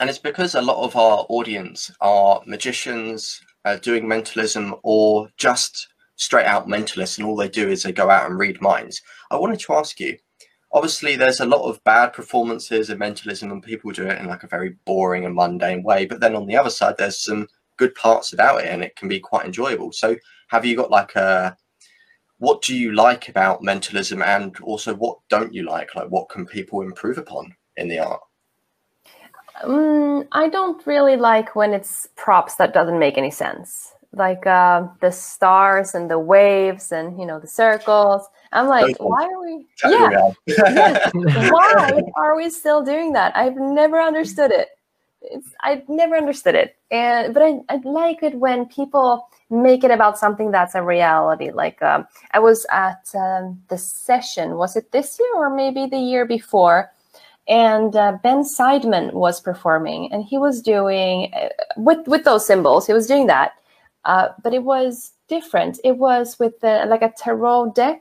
and 0.00 0.08
it's 0.08 0.18
because 0.18 0.54
a 0.54 0.62
lot 0.62 0.84
of 0.84 0.94
our 0.96 1.26
audience 1.28 1.90
are 2.00 2.42
magicians 2.46 3.40
uh, 3.64 3.76
doing 3.76 4.06
mentalism 4.06 4.74
or 4.82 5.28
just 5.36 5.88
straight 6.16 6.46
out 6.46 6.68
mentalists, 6.68 7.18
and 7.18 7.26
all 7.26 7.36
they 7.36 7.48
do 7.48 7.68
is 7.68 7.82
they 7.82 7.92
go 7.92 8.10
out 8.10 8.28
and 8.28 8.38
read 8.38 8.60
minds. 8.60 9.02
I 9.30 9.36
wanted 9.36 9.60
to 9.60 9.74
ask 9.74 9.98
you. 10.00 10.18
Obviously, 10.70 11.16
there's 11.16 11.40
a 11.40 11.46
lot 11.46 11.66
of 11.66 11.82
bad 11.84 12.12
performances 12.12 12.90
of 12.90 12.98
mentalism, 12.98 13.50
and 13.50 13.62
people 13.62 13.90
do 13.90 14.06
it 14.06 14.18
in 14.18 14.26
like 14.26 14.42
a 14.42 14.48
very 14.48 14.76
boring 14.84 15.24
and 15.24 15.34
mundane 15.34 15.82
way. 15.82 16.04
But 16.04 16.20
then 16.20 16.36
on 16.36 16.46
the 16.46 16.56
other 16.56 16.70
side, 16.70 16.96
there's 16.98 17.18
some 17.18 17.48
good 17.78 17.94
parts 17.94 18.34
about 18.34 18.60
it, 18.60 18.66
and 18.66 18.84
it 18.84 18.94
can 18.94 19.08
be 19.08 19.18
quite 19.18 19.46
enjoyable. 19.46 19.92
So, 19.92 20.16
have 20.48 20.64
you 20.64 20.76
got 20.76 20.90
like 20.90 21.14
a 21.16 21.56
what 22.38 22.62
do 22.62 22.74
you 22.74 22.92
like 22.92 23.28
about 23.28 23.62
mentalism 23.62 24.22
and 24.22 24.58
also 24.60 24.94
what 24.94 25.18
don't 25.28 25.52
you 25.52 25.64
like? 25.64 25.94
Like 25.94 26.08
what 26.08 26.28
can 26.28 26.46
people 26.46 26.82
improve 26.82 27.18
upon 27.18 27.54
in 27.76 27.88
the 27.88 27.98
art? 27.98 28.20
Um, 29.64 30.28
i 30.30 30.48
don't 30.48 30.86
really 30.86 31.16
like 31.16 31.56
when 31.56 31.74
it's 31.74 32.08
props 32.14 32.54
that 32.56 32.72
doesn't 32.72 32.98
make 32.98 33.18
any 33.18 33.30
sense. 33.30 33.92
Like 34.12 34.46
uh, 34.46 34.86
the 35.00 35.10
stars 35.10 35.94
and 35.94 36.10
the 36.10 36.18
waves 36.18 36.92
and 36.92 37.18
you 37.18 37.26
know 37.26 37.38
the 37.40 37.48
circles. 37.48 38.26
I'm 38.52 38.68
like 38.68 38.96
why 38.98 39.24
are 39.24 39.40
we 39.44 39.66
yeah. 39.84 40.30
yes. 40.46 41.10
why 41.50 42.02
are 42.16 42.36
we 42.36 42.48
still 42.50 42.82
doing 42.82 43.12
that? 43.12 43.36
I've 43.36 43.56
never 43.56 44.00
understood 44.00 44.50
it. 44.52 44.68
It's 45.20 45.48
I 45.60 45.82
never 45.88 46.16
understood 46.16 46.54
it, 46.54 46.76
and 46.90 47.34
but 47.34 47.42
I, 47.42 47.58
I 47.68 47.80
like 47.84 48.22
it 48.22 48.36
when 48.36 48.66
people 48.66 49.28
make 49.50 49.84
it 49.84 49.90
about 49.90 50.18
something 50.18 50.50
that's 50.50 50.74
a 50.74 50.82
reality. 50.82 51.50
Like 51.50 51.82
um, 51.82 52.06
I 52.32 52.38
was 52.38 52.66
at 52.70 53.10
um, 53.14 53.62
the 53.68 53.78
session, 53.78 54.56
was 54.56 54.76
it 54.76 54.92
this 54.92 55.18
year 55.18 55.34
or 55.36 55.54
maybe 55.54 55.86
the 55.86 55.98
year 55.98 56.26
before? 56.26 56.90
And 57.48 57.96
uh, 57.96 58.18
Ben 58.22 58.42
Seidman 58.42 59.14
was 59.14 59.40
performing, 59.40 60.12
and 60.12 60.22
he 60.22 60.36
was 60.36 60.60
doing 60.60 61.32
uh, 61.32 61.48
with 61.78 62.06
with 62.06 62.24
those 62.24 62.46
symbols. 62.46 62.86
He 62.86 62.92
was 62.92 63.06
doing 63.06 63.26
that, 63.28 63.52
uh, 64.04 64.28
but 64.42 64.52
it 64.52 64.64
was 64.64 65.12
different. 65.28 65.78
It 65.82 65.96
was 65.96 66.38
with 66.38 66.60
the, 66.60 66.84
like 66.86 67.00
a 67.00 67.12
tarot 67.16 67.72
deck, 67.72 68.00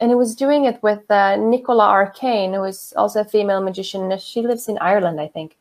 and 0.00 0.10
he 0.10 0.14
was 0.14 0.34
doing 0.34 0.64
it 0.64 0.82
with 0.82 1.10
uh, 1.10 1.36
Nicola 1.36 1.86
Arcane, 1.86 2.54
who 2.54 2.64
is 2.64 2.94
also 2.96 3.20
a 3.20 3.24
female 3.26 3.60
magician. 3.60 4.16
She 4.18 4.40
lives 4.40 4.68
in 4.68 4.78
Ireland, 4.78 5.20
I 5.20 5.28
think. 5.28 5.58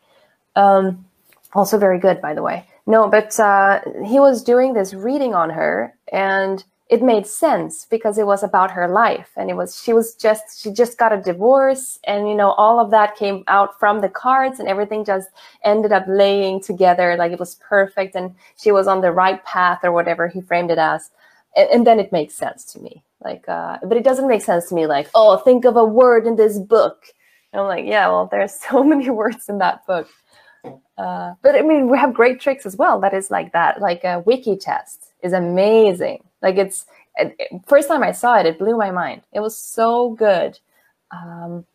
Um, 0.55 1.05
also 1.53 1.77
very 1.77 1.99
good, 1.99 2.21
by 2.21 2.33
the 2.33 2.41
way. 2.41 2.65
No, 2.87 3.09
but 3.09 3.39
uh, 3.39 3.81
he 4.05 4.19
was 4.19 4.43
doing 4.43 4.73
this 4.73 4.93
reading 4.93 5.35
on 5.35 5.49
her, 5.51 5.93
and 6.13 6.63
it 6.89 7.03
made 7.03 7.27
sense 7.27 7.85
because 7.85 8.17
it 8.17 8.25
was 8.25 8.43
about 8.43 8.71
her 8.71 8.87
life, 8.87 9.29
and 9.35 9.49
it 9.49 9.55
was 9.57 9.81
she 9.81 9.93
was 9.93 10.15
just 10.15 10.61
she 10.61 10.71
just 10.71 10.97
got 10.97 11.13
a 11.13 11.21
divorce, 11.21 11.99
and 12.05 12.29
you 12.29 12.35
know 12.35 12.51
all 12.51 12.79
of 12.79 12.91
that 12.91 13.17
came 13.17 13.43
out 13.49 13.77
from 13.79 14.01
the 14.01 14.09
cards, 14.09 14.59
and 14.59 14.69
everything 14.69 15.03
just 15.05 15.29
ended 15.65 15.91
up 15.91 16.05
laying 16.07 16.61
together 16.61 17.17
like 17.17 17.33
it 17.33 17.39
was 17.39 17.55
perfect, 17.55 18.15
and 18.15 18.33
she 18.57 18.71
was 18.71 18.87
on 18.87 19.01
the 19.01 19.11
right 19.11 19.43
path 19.45 19.81
or 19.83 19.91
whatever 19.91 20.29
he 20.29 20.41
framed 20.41 20.71
it 20.71 20.77
as, 20.79 21.11
and, 21.57 21.69
and 21.71 21.87
then 21.87 21.99
it 21.99 22.13
makes 22.13 22.35
sense 22.35 22.63
to 22.73 22.79
me. 22.81 23.03
Like, 23.21 23.49
uh, 23.49 23.79
but 23.83 23.97
it 23.97 24.03
doesn't 24.05 24.27
make 24.29 24.43
sense 24.43 24.69
to 24.69 24.75
me. 24.75 24.87
Like, 24.87 25.09
oh, 25.15 25.37
think 25.37 25.65
of 25.65 25.75
a 25.75 25.83
word 25.85 26.25
in 26.27 26.37
this 26.37 26.57
book. 26.59 27.07
And 27.51 27.61
I'm 27.61 27.67
like, 27.67 27.85
yeah, 27.85 28.07
well, 28.07 28.27
there's 28.31 28.53
so 28.69 28.83
many 28.83 29.09
words 29.09 29.49
in 29.49 29.57
that 29.59 29.85
book. 29.87 30.07
Uh, 30.97 31.33
but 31.41 31.55
I 31.55 31.61
mean, 31.61 31.89
we 31.89 31.97
have 31.97 32.13
great 32.13 32.39
tricks 32.39 32.65
as 32.65 32.75
well. 32.75 32.99
That 32.99 33.13
is 33.13 33.29
like 33.29 33.53
that. 33.53 33.81
Like 33.81 34.03
a 34.03 34.19
wiki 34.25 34.55
test 34.55 35.11
is 35.21 35.33
amazing. 35.33 36.23
Like 36.41 36.57
it's 36.57 36.85
it, 37.15 37.35
first 37.67 37.87
time 37.87 38.03
I 38.03 38.11
saw 38.11 38.39
it, 38.39 38.45
it 38.45 38.59
blew 38.59 38.77
my 38.77 38.91
mind. 38.91 39.21
It 39.33 39.39
was 39.39 39.57
so 39.57 40.11
good. 40.11 40.59
Um, 41.11 41.65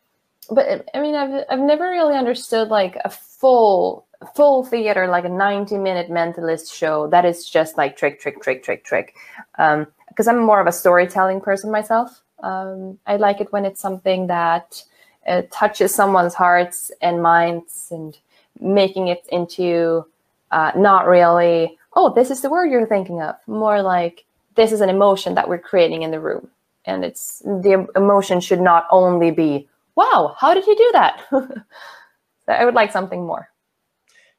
but 0.49 0.85
I 0.93 0.99
mean, 0.99 1.15
I've 1.15 1.45
I've 1.49 1.59
never 1.59 1.89
really 1.89 2.15
understood 2.15 2.67
like 2.67 2.97
a 3.05 3.09
full 3.09 4.05
full 4.35 4.63
theater, 4.63 5.07
like 5.07 5.25
a 5.25 5.29
ninety 5.29 5.77
minute 5.77 6.09
mentalist 6.09 6.73
show 6.73 7.07
that 7.07 7.25
is 7.25 7.49
just 7.49 7.77
like 7.77 7.95
trick, 7.97 8.19
trick, 8.19 8.41
trick, 8.41 8.63
trick, 8.63 8.83
trick. 8.83 9.15
Um, 9.57 9.87
because 10.09 10.27
I'm 10.27 10.45
more 10.45 10.61
of 10.61 10.67
a 10.67 10.71
storytelling 10.71 11.41
person 11.41 11.71
myself. 11.71 12.21
Um, 12.43 12.99
I 13.07 13.15
like 13.15 13.41
it 13.41 13.51
when 13.51 13.65
it's 13.65 13.81
something 13.81 14.27
that 14.27 14.83
uh, 15.25 15.43
touches 15.51 15.95
someone's 15.95 16.35
hearts 16.35 16.91
and 17.01 17.23
minds 17.23 17.87
and 17.89 18.17
making 18.59 19.07
it 19.07 19.25
into 19.31 20.05
uh, 20.51 20.71
not 20.75 21.07
really, 21.07 21.77
oh, 21.95 22.13
this 22.13 22.31
is 22.31 22.41
the 22.41 22.49
word 22.49 22.71
you're 22.71 22.87
thinking 22.87 23.21
of. 23.21 23.35
More 23.47 23.81
like 23.81 24.25
this 24.55 24.71
is 24.71 24.81
an 24.81 24.89
emotion 24.89 25.35
that 25.35 25.49
we're 25.49 25.59
creating 25.59 26.03
in 26.03 26.11
the 26.11 26.19
room. 26.19 26.49
And 26.85 27.03
it's 27.03 27.39
the 27.39 27.87
emotion 27.95 28.39
should 28.41 28.61
not 28.61 28.87
only 28.91 29.31
be, 29.31 29.67
wow, 29.95 30.35
how 30.37 30.53
did 30.53 30.67
you 30.67 30.75
do 30.75 30.89
that? 30.93 31.23
I 32.47 32.65
would 32.65 32.75
like 32.75 32.91
something 32.91 33.25
more. 33.25 33.49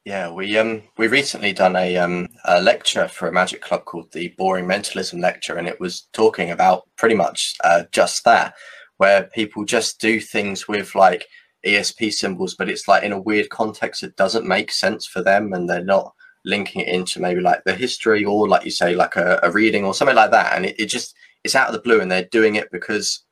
Yeah, 0.05 0.31
we 0.31 0.59
um 0.59 0.83
we 0.99 1.09
recently 1.09 1.55
done 1.55 1.77
a 1.77 1.97
um 1.97 2.29
a 2.45 2.61
lecture 2.61 3.09
for 3.09 3.27
a 3.27 3.33
magic 3.33 3.63
club 3.63 3.87
called 3.87 4.13
the 4.13 4.29
Boring 4.37 4.67
Mentalism 4.67 5.19
Lecture, 5.19 5.57
and 5.57 5.67
it 5.67 5.81
was 5.81 6.03
talking 6.13 6.51
about 6.51 6.87
pretty 6.97 7.15
much 7.15 7.55
uh, 7.65 7.85
just 7.91 8.23
that, 8.25 8.53
where 8.99 9.25
people 9.35 9.65
just 9.65 10.01
do 10.01 10.21
things 10.21 10.69
with 10.69 10.95
like 10.95 11.27
ESP 11.65 12.13
symbols, 12.13 12.55
but 12.55 12.69
it's 12.69 12.89
like 12.89 13.03
in 13.03 13.13
a 13.13 13.21
weird 13.21 13.51
context 13.51 14.03
it 14.03 14.17
doesn't 14.17 14.47
make 14.47 14.71
sense 14.71 15.07
for 15.07 15.23
them, 15.23 15.53
and 15.53 15.69
they're 15.69 15.85
not 15.85 16.13
linking 16.45 16.83
it 16.83 16.89
into 16.89 17.21
maybe 17.21 17.41
like 17.41 17.65
the 17.65 17.75
history 17.75 18.25
or 18.25 18.49
like 18.49 18.65
you 18.65 18.71
say 18.71 18.95
like 18.95 19.17
a, 19.17 19.41
a 19.43 19.51
reading 19.51 19.85
or 19.85 19.95
something 19.95 20.17
like 20.17 20.31
that, 20.31 20.55
and 20.55 20.67
it, 20.67 20.79
it 20.79 20.87
just 20.87 21.15
it's 21.45 21.55
out 21.55 21.69
of 21.69 21.75
the 21.75 21.81
blue, 21.81 22.01
and 22.01 22.11
they're 22.11 22.29
doing 22.31 22.57
it 22.57 22.71
because 22.71 23.25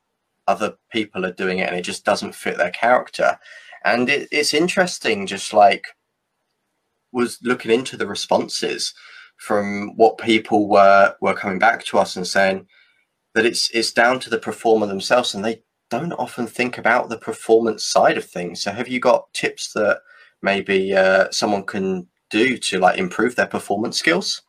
other 0.47 0.75
people 0.91 1.25
are 1.25 1.33
doing 1.33 1.59
it, 1.59 1.69
and 1.69 1.77
it 1.77 1.83
just 1.83 2.05
doesn't 2.05 2.35
fit 2.35 2.59
their 2.59 2.71
character, 2.71 3.39
and 3.85 4.09
it, 4.09 4.29
it's 4.33 4.55
interesting, 4.55 5.27
just 5.27 5.53
like 5.53 5.87
was 7.13 7.39
looking 7.43 7.71
into 7.71 7.97
the 7.97 8.07
responses 8.07 8.95
from 9.37 9.97
what 9.97 10.19
people 10.19 10.69
were 10.69 11.15
were 11.21 11.35
coming 11.35 11.59
back 11.59 11.85
to 11.85 11.99
us 11.99 12.17
and 12.17 12.27
saying 12.27 12.67
that 13.35 13.47
it's 13.47 13.71
it's 13.75 13.93
down 13.93 14.21
to 14.21 14.31
the 14.31 14.39
performer 14.39 14.87
themselves 14.87 15.35
and 15.35 15.45
they 15.45 15.63
don't 15.99 16.13
often 16.13 16.47
think 16.47 16.79
about 16.79 17.09
the 17.09 17.19
performance 17.19 17.85
side 17.85 18.17
of 18.17 18.25
things. 18.25 18.63
So 18.63 18.73
have 18.73 18.89
you 18.89 19.01
got 19.01 19.33
tips 19.33 19.73
that 19.73 20.01
maybe 20.43 20.95
uh, 20.95 21.31
someone 21.31 21.65
can 21.65 22.07
do 22.31 22.57
to 22.57 22.79
like 22.79 22.99
improve 22.99 23.37
their 23.37 23.47
performance 23.47 23.99
skills? 23.99 24.43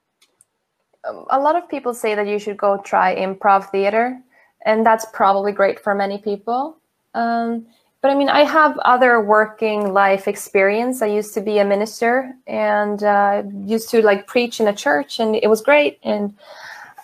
Um, 1.08 1.26
a 1.30 1.40
lot 1.40 1.56
of 1.56 1.70
people 1.70 1.94
say 1.94 2.16
that 2.16 2.28
you 2.28 2.40
should 2.40 2.58
go 2.58 2.78
try 2.78 3.16
improv 3.16 3.70
theater, 3.70 4.20
and 4.66 4.86
that's 4.86 5.06
probably 5.14 5.52
great 5.52 5.80
for 5.80 5.94
many 5.94 6.18
people. 6.18 6.78
Um, 7.14 7.68
but 8.02 8.12
I 8.12 8.16
mean, 8.16 8.30
I 8.30 8.44
have 8.44 8.78
other 8.80 9.22
working 9.22 9.94
life 9.94 10.28
experience. 10.28 11.02
I 11.02 11.08
used 11.08 11.34
to 11.36 11.42
be 11.42 11.60
a 11.60 11.66
minister 11.66 12.34
and 12.48 13.02
uh, 13.02 13.44
used 13.66 13.90
to 13.92 14.02
like 14.02 14.28
preach 14.28 14.60
in 14.60 14.68
a 14.68 14.74
church, 14.74 15.20
and 15.20 15.36
it 15.36 15.48
was 15.50 15.62
great. 15.62 16.00
And 16.04 16.36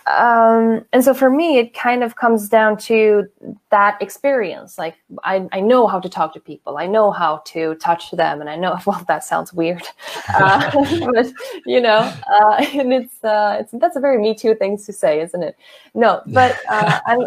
um, 0.10 0.84
and 0.92 1.04
so 1.04 1.14
for 1.14 1.30
me, 1.30 1.60
it 1.60 1.76
kind 1.76 2.04
of 2.04 2.16
comes 2.16 2.50
down 2.50 2.78
to 2.78 3.28
that 3.70 4.02
experience. 4.02 4.78
Like 4.78 4.96
I, 5.24 5.48
I 5.52 5.60
know 5.62 5.86
how 5.86 6.00
to 6.00 6.10
talk 6.10 6.34
to 6.34 6.40
people. 6.40 6.78
I 6.78 6.88
know 6.88 7.12
how 7.12 7.44
to 7.46 7.76
touch 7.76 8.10
them, 8.12 8.42
and 8.42 8.50
I 8.50 8.56
know. 8.56 8.78
Well, 8.90 9.06
that 9.08 9.24
sounds 9.24 9.54
weird, 9.54 9.84
uh, 10.30 10.72
but 11.14 11.32
you 11.66 11.80
know, 11.80 12.12
uh, 12.34 12.66
and 12.74 12.92
it's 12.92 13.24
uh, 13.24 13.58
it's 13.60 13.72
that's 13.74 13.96
a 13.96 14.00
very 14.00 14.18
Me 14.18 14.34
Too 14.34 14.56
thing 14.56 14.78
to 14.78 14.92
say, 14.92 15.22
isn't 15.22 15.44
it? 15.44 15.56
No, 15.94 16.22
but 16.28 16.58
uh, 16.70 17.00
I'm, 17.06 17.22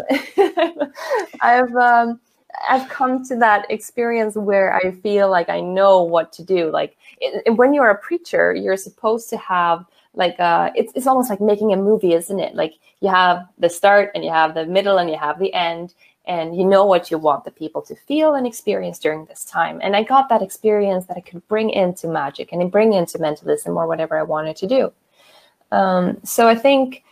I've. 1.41 1.75
Um, 1.75 2.19
I've 2.69 2.87
come 2.87 3.25
to 3.25 3.35
that 3.37 3.65
experience 3.71 4.35
where 4.35 4.75
I 4.75 4.91
feel 4.91 5.27
like 5.27 5.49
I 5.49 5.59
know 5.59 6.03
what 6.03 6.31
to 6.33 6.43
do. 6.43 6.69
Like 6.69 6.95
it, 7.19 7.49
when 7.55 7.73
you're 7.73 7.89
a 7.89 7.97
preacher, 7.97 8.53
you're 8.53 8.77
supposed 8.77 9.27
to 9.31 9.37
have 9.37 9.85
like 10.13 10.39
uh, 10.39 10.71
it's 10.75 10.93
it's 10.95 11.07
almost 11.07 11.29
like 11.29 11.41
making 11.41 11.73
a 11.73 11.77
movie, 11.77 12.13
isn't 12.13 12.39
it? 12.39 12.55
Like 12.55 12.73
you 13.01 13.09
have 13.09 13.45
the 13.57 13.69
start 13.69 14.11
and 14.15 14.23
you 14.23 14.31
have 14.31 14.53
the 14.53 14.65
middle 14.65 14.97
and 14.97 15.09
you 15.09 15.17
have 15.17 15.39
the 15.39 15.53
end, 15.53 15.93
and 16.25 16.55
you 16.55 16.65
know 16.65 16.85
what 16.85 17.11
you 17.11 17.17
want 17.17 17.43
the 17.43 17.51
people 17.51 17.81
to 17.83 17.95
feel 17.95 18.35
and 18.35 18.47
experience 18.47 18.99
during 18.99 19.25
this 19.25 19.43
time. 19.43 19.79
And 19.83 19.95
I 19.95 20.03
got 20.03 20.29
that 20.29 20.41
experience 20.41 21.05
that 21.07 21.17
I 21.17 21.21
could 21.21 21.45
bring 21.47 21.69
into 21.69 22.07
magic 22.07 22.51
and 22.51 22.71
bring 22.71 22.93
into 22.93 23.19
mentalism 23.19 23.75
or 23.75 23.87
whatever 23.87 24.17
I 24.17 24.23
wanted 24.23 24.55
to 24.57 24.67
do. 24.67 24.93
Um, 25.71 26.19
so 26.23 26.47
I 26.47 26.55
think 26.55 27.03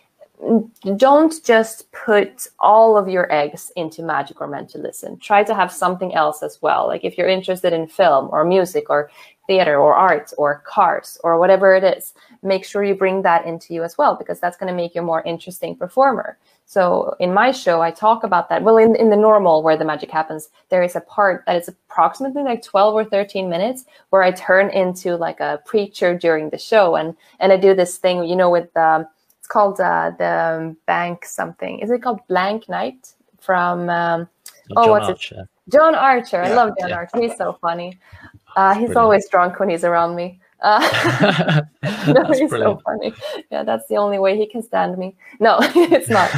don't 0.97 1.43
just 1.43 1.91
put 1.91 2.47
all 2.59 2.97
of 2.97 3.07
your 3.07 3.31
eggs 3.31 3.71
into 3.75 4.01
magic 4.01 4.41
or 4.41 4.47
mentalism. 4.47 5.17
Try 5.17 5.43
to 5.43 5.53
have 5.53 5.71
something 5.71 6.15
else 6.15 6.41
as 6.41 6.59
well. 6.61 6.87
Like 6.87 7.03
if 7.03 7.17
you're 7.17 7.27
interested 7.27 7.73
in 7.73 7.87
film 7.87 8.29
or 8.31 8.43
music 8.43 8.89
or 8.89 9.11
theater 9.45 9.77
or 9.77 9.93
art 9.93 10.31
or 10.37 10.63
cars 10.65 11.19
or 11.23 11.37
whatever 11.37 11.75
it 11.75 11.83
is, 11.83 12.13
make 12.43 12.65
sure 12.65 12.83
you 12.83 12.95
bring 12.95 13.21
that 13.21 13.45
into 13.45 13.73
you 13.73 13.83
as 13.83 13.97
well 13.97 14.15
because 14.15 14.39
that's 14.39 14.57
going 14.57 14.67
to 14.67 14.75
make 14.75 14.95
you 14.95 15.01
a 15.01 15.05
more 15.05 15.21
interesting 15.23 15.75
performer. 15.75 16.37
So 16.65 17.15
in 17.19 17.33
my 17.33 17.51
show, 17.51 17.81
I 17.81 17.91
talk 17.91 18.23
about 18.23 18.49
that. 18.49 18.63
Well, 18.63 18.77
in, 18.77 18.95
in 18.95 19.09
the 19.09 19.17
normal 19.17 19.61
where 19.61 19.77
the 19.77 19.85
magic 19.85 20.09
happens, 20.09 20.49
there 20.69 20.81
is 20.81 20.95
a 20.95 21.01
part 21.01 21.43
that 21.45 21.57
is 21.57 21.67
approximately 21.67 22.43
like 22.43 22.63
12 22.63 22.93
or 22.93 23.03
13 23.05 23.49
minutes 23.49 23.85
where 24.09 24.23
I 24.23 24.31
turn 24.31 24.69
into 24.69 25.17
like 25.17 25.39
a 25.39 25.61
preacher 25.65 26.17
during 26.17 26.49
the 26.49 26.57
show. 26.57 26.95
And, 26.95 27.15
and 27.39 27.51
I 27.51 27.57
do 27.57 27.75
this 27.75 27.97
thing, 27.97 28.23
you 28.23 28.35
know, 28.35 28.49
with, 28.49 28.75
um, 28.77 29.05
it's 29.39 29.47
called 29.47 29.79
uh, 29.81 30.11
the 30.17 30.75
bank 30.85 31.25
something. 31.25 31.79
Is 31.79 31.91
it 31.91 32.01
called 32.01 32.21
Bank 32.29 32.69
Night 32.69 33.13
from? 33.39 33.89
Um, 33.89 34.29
oh, 34.75 34.85
John 34.85 34.89
what's 34.91 35.07
Archer. 35.09 35.41
it? 35.41 35.71
John 35.71 35.95
Archer. 35.95 36.41
Yeah, 36.43 36.51
I 36.51 36.53
love 36.53 36.73
John 36.79 36.89
yeah. 36.89 36.95
Archer. 36.95 37.21
He's 37.21 37.35
so 37.37 37.57
funny. 37.61 37.99
Uh, 38.53 38.73
he's 38.73 38.79
brilliant. 38.79 38.97
always 38.97 39.29
drunk 39.29 39.57
when 39.61 39.69
he's 39.69 39.85
around 39.85 40.13
me. 40.13 40.40
Uh, 40.61 41.61
no, 42.07 42.25
he's 42.33 42.49
brilliant. 42.49 42.79
so 42.79 42.81
funny. 42.85 43.13
Yeah, 43.51 43.63
that's 43.63 43.87
the 43.87 43.97
only 43.97 44.19
way 44.19 44.37
he 44.37 44.45
can 44.47 44.61
stand 44.61 44.97
me. 44.97 45.15
No, 45.39 45.57
it's 45.61 46.09
not. 46.09 46.29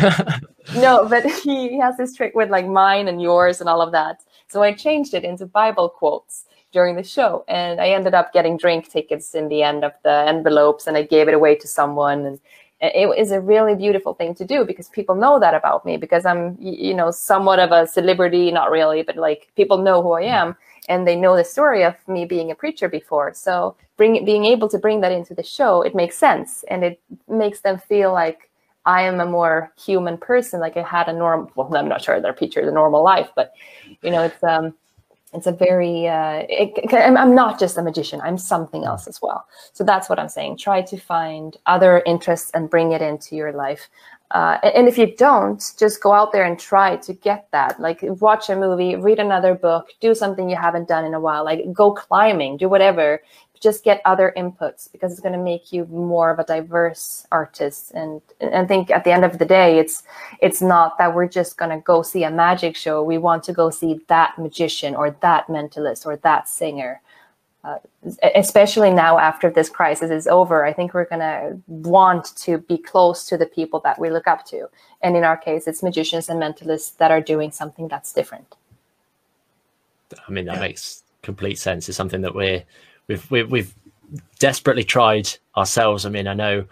no, 0.76 1.08
but 1.08 1.26
he, 1.26 1.70
he 1.70 1.80
has 1.80 1.98
this 1.98 2.16
trick 2.16 2.34
with 2.36 2.50
like 2.50 2.68
mine 2.68 3.08
and 3.08 3.22
yours 3.22 3.60
and 3.60 3.70
all 3.70 3.82
of 3.82 3.92
that. 3.92 4.24
So 4.48 4.64
I 4.64 4.74
changed 4.74 5.14
it 5.14 5.24
into 5.24 5.46
Bible 5.46 5.90
quotes 5.90 6.46
during 6.72 6.96
the 6.96 7.04
show, 7.04 7.46
and 7.48 7.80
I 7.80 7.90
ended 7.90 8.14
up 8.14 8.34
getting 8.34 8.58
drink 8.58 8.90
tickets 8.90 9.36
in 9.36 9.48
the 9.48 9.62
end 9.62 9.84
of 9.84 9.92
the 10.04 10.26
envelopes, 10.28 10.88
and 10.88 10.98
I 10.98 11.04
gave 11.04 11.28
it 11.28 11.34
away 11.34 11.56
to 11.56 11.68
someone, 11.68 12.26
and 12.26 12.40
it 12.84 13.18
is 13.18 13.32
a 13.32 13.40
really 13.40 13.76
beautiful 13.76 14.14
thing 14.14 14.36
to 14.36 14.46
do 14.46 14.66
because 14.66 14.90
people 14.90 15.16
know 15.16 15.40
that 15.40 15.54
about 15.54 15.86
me 15.86 15.96
because 15.96 16.26
I'm, 16.26 16.58
you 16.60 16.94
know, 16.94 17.12
somewhat 17.12 17.60
of 17.60 17.72
a 17.72 17.88
celebrity, 17.88 18.52
not 18.52 18.72
really, 18.72 19.04
but 19.04 19.16
like 19.16 19.52
people 19.56 19.78
know 19.78 20.02
who 20.02 20.12
I 20.12 20.24
am 20.24 20.56
and 20.90 21.08
they 21.08 21.16
know 21.16 21.36
the 21.38 21.46
story 21.46 21.84
of 21.84 21.96
me 22.10 22.26
being 22.26 22.52
a 22.52 22.56
preacher 22.56 22.90
before. 22.90 23.34
So 23.34 23.76
bring 23.96 24.26
being 24.26 24.44
able 24.46 24.68
to 24.68 24.78
bring 24.78 25.00
that 25.02 25.14
into 25.14 25.34
the 25.34 25.44
show, 25.44 25.82
it 25.82 25.96
makes 25.96 26.18
sense 26.18 26.64
and 26.70 26.84
it 26.84 27.00
makes 27.30 27.62
them 27.62 27.78
feel 27.78 28.12
like 28.12 28.50
I 28.86 29.04
am 29.04 29.22
a 29.22 29.26
more 29.26 29.72
human 29.80 30.18
person. 30.18 30.60
Like 30.60 30.76
I 30.76 30.84
had 30.84 31.08
a 31.08 31.14
normal, 31.14 31.52
well, 31.56 31.74
I'm 31.74 31.88
not 31.88 32.02
sure 32.02 32.20
that 32.20 32.30
a 32.30 32.34
preacher 32.34 32.60
is 32.60 32.68
a 32.68 32.72
normal 32.74 33.02
life, 33.02 33.30
but 33.34 33.54
you 34.02 34.12
know, 34.12 34.24
it's, 34.24 34.44
um, 34.44 34.74
it's 35.34 35.48
a 35.48 35.52
very 35.52 36.08
uh, 36.08 36.44
it, 36.50 36.94
i'm 36.94 37.36
not 37.36 37.60
just 37.60 37.78
a 37.78 37.82
magician 37.82 38.22
i'm 38.22 38.38
something 38.38 38.84
else 38.86 39.08
as 39.08 39.22
well. 39.22 39.46
So 39.74 39.84
that's 39.84 40.10
what 40.10 40.20
i'm 40.20 40.30
saying. 40.30 40.58
Try 40.58 40.82
to 40.84 40.98
find 40.98 41.58
other 41.66 42.02
interests 42.06 42.52
and 42.54 42.70
bring 42.70 42.92
it 42.92 43.02
into 43.02 43.36
your 43.36 43.52
life. 43.52 43.90
Uh, 44.32 44.58
and 44.64 44.88
if 44.88 44.98
you 44.98 45.16
don't 45.16 45.74
just 45.78 46.02
go 46.02 46.12
out 46.12 46.32
there 46.32 46.44
and 46.44 46.58
try 46.60 46.96
to 46.98 47.14
get 47.14 47.48
that. 47.52 47.80
Like 47.80 48.00
watch 48.02 48.50
a 48.50 48.56
movie 48.56 48.96
read 48.96 49.20
another 49.20 49.54
book 49.54 49.90
do 50.00 50.16
something 50.16 50.50
you 50.50 50.56
haven't 50.56 50.88
done 50.88 51.06
in 51.06 51.14
a 51.14 51.20
while. 51.20 51.44
Like 51.44 51.72
go 51.72 51.92
climbing 51.94 52.58
do 52.58 52.68
whatever 52.70 53.22
just 53.64 53.84
get 53.84 54.02
other 54.04 54.34
inputs 54.36 54.92
because 54.92 55.14
it's 55.14 55.22
going 55.22 55.34
to 55.34 55.40
make 55.40 55.72
you 55.72 55.86
more 55.86 56.30
of 56.30 56.38
a 56.38 56.44
diverse 56.44 57.26
artist. 57.32 57.92
And 57.94 58.22
i 58.42 58.66
think 58.66 58.92
at 58.92 59.06
the 59.06 59.12
end 59.12 59.24
of 59.24 59.40
the 59.40 59.46
day 59.46 59.80
it's 59.80 60.04
it's 60.42 60.62
not 60.62 60.98
that 60.98 61.16
we're 61.16 61.30
just 61.30 61.58
going 61.58 61.72
to 61.72 61.78
go 61.78 62.02
see 62.02 62.24
a 62.26 62.30
magic 62.30 62.76
show. 62.76 63.02
We 63.02 63.18
want 63.18 63.44
to 63.46 63.54
go 63.54 63.70
see 63.70 64.02
that 64.08 64.38
magician 64.38 64.96
or 64.96 65.12
that 65.22 65.48
mentalist 65.48 66.06
or 66.06 66.18
that 66.18 66.50
singer. 66.50 67.02
Uh, 67.64 67.78
especially 68.36 68.92
now 68.92 69.18
after 69.18 69.50
this 69.50 69.70
crisis 69.70 70.12
is 70.12 70.28
over 70.28 70.66
i 70.66 70.74
think 70.74 70.94
we're 70.94 71.06
going 71.06 71.28
to 71.32 71.58
want 71.68 72.26
to 72.36 72.58
be 72.58 72.78
close 72.78 73.26
to 73.26 73.38
the 73.38 73.46
people 73.46 73.80
that 73.86 73.98
we 73.98 74.10
look 74.10 74.28
up 74.28 74.46
to. 74.46 74.68
And 75.02 75.16
in 75.16 75.24
our 75.24 75.38
case 75.38 75.66
it's 75.70 75.82
magicians 75.82 76.28
and 76.30 76.42
mentalists 76.42 76.98
that 76.98 77.12
are 77.12 77.22
doing 77.22 77.52
something 77.52 77.88
that's 77.88 78.12
different. 78.12 78.50
I 80.28 80.30
mean 80.32 80.46
that 80.46 80.56
yeah. 80.56 80.68
makes 80.68 81.04
complete 81.22 81.58
sense. 81.58 81.88
It's 81.88 81.98
something 81.98 82.22
that 82.22 82.36
we're 82.36 82.64
we've, 83.08 83.32
we've 83.32 83.52
we've 83.52 83.76
desperately 84.40 84.84
tried 84.84 85.30
ourselves. 85.56 86.06
I 86.06 86.10
mean, 86.10 86.28
I 86.28 86.34
know 86.34 86.66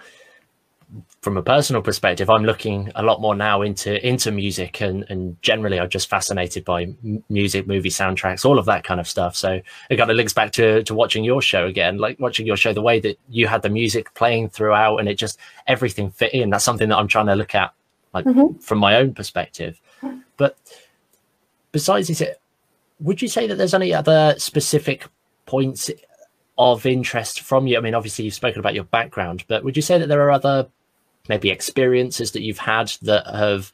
from 1.22 1.38
a 1.38 1.42
personal 1.44 1.82
perspective, 1.82 2.30
I'm 2.30 2.44
looking 2.44 2.92
a 2.96 3.04
lot 3.04 3.22
more 3.22 3.36
now 3.36 3.62
into 3.62 4.06
into 4.06 4.32
music, 4.32 4.82
and 4.82 5.06
and 5.10 5.42
generally, 5.42 5.80
I'm 5.80 5.90
just 5.90 6.10
fascinated 6.10 6.66
by 6.66 6.94
music, 7.30 7.68
movie 7.68 7.90
soundtracks, 7.90 8.44
all 8.44 8.60
of 8.60 8.66
that 8.66 8.84
kind 8.84 9.00
of 9.00 9.08
stuff. 9.08 9.36
So 9.36 9.62
it 9.90 9.98
kind 9.98 10.10
of 10.10 10.18
links 10.18 10.34
back 10.34 10.52
to 10.54 10.84
to 10.84 10.94
watching 10.94 11.24
your 11.24 11.42
show 11.42 11.66
again, 11.66 11.98
like 11.98 12.20
watching 12.20 12.46
your 12.46 12.58
show, 12.58 12.74
the 12.74 12.82
way 12.82 13.00
that 13.00 13.20
you 13.30 13.48
had 13.48 13.62
the 13.62 13.70
music 13.70 14.14
playing 14.16 14.50
throughout, 14.50 14.98
and 14.98 15.08
it 15.08 15.16
just 15.16 15.40
everything 15.68 16.12
fit 16.12 16.34
in. 16.34 16.50
That's 16.50 16.66
something 16.66 16.90
that 16.90 16.98
I'm 16.98 17.08
trying 17.08 17.28
to 17.28 17.36
look 17.36 17.56
at, 17.56 17.74
like 18.14 18.26
mm-hmm. 18.26 18.60
from 18.60 18.80
my 18.80 18.96
own 18.96 19.14
perspective. 19.14 19.80
But 20.38 20.58
besides 21.72 22.08
this, 22.08 22.24
would 23.00 23.22
you 23.22 23.28
say 23.28 23.48
that 23.48 23.56
there's 23.56 23.76
any 23.76 23.94
other 23.94 24.36
specific 24.38 25.06
points 25.46 25.90
of 26.62 26.86
interest 26.86 27.42
from 27.42 27.66
you? 27.68 27.78
I 27.78 27.82
mean, 27.82 27.96
obviously 27.96 28.26
you've 28.26 28.34
spoken 28.34 28.60
about 28.60 28.76
your 28.76 28.84
background, 28.84 29.44
but 29.48 29.64
would 29.64 29.76
you 29.76 29.82
say 29.82 29.98
that 29.98 30.08
there 30.08 30.22
are 30.22 30.32
other 30.32 30.68
maybe 31.28 31.50
experiences 31.50 32.32
that 32.32 32.42
you've 32.42 32.60
had 32.60 32.94
that 33.02 33.26
have 33.28 33.74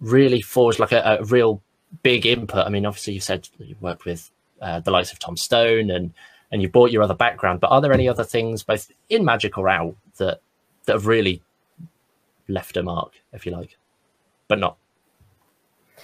really 0.00 0.40
forged 0.40 0.78
like 0.78 0.92
a, 0.92 1.18
a 1.20 1.24
real 1.24 1.60
big 2.02 2.24
input? 2.24 2.66
I 2.66 2.70
mean, 2.70 2.86
obviously 2.86 3.14
you 3.14 3.20
said 3.20 3.48
you 3.58 3.76
worked 3.80 4.06
with 4.06 4.30
uh, 4.62 4.80
the 4.80 4.90
likes 4.90 5.12
of 5.12 5.18
Tom 5.18 5.36
Stone 5.36 5.90
and 5.90 6.12
and 6.50 6.62
you 6.62 6.68
brought 6.68 6.92
your 6.92 7.02
other 7.02 7.14
background, 7.14 7.60
but 7.60 7.68
are 7.68 7.80
there 7.80 7.92
any 7.92 8.08
other 8.08 8.22
things 8.22 8.62
both 8.62 8.90
in 9.08 9.24
magic 9.24 9.58
or 9.58 9.68
out 9.68 9.96
that 10.16 10.40
that 10.84 10.92
have 10.92 11.06
really 11.06 11.42
left 12.48 12.76
a 12.76 12.82
mark, 12.82 13.12
if 13.32 13.44
you 13.44 13.52
like, 13.52 13.76
but 14.48 14.58
not 14.58 14.76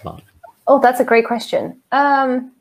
mark? 0.04 0.22
Oh, 0.66 0.80
that's 0.80 1.00
a 1.00 1.04
great 1.04 1.26
question. 1.26 1.80
Um, 1.92 2.52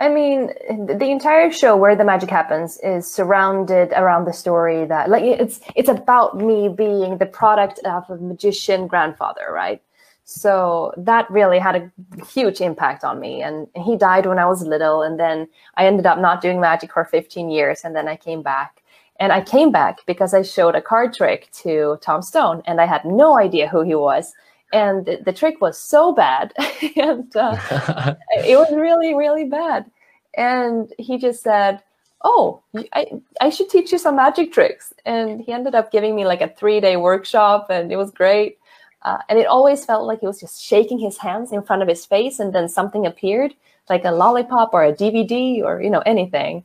I 0.00 0.08
mean, 0.08 0.52
the 0.68 1.10
entire 1.10 1.50
show 1.50 1.76
where 1.76 1.96
the 1.96 2.04
magic 2.04 2.30
happens 2.30 2.78
is 2.84 3.12
surrounded 3.12 3.92
around 3.92 4.26
the 4.26 4.32
story 4.32 4.84
that, 4.86 5.10
like, 5.10 5.24
it's 5.24 5.60
it's 5.74 5.88
about 5.88 6.36
me 6.36 6.68
being 6.68 7.18
the 7.18 7.26
product 7.26 7.80
of 7.80 8.08
a 8.08 8.16
magician 8.16 8.86
grandfather, 8.86 9.48
right? 9.52 9.82
So 10.24 10.92
that 10.98 11.28
really 11.30 11.58
had 11.58 11.74
a 11.74 12.24
huge 12.26 12.60
impact 12.60 13.02
on 13.02 13.18
me. 13.18 13.42
And 13.42 13.66
he 13.74 13.96
died 13.96 14.26
when 14.26 14.38
I 14.38 14.46
was 14.46 14.62
little, 14.62 15.02
and 15.02 15.18
then 15.18 15.48
I 15.74 15.86
ended 15.86 16.06
up 16.06 16.18
not 16.18 16.42
doing 16.42 16.60
magic 16.60 16.92
for 16.92 17.04
15 17.04 17.50
years, 17.50 17.80
and 17.82 17.96
then 17.96 18.06
I 18.06 18.16
came 18.16 18.42
back. 18.42 18.82
And 19.18 19.32
I 19.32 19.40
came 19.40 19.72
back 19.72 19.98
because 20.06 20.32
I 20.32 20.42
showed 20.42 20.76
a 20.76 20.82
card 20.82 21.12
trick 21.12 21.50
to 21.64 21.98
Tom 22.02 22.22
Stone, 22.22 22.62
and 22.66 22.80
I 22.80 22.86
had 22.86 23.04
no 23.04 23.36
idea 23.36 23.66
who 23.66 23.82
he 23.82 23.96
was 23.96 24.32
and 24.72 25.06
the, 25.06 25.18
the, 25.24 25.32
trick 25.32 25.60
was 25.60 25.78
so 25.78 26.12
bad 26.12 26.52
and 26.96 27.34
uh, 27.36 27.56
it 28.44 28.58
was 28.58 28.72
really 28.74 29.14
really 29.14 29.44
bad. 29.44 29.90
And 30.36 30.92
he 30.98 31.18
just 31.18 31.42
said 31.42 31.82
oh 32.24 32.62
I, 32.92 33.06
I 33.40 33.50
should 33.50 33.70
teach 33.70 33.92
you 33.92 33.98
some 33.98 34.16
magic 34.16 34.52
tricks. 34.52 34.92
And 35.04 35.40
he 35.40 35.52
ended 35.52 35.74
up 35.74 35.92
giving 35.92 36.14
me 36.14 36.24
like 36.24 36.40
a 36.40 36.48
three 36.48 36.80
day 36.80 36.96
workshop 36.96 37.70
and 37.70 37.92
it 37.92 37.96
was 37.96 38.10
great. 38.10 38.58
Uh, 39.02 39.18
and 39.28 39.38
it 39.38 39.46
always 39.46 39.84
felt 39.84 40.06
like 40.06 40.20
he 40.20 40.26
was 40.26 40.40
just 40.40 40.60
shaking 40.60 40.98
his 40.98 41.16
hands 41.18 41.52
in 41.52 41.62
front 41.62 41.82
of 41.82 41.88
his 41.88 42.04
face 42.04 42.40
and 42.40 42.52
then 42.52 42.68
something 42.68 43.06
appeared 43.06 43.54
like 43.88 44.04
a 44.04 44.10
lollipop 44.10 44.70
or 44.72 44.84
a 44.84 44.92
dvd 44.92 45.62
or 45.62 45.80
you 45.80 45.90
know 45.90 46.02
anything 46.04 46.64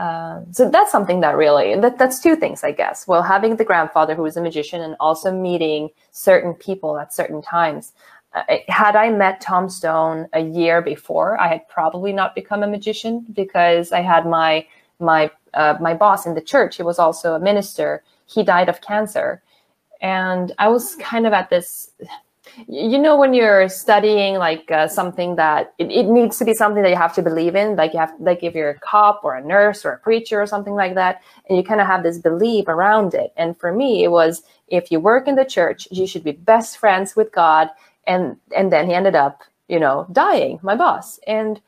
uh, 0.00 0.40
so 0.50 0.70
that's 0.70 0.90
something 0.90 1.20
that 1.20 1.36
really 1.36 1.78
that, 1.78 1.98
that's 1.98 2.20
two 2.20 2.34
things 2.34 2.64
i 2.64 2.72
guess. 2.72 3.06
Well 3.06 3.22
having 3.22 3.56
the 3.56 3.64
grandfather 3.64 4.14
who 4.14 4.22
was 4.22 4.36
a 4.36 4.42
magician 4.42 4.80
and 4.80 4.96
also 4.98 5.30
meeting 5.30 5.90
certain 6.10 6.54
people 6.54 6.98
at 6.98 7.12
certain 7.12 7.42
times. 7.42 7.92
Uh, 8.32 8.58
had 8.68 8.94
i 8.94 9.10
met 9.10 9.40
tom 9.40 9.68
stone 9.68 10.28
a 10.32 10.40
year 10.40 10.80
before 10.80 11.28
i 11.40 11.48
had 11.48 11.68
probably 11.68 12.12
not 12.12 12.32
become 12.40 12.62
a 12.62 12.66
magician 12.76 13.26
because 13.32 13.90
i 13.90 14.00
had 14.00 14.24
my 14.24 14.64
my 15.00 15.28
uh, 15.54 15.74
my 15.80 15.94
boss 15.94 16.26
in 16.26 16.34
the 16.34 16.40
church 16.52 16.76
he 16.76 16.82
was 16.84 16.98
also 16.98 17.34
a 17.34 17.40
minister. 17.40 18.04
He 18.26 18.44
died 18.44 18.68
of 18.68 18.80
cancer. 18.80 19.42
And 20.00 20.52
i 20.58 20.68
was 20.68 20.94
kind 20.96 21.26
of 21.26 21.32
at 21.32 21.50
this 21.50 21.90
you 22.68 22.98
know 22.98 23.16
when 23.16 23.34
you're 23.34 23.68
studying 23.68 24.34
like 24.34 24.70
uh, 24.70 24.88
something 24.88 25.36
that 25.36 25.74
it, 25.78 25.90
it, 25.90 26.06
needs 26.06 26.38
to 26.38 26.44
be 26.44 26.54
something 26.54 26.82
that 26.82 26.90
you 26.90 26.96
have 26.96 27.14
to 27.14 27.22
believe 27.22 27.54
in 27.54 27.76
like 27.76 27.92
you 27.92 27.98
have 27.98 28.12
like 28.18 28.42
if 28.42 28.54
you're 28.54 28.70
a 28.70 28.78
cop 28.80 29.20
or 29.24 29.34
a 29.34 29.44
nurse 29.44 29.84
or 29.84 29.92
a 29.92 29.98
preacher 29.98 30.40
or 30.40 30.46
something 30.46 30.74
like 30.74 30.94
that 30.94 31.22
and 31.48 31.56
you 31.56 31.64
kind 31.64 31.80
of 31.80 31.86
have 31.86 32.02
this 32.02 32.18
belief 32.18 32.68
around 32.68 33.14
it. 33.14 33.32
And 33.36 33.58
for 33.58 33.72
me 33.72 34.04
it 34.04 34.10
was 34.10 34.42
if 34.68 34.90
you 34.90 35.00
work 35.00 35.28
in 35.28 35.34
the 35.34 35.44
church 35.44 35.88
you 35.90 36.06
should 36.06 36.24
be 36.24 36.32
best 36.32 36.78
friends 36.78 37.16
with 37.16 37.32
god 37.32 37.68
and 38.06 38.36
and 38.56 38.72
then 38.72 38.86
he 38.86 38.94
ended 38.94 39.14
up 39.14 39.42
you 39.68 39.80
know 39.80 40.06
dying 40.12 40.58
my 40.62 40.76
boss. 40.76 41.18
And 41.26 41.60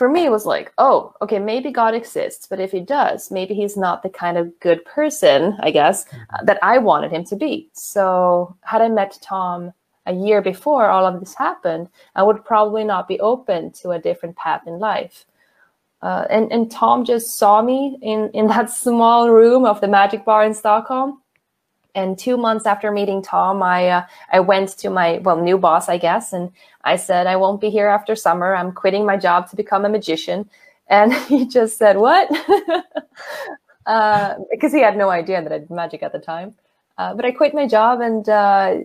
for 0.00 0.08
me 0.08 0.24
it 0.24 0.30
was 0.30 0.46
like 0.46 0.72
oh 0.78 1.14
okay 1.20 1.38
maybe 1.38 1.70
god 1.70 1.94
exists 1.94 2.46
but 2.48 2.58
if 2.58 2.70
he 2.70 2.80
does 2.80 3.30
maybe 3.30 3.52
he's 3.52 3.76
not 3.76 4.02
the 4.02 4.08
kind 4.08 4.38
of 4.38 4.58
good 4.58 4.82
person 4.86 5.58
i 5.60 5.70
guess 5.70 6.06
mm-hmm. 6.06 6.46
that 6.46 6.58
i 6.62 6.78
wanted 6.78 7.10
him 7.10 7.22
to 7.24 7.36
be. 7.36 7.68
So 7.74 8.56
had 8.62 8.80
i 8.80 8.88
met 8.88 9.18
tom 9.20 9.74
a 10.10 10.14
year 10.26 10.42
before 10.42 10.90
all 10.90 11.06
of 11.06 11.20
this 11.20 11.34
happened, 11.34 11.88
I 12.16 12.22
would 12.22 12.44
probably 12.44 12.84
not 12.84 13.06
be 13.06 13.20
open 13.20 13.70
to 13.80 13.90
a 13.90 13.98
different 13.98 14.36
path 14.36 14.62
in 14.66 14.78
life. 14.78 15.24
Uh, 16.02 16.24
and, 16.30 16.50
and 16.50 16.70
Tom 16.70 17.04
just 17.04 17.38
saw 17.38 17.62
me 17.62 17.98
in, 18.02 18.30
in 18.34 18.46
that 18.54 18.70
small 18.70 19.30
room 19.30 19.64
of 19.64 19.80
the 19.80 19.88
Magic 19.88 20.24
Bar 20.24 20.44
in 20.44 20.54
Stockholm. 20.54 21.22
And 21.94 22.18
two 22.18 22.36
months 22.36 22.66
after 22.66 22.92
meeting 22.92 23.20
Tom, 23.20 23.64
I 23.64 23.88
uh, 23.88 24.06
I 24.32 24.38
went 24.38 24.78
to 24.78 24.90
my 24.90 25.18
well 25.24 25.40
new 25.42 25.58
boss, 25.58 25.88
I 25.88 25.98
guess, 25.98 26.32
and 26.32 26.52
I 26.84 26.94
said 26.94 27.26
I 27.26 27.34
won't 27.34 27.60
be 27.60 27.68
here 27.68 27.88
after 27.88 28.14
summer. 28.14 28.54
I'm 28.54 28.70
quitting 28.70 29.04
my 29.04 29.16
job 29.16 29.50
to 29.50 29.56
become 29.56 29.84
a 29.84 29.88
magician. 29.88 30.48
And 30.86 31.12
he 31.28 31.48
just 31.48 31.78
said, 31.78 31.96
"What?" 31.96 32.30
uh, 33.86 34.34
because 34.52 34.72
he 34.72 34.80
had 34.80 34.96
no 34.96 35.10
idea 35.10 35.42
that 35.42 35.50
I 35.50 35.58
did 35.58 35.70
magic 35.70 36.04
at 36.04 36.12
the 36.12 36.20
time. 36.20 36.54
Uh, 37.00 37.14
but 37.14 37.24
I 37.24 37.30
quit 37.30 37.54
my 37.54 37.66
job, 37.66 38.02
and 38.02 38.28
uh, 38.28 38.76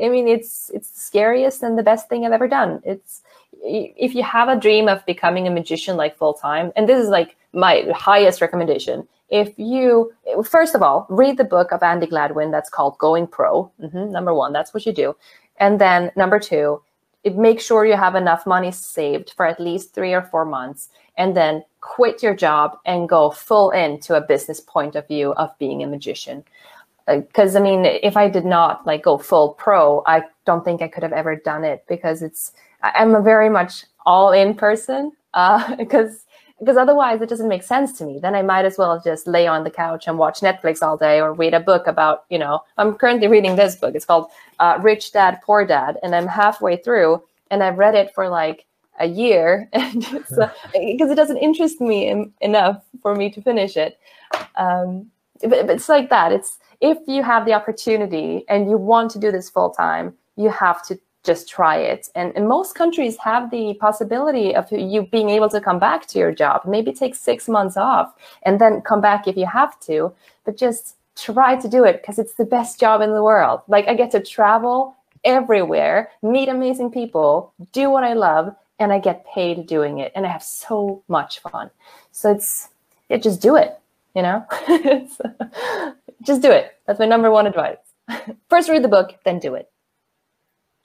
I 0.00 0.08
mean, 0.08 0.28
it's 0.28 0.70
it's 0.72 0.90
the 0.90 1.00
scariest 1.00 1.60
and 1.64 1.76
the 1.76 1.82
best 1.82 2.08
thing 2.08 2.24
I've 2.24 2.38
ever 2.40 2.46
done. 2.46 2.80
It's 2.84 3.22
if 3.64 4.14
you 4.14 4.22
have 4.22 4.48
a 4.48 4.60
dream 4.66 4.86
of 4.86 5.04
becoming 5.06 5.48
a 5.48 5.50
magician 5.50 5.96
like 5.96 6.16
full 6.16 6.34
time, 6.34 6.70
and 6.76 6.88
this 6.88 7.02
is 7.02 7.08
like 7.08 7.34
my 7.52 7.84
highest 7.92 8.40
recommendation. 8.40 9.08
If 9.28 9.58
you 9.58 10.12
first 10.44 10.76
of 10.76 10.82
all 10.82 11.04
read 11.08 11.36
the 11.36 11.50
book 11.56 11.72
of 11.72 11.80
Andi 11.80 12.08
Gladwin 12.08 12.52
that's 12.52 12.70
called 12.70 12.96
Going 12.98 13.26
Pro. 13.26 13.72
Mm-hmm, 13.82 14.12
number 14.12 14.32
one, 14.32 14.52
that's 14.52 14.72
what 14.72 14.86
you 14.86 14.92
do, 14.92 15.16
and 15.58 15.80
then 15.80 16.12
number 16.14 16.38
two, 16.38 16.80
it 17.24 17.36
make 17.36 17.60
sure 17.60 17.84
you 17.84 17.96
have 17.96 18.14
enough 18.14 18.46
money 18.46 18.70
saved 18.70 19.32
for 19.36 19.46
at 19.46 19.58
least 19.58 19.94
three 19.94 20.14
or 20.14 20.22
four 20.22 20.44
months, 20.44 20.90
and 21.18 21.36
then 21.36 21.64
quit 21.80 22.22
your 22.22 22.36
job 22.36 22.78
and 22.86 23.08
go 23.08 23.30
full 23.30 23.72
into 23.72 24.14
a 24.14 24.20
business 24.20 24.60
point 24.60 24.94
of 24.94 25.08
view 25.08 25.34
of 25.34 25.58
being 25.58 25.82
a 25.82 25.88
magician 25.88 26.44
because 27.06 27.56
I 27.56 27.60
mean, 27.60 27.84
if 27.84 28.16
I 28.16 28.28
did 28.28 28.44
not 28.44 28.86
like 28.86 29.02
go 29.02 29.18
full 29.18 29.50
pro, 29.54 30.02
I 30.06 30.22
don't 30.46 30.64
think 30.64 30.82
I 30.82 30.88
could 30.88 31.02
have 31.02 31.12
ever 31.12 31.36
done 31.36 31.64
it 31.64 31.84
because 31.88 32.22
it's 32.22 32.52
I'm 32.82 33.14
a 33.14 33.22
very 33.22 33.48
much 33.48 33.84
all 34.06 34.32
in 34.32 34.54
person 34.54 35.12
uh, 35.34 35.76
because 35.78 36.24
because 36.60 36.76
otherwise 36.76 37.20
it 37.20 37.28
doesn't 37.28 37.48
make 37.48 37.62
sense 37.62 37.98
to 37.98 38.04
me. 38.04 38.18
Then 38.20 38.34
I 38.34 38.42
might 38.42 38.64
as 38.64 38.78
well 38.78 39.00
just 39.04 39.26
lay 39.26 39.46
on 39.46 39.64
the 39.64 39.70
couch 39.70 40.06
and 40.06 40.18
watch 40.18 40.40
Netflix 40.40 40.82
all 40.82 40.96
day 40.96 41.20
or 41.20 41.34
read 41.34 41.52
a 41.52 41.60
book 41.60 41.86
about 41.86 42.24
you 42.30 42.38
know 42.38 42.60
I'm 42.78 42.94
currently 42.94 43.28
reading 43.28 43.56
this 43.56 43.76
book. 43.76 43.94
It's 43.94 44.06
called 44.06 44.30
uh, 44.60 44.78
Rich 44.80 45.12
Dad 45.12 45.40
Poor 45.44 45.66
Dad, 45.66 45.98
and 46.02 46.14
I'm 46.14 46.26
halfway 46.26 46.76
through, 46.76 47.22
and 47.50 47.62
I've 47.62 47.78
read 47.78 47.94
it 47.94 48.14
for 48.14 48.28
like 48.28 48.66
a 49.00 49.06
year 49.06 49.68
and 49.72 50.00
because 50.00 50.38
uh, 50.38 50.50
it 50.74 51.16
doesn't 51.16 51.36
interest 51.38 51.80
me 51.80 52.08
in, 52.08 52.32
enough 52.40 52.82
for 53.02 53.14
me 53.14 53.30
to 53.30 53.42
finish 53.42 53.76
it. 53.76 53.98
Um, 54.56 55.10
but, 55.40 55.66
but 55.66 55.70
it's 55.70 55.88
like 55.88 56.10
that. 56.10 56.32
It's 56.32 56.58
if 56.80 56.98
you 57.06 57.22
have 57.22 57.44
the 57.44 57.52
opportunity 57.52 58.44
and 58.48 58.68
you 58.70 58.76
want 58.76 59.10
to 59.12 59.18
do 59.18 59.30
this 59.30 59.50
full 59.50 59.70
time, 59.70 60.14
you 60.36 60.50
have 60.50 60.84
to 60.86 60.98
just 61.24 61.48
try 61.48 61.78
it. 61.78 62.08
And, 62.14 62.32
and 62.36 62.46
most 62.46 62.74
countries 62.74 63.16
have 63.18 63.50
the 63.50 63.74
possibility 63.80 64.54
of 64.54 64.70
you 64.70 65.02
being 65.02 65.30
able 65.30 65.48
to 65.48 65.60
come 65.60 65.78
back 65.78 66.06
to 66.08 66.18
your 66.18 66.32
job. 66.32 66.62
Maybe 66.66 66.92
take 66.92 67.14
six 67.14 67.48
months 67.48 67.76
off 67.76 68.14
and 68.42 68.60
then 68.60 68.82
come 68.82 69.00
back 69.00 69.26
if 69.26 69.36
you 69.36 69.46
have 69.46 69.80
to, 69.80 70.12
but 70.44 70.56
just 70.56 70.96
try 71.16 71.56
to 71.56 71.68
do 71.68 71.84
it 71.84 72.02
because 72.02 72.18
it's 72.18 72.34
the 72.34 72.44
best 72.44 72.78
job 72.78 73.00
in 73.00 73.12
the 73.12 73.22
world. 73.22 73.62
Like 73.68 73.88
I 73.88 73.94
get 73.94 74.10
to 74.10 74.20
travel 74.20 74.94
everywhere, 75.24 76.10
meet 76.22 76.48
amazing 76.48 76.90
people, 76.90 77.54
do 77.72 77.88
what 77.88 78.04
I 78.04 78.12
love, 78.12 78.54
and 78.78 78.92
I 78.92 78.98
get 78.98 79.26
paid 79.26 79.66
doing 79.66 79.98
it. 79.98 80.12
And 80.14 80.26
I 80.26 80.28
have 80.28 80.42
so 80.42 81.02
much 81.08 81.38
fun. 81.38 81.70
So 82.12 82.32
it's, 82.32 82.68
yeah, 83.08 83.16
just 83.16 83.40
do 83.40 83.56
it, 83.56 83.78
you 84.14 84.22
know? 84.22 84.44
just 86.22 86.42
do 86.42 86.50
it. 86.50 86.72
That's 86.86 86.98
my 86.98 87.06
number 87.06 87.30
one 87.30 87.46
advice. 87.46 87.78
First 88.48 88.68
read 88.68 88.84
the 88.84 88.88
book, 88.88 89.14
then 89.24 89.38
do 89.38 89.54
it. 89.54 89.70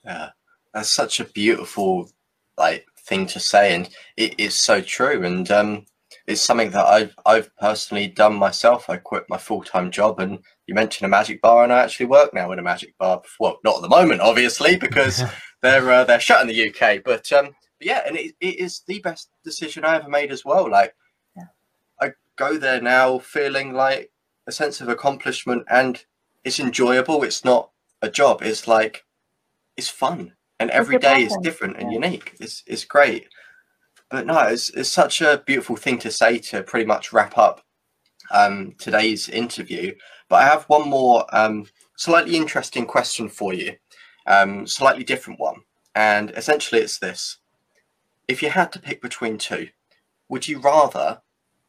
Yeah, 0.04 0.30
that's 0.72 0.90
such 0.90 1.20
a 1.20 1.24
beautiful 1.24 2.10
like 2.56 2.86
thing 2.98 3.26
to 3.26 3.40
say, 3.40 3.74
and 3.74 3.88
it 4.16 4.38
is 4.38 4.54
so 4.54 4.80
true. 4.80 5.24
And 5.24 5.50
um, 5.50 5.84
it's 6.26 6.40
something 6.40 6.70
that 6.70 6.86
I've 6.86 7.14
I've 7.26 7.54
personally 7.56 8.06
done 8.06 8.34
myself. 8.34 8.88
I 8.88 8.96
quit 8.96 9.24
my 9.28 9.36
full 9.36 9.62
time 9.62 9.90
job, 9.90 10.20
and 10.20 10.38
you 10.66 10.74
mentioned 10.74 11.06
a 11.06 11.08
magic 11.08 11.42
bar, 11.42 11.64
and 11.64 11.72
I 11.72 11.82
actually 11.82 12.06
work 12.06 12.32
now 12.32 12.52
in 12.52 12.58
a 12.58 12.62
magic 12.62 12.96
bar. 12.98 13.22
Well, 13.38 13.58
not 13.64 13.76
at 13.76 13.82
the 13.82 13.88
moment, 13.88 14.20
obviously, 14.20 14.76
because 14.76 15.22
they're 15.62 15.90
uh, 15.90 16.04
they're 16.04 16.20
shut 16.20 16.40
in 16.40 16.48
the 16.48 16.68
UK. 16.68 17.02
But 17.04 17.30
um, 17.32 17.50
but 17.78 17.86
yeah, 17.86 18.02
and 18.06 18.16
it, 18.16 18.34
it 18.40 18.58
is 18.58 18.82
the 18.86 19.00
best 19.00 19.30
decision 19.44 19.84
I 19.84 19.96
ever 19.96 20.08
made 20.08 20.32
as 20.32 20.44
well. 20.44 20.70
Like 20.70 20.94
yeah. 20.94 20.94
I 20.94 20.99
go 22.40 22.56
there 22.56 22.80
now 22.80 23.18
feeling 23.18 23.74
like 23.74 24.10
a 24.46 24.52
sense 24.52 24.80
of 24.80 24.88
accomplishment, 24.88 25.64
and 25.68 26.02
it's 26.42 26.58
enjoyable. 26.58 27.22
It's 27.22 27.44
not 27.44 27.70
a 28.00 28.10
job. 28.10 28.42
It's 28.42 28.66
like 28.66 29.04
it's 29.76 29.90
fun, 29.90 30.32
and 30.58 30.70
every 30.70 30.98
day 30.98 31.22
is 31.22 31.36
different 31.42 31.76
and 31.76 31.92
yeah. 31.92 31.98
unique. 32.00 32.34
It's 32.40 32.64
it's 32.66 32.84
great. 32.84 33.28
But 34.08 34.26
no, 34.26 34.40
it's 34.40 34.70
it's 34.70 34.88
such 34.88 35.20
a 35.20 35.42
beautiful 35.46 35.76
thing 35.76 35.98
to 35.98 36.10
say 36.10 36.38
to 36.48 36.62
pretty 36.62 36.86
much 36.86 37.12
wrap 37.12 37.36
up 37.36 37.60
um, 38.30 38.74
today's 38.78 39.28
interview. 39.28 39.94
But 40.28 40.42
I 40.42 40.46
have 40.46 40.64
one 40.64 40.88
more 40.88 41.26
um, 41.32 41.66
slightly 41.96 42.36
interesting 42.36 42.86
question 42.86 43.28
for 43.28 43.52
you, 43.52 43.76
um, 44.26 44.66
slightly 44.66 45.04
different 45.04 45.38
one, 45.38 45.56
and 45.94 46.30
essentially 46.30 46.80
it's 46.80 46.98
this: 46.98 47.38
If 48.28 48.42
you 48.42 48.48
had 48.48 48.72
to 48.72 48.80
pick 48.80 49.02
between 49.02 49.36
two, 49.36 49.68
would 50.30 50.48
you 50.48 50.58
rather 50.58 51.20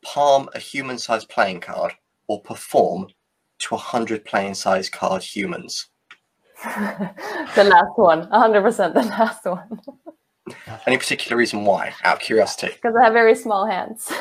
palm 0.04 0.50
a 0.54 0.60
human-sized 0.60 1.30
playing 1.30 1.60
card 1.60 1.94
or 2.28 2.42
perform 2.42 3.08
to 3.60 3.76
100 3.76 4.26
playing 4.26 4.54
sized 4.56 4.92
card 4.92 5.24
humans? 5.24 5.88
the 6.64 7.64
last 7.64 7.98
one, 7.98 8.28
100% 8.30 8.94
the 8.94 9.02
last 9.02 9.46
one. 9.46 9.82
Any 10.88 10.98
particular 10.98 11.38
reason 11.38 11.66
why? 11.66 11.94
Out 12.04 12.18
of 12.18 12.22
curiosity. 12.22 12.74
Because 12.74 12.96
I 12.96 13.04
have 13.04 13.14
very 13.14 13.36
small 13.36 13.66
hands. 13.66 14.12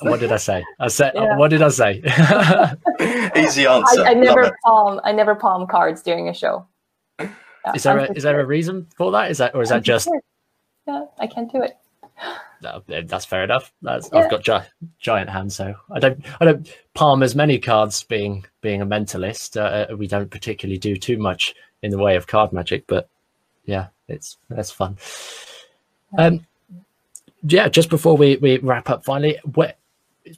what 0.00 0.20
did 0.20 0.32
I 0.32 0.36
say? 0.36 0.64
I 0.78 0.88
said. 0.88 1.12
Yeah. 1.14 1.36
What 1.36 1.48
did 1.48 1.62
I 1.62 1.68
say? 1.68 2.02
Easy 3.36 3.66
answer. 3.66 4.02
I, 4.02 4.10
I 4.10 4.14
never 4.14 4.56
palm. 4.64 5.00
I 5.04 5.12
never 5.12 5.34
palm 5.34 5.66
cards 5.66 6.02
during 6.02 6.28
a 6.28 6.34
show. 6.34 6.66
Yeah, 7.20 7.28
is 7.74 7.82
there 7.82 7.98
a, 7.98 8.12
is 8.12 8.22
there 8.22 8.40
a 8.40 8.46
reason 8.46 8.86
for 8.96 9.12
that? 9.12 9.30
Is 9.30 9.38
that 9.38 9.54
or 9.54 9.62
is 9.62 9.68
that 9.68 9.82
just? 9.82 10.08
Yeah, 10.86 11.04
I 11.18 11.26
can't 11.26 11.52
do 11.52 11.62
it 11.62 11.76
no, 12.62 12.82
that's 12.86 13.24
fair 13.24 13.44
enough. 13.44 13.72
That's, 13.82 14.10
yeah. 14.12 14.20
I've 14.20 14.30
got 14.30 14.42
gi- 14.42 14.68
giant 14.98 15.30
hands, 15.30 15.56
so 15.56 15.74
I 15.90 15.98
don't 15.98 16.24
I 16.40 16.44
don't 16.44 16.76
palm 16.94 17.22
as 17.22 17.34
many 17.34 17.58
cards. 17.58 18.02
Being 18.04 18.44
being 18.60 18.82
a 18.82 18.86
mentalist, 18.86 19.56
uh, 19.56 19.92
uh, 19.92 19.96
we 19.96 20.06
don't 20.06 20.30
particularly 20.30 20.78
do 20.78 20.96
too 20.96 21.18
much 21.18 21.54
in 21.82 21.90
the 21.90 21.98
way 21.98 22.16
of 22.16 22.26
card 22.26 22.52
magic, 22.52 22.84
but 22.86 23.08
yeah, 23.64 23.88
it's 24.08 24.36
that's 24.48 24.70
fun. 24.70 24.96
Um, 26.18 26.46
yeah, 27.42 27.68
just 27.68 27.88
before 27.88 28.16
we, 28.16 28.36
we 28.36 28.58
wrap 28.58 28.90
up, 28.90 29.04
finally, 29.04 29.38
where 29.54 29.74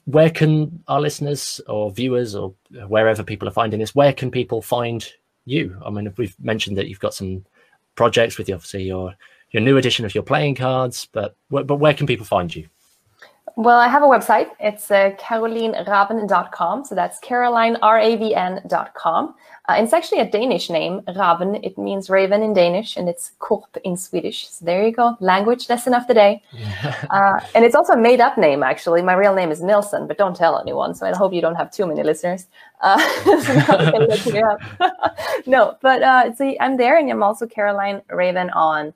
where 0.05 0.29
can 0.29 0.83
our 0.87 1.01
listeners 1.01 1.59
or 1.67 1.91
viewers 1.91 2.35
or 2.35 2.53
wherever 2.87 3.23
people 3.23 3.47
are 3.47 3.51
finding 3.51 3.79
this, 3.79 3.93
where 3.93 4.13
can 4.13 4.31
people 4.31 4.61
find 4.61 5.07
you? 5.45 5.77
I 5.85 5.89
mean, 5.89 6.11
we've 6.17 6.35
mentioned 6.39 6.77
that 6.77 6.87
you've 6.87 6.99
got 6.99 7.13
some 7.13 7.45
projects 7.95 8.37
with 8.37 8.47
you, 8.47 8.55
obviously 8.55 8.83
your 8.83 9.13
your 9.53 9.61
new 9.61 9.77
edition 9.77 10.03
of 10.03 10.13
your 10.13 10.23
playing 10.23 10.55
cards. 10.55 11.07
But 11.11 11.37
but 11.49 11.77
where 11.77 11.93
can 11.93 12.05
people 12.05 12.25
find 12.25 12.53
you? 12.53 12.67
Well, 13.55 13.77
I 13.77 13.87
have 13.87 14.01
a 14.01 14.07
website. 14.07 14.49
It's 14.59 14.89
uh, 14.89 15.11
carolineravn.com. 15.19 16.85
So 16.85 16.95
that's 16.95 17.19
Caroline, 17.19 17.77
R-A-V-N.com. 17.83 19.35
Uh, 19.69 19.75
it's 19.77 19.93
actually 19.93 20.21
a 20.21 20.29
Danish 20.29 20.71
name, 20.71 21.01
Ravn. 21.01 21.63
It 21.63 21.77
means 21.77 22.09
raven 22.09 22.41
in 22.41 22.53
Danish, 22.53 22.97
and 22.97 23.07
it's 23.07 23.33
Korp 23.39 23.77
in 23.83 23.95
Swedish. 23.95 24.49
So 24.49 24.65
there 24.65 24.83
you 24.83 24.91
go. 24.91 25.15
Language 25.19 25.69
lesson 25.69 25.93
of 25.93 26.07
the 26.07 26.15
day. 26.15 26.41
Yeah. 26.51 27.05
uh, 27.11 27.39
and 27.53 27.63
it's 27.63 27.75
also 27.75 27.93
a 27.93 27.97
made-up 27.97 28.39
name, 28.39 28.63
actually. 28.63 29.03
My 29.03 29.13
real 29.13 29.35
name 29.35 29.51
is 29.51 29.61
Nilsson, 29.61 30.07
but 30.07 30.17
don't 30.17 30.35
tell 30.35 30.59
anyone. 30.59 30.95
So 30.95 31.05
I 31.05 31.15
hope 31.15 31.31
you 31.31 31.41
don't 31.41 31.55
have 31.55 31.71
too 31.71 31.85
many 31.85 32.01
listeners. 32.01 32.47
Uh, 32.81 32.97
no, 35.45 35.77
but 35.81 36.01
uh, 36.01 36.33
so 36.33 36.55
I'm 36.59 36.75
there, 36.75 36.97
and 36.97 37.11
I'm 37.11 37.21
also 37.21 37.45
Caroline 37.45 38.01
Ravn 38.09 38.49
on 38.55 38.95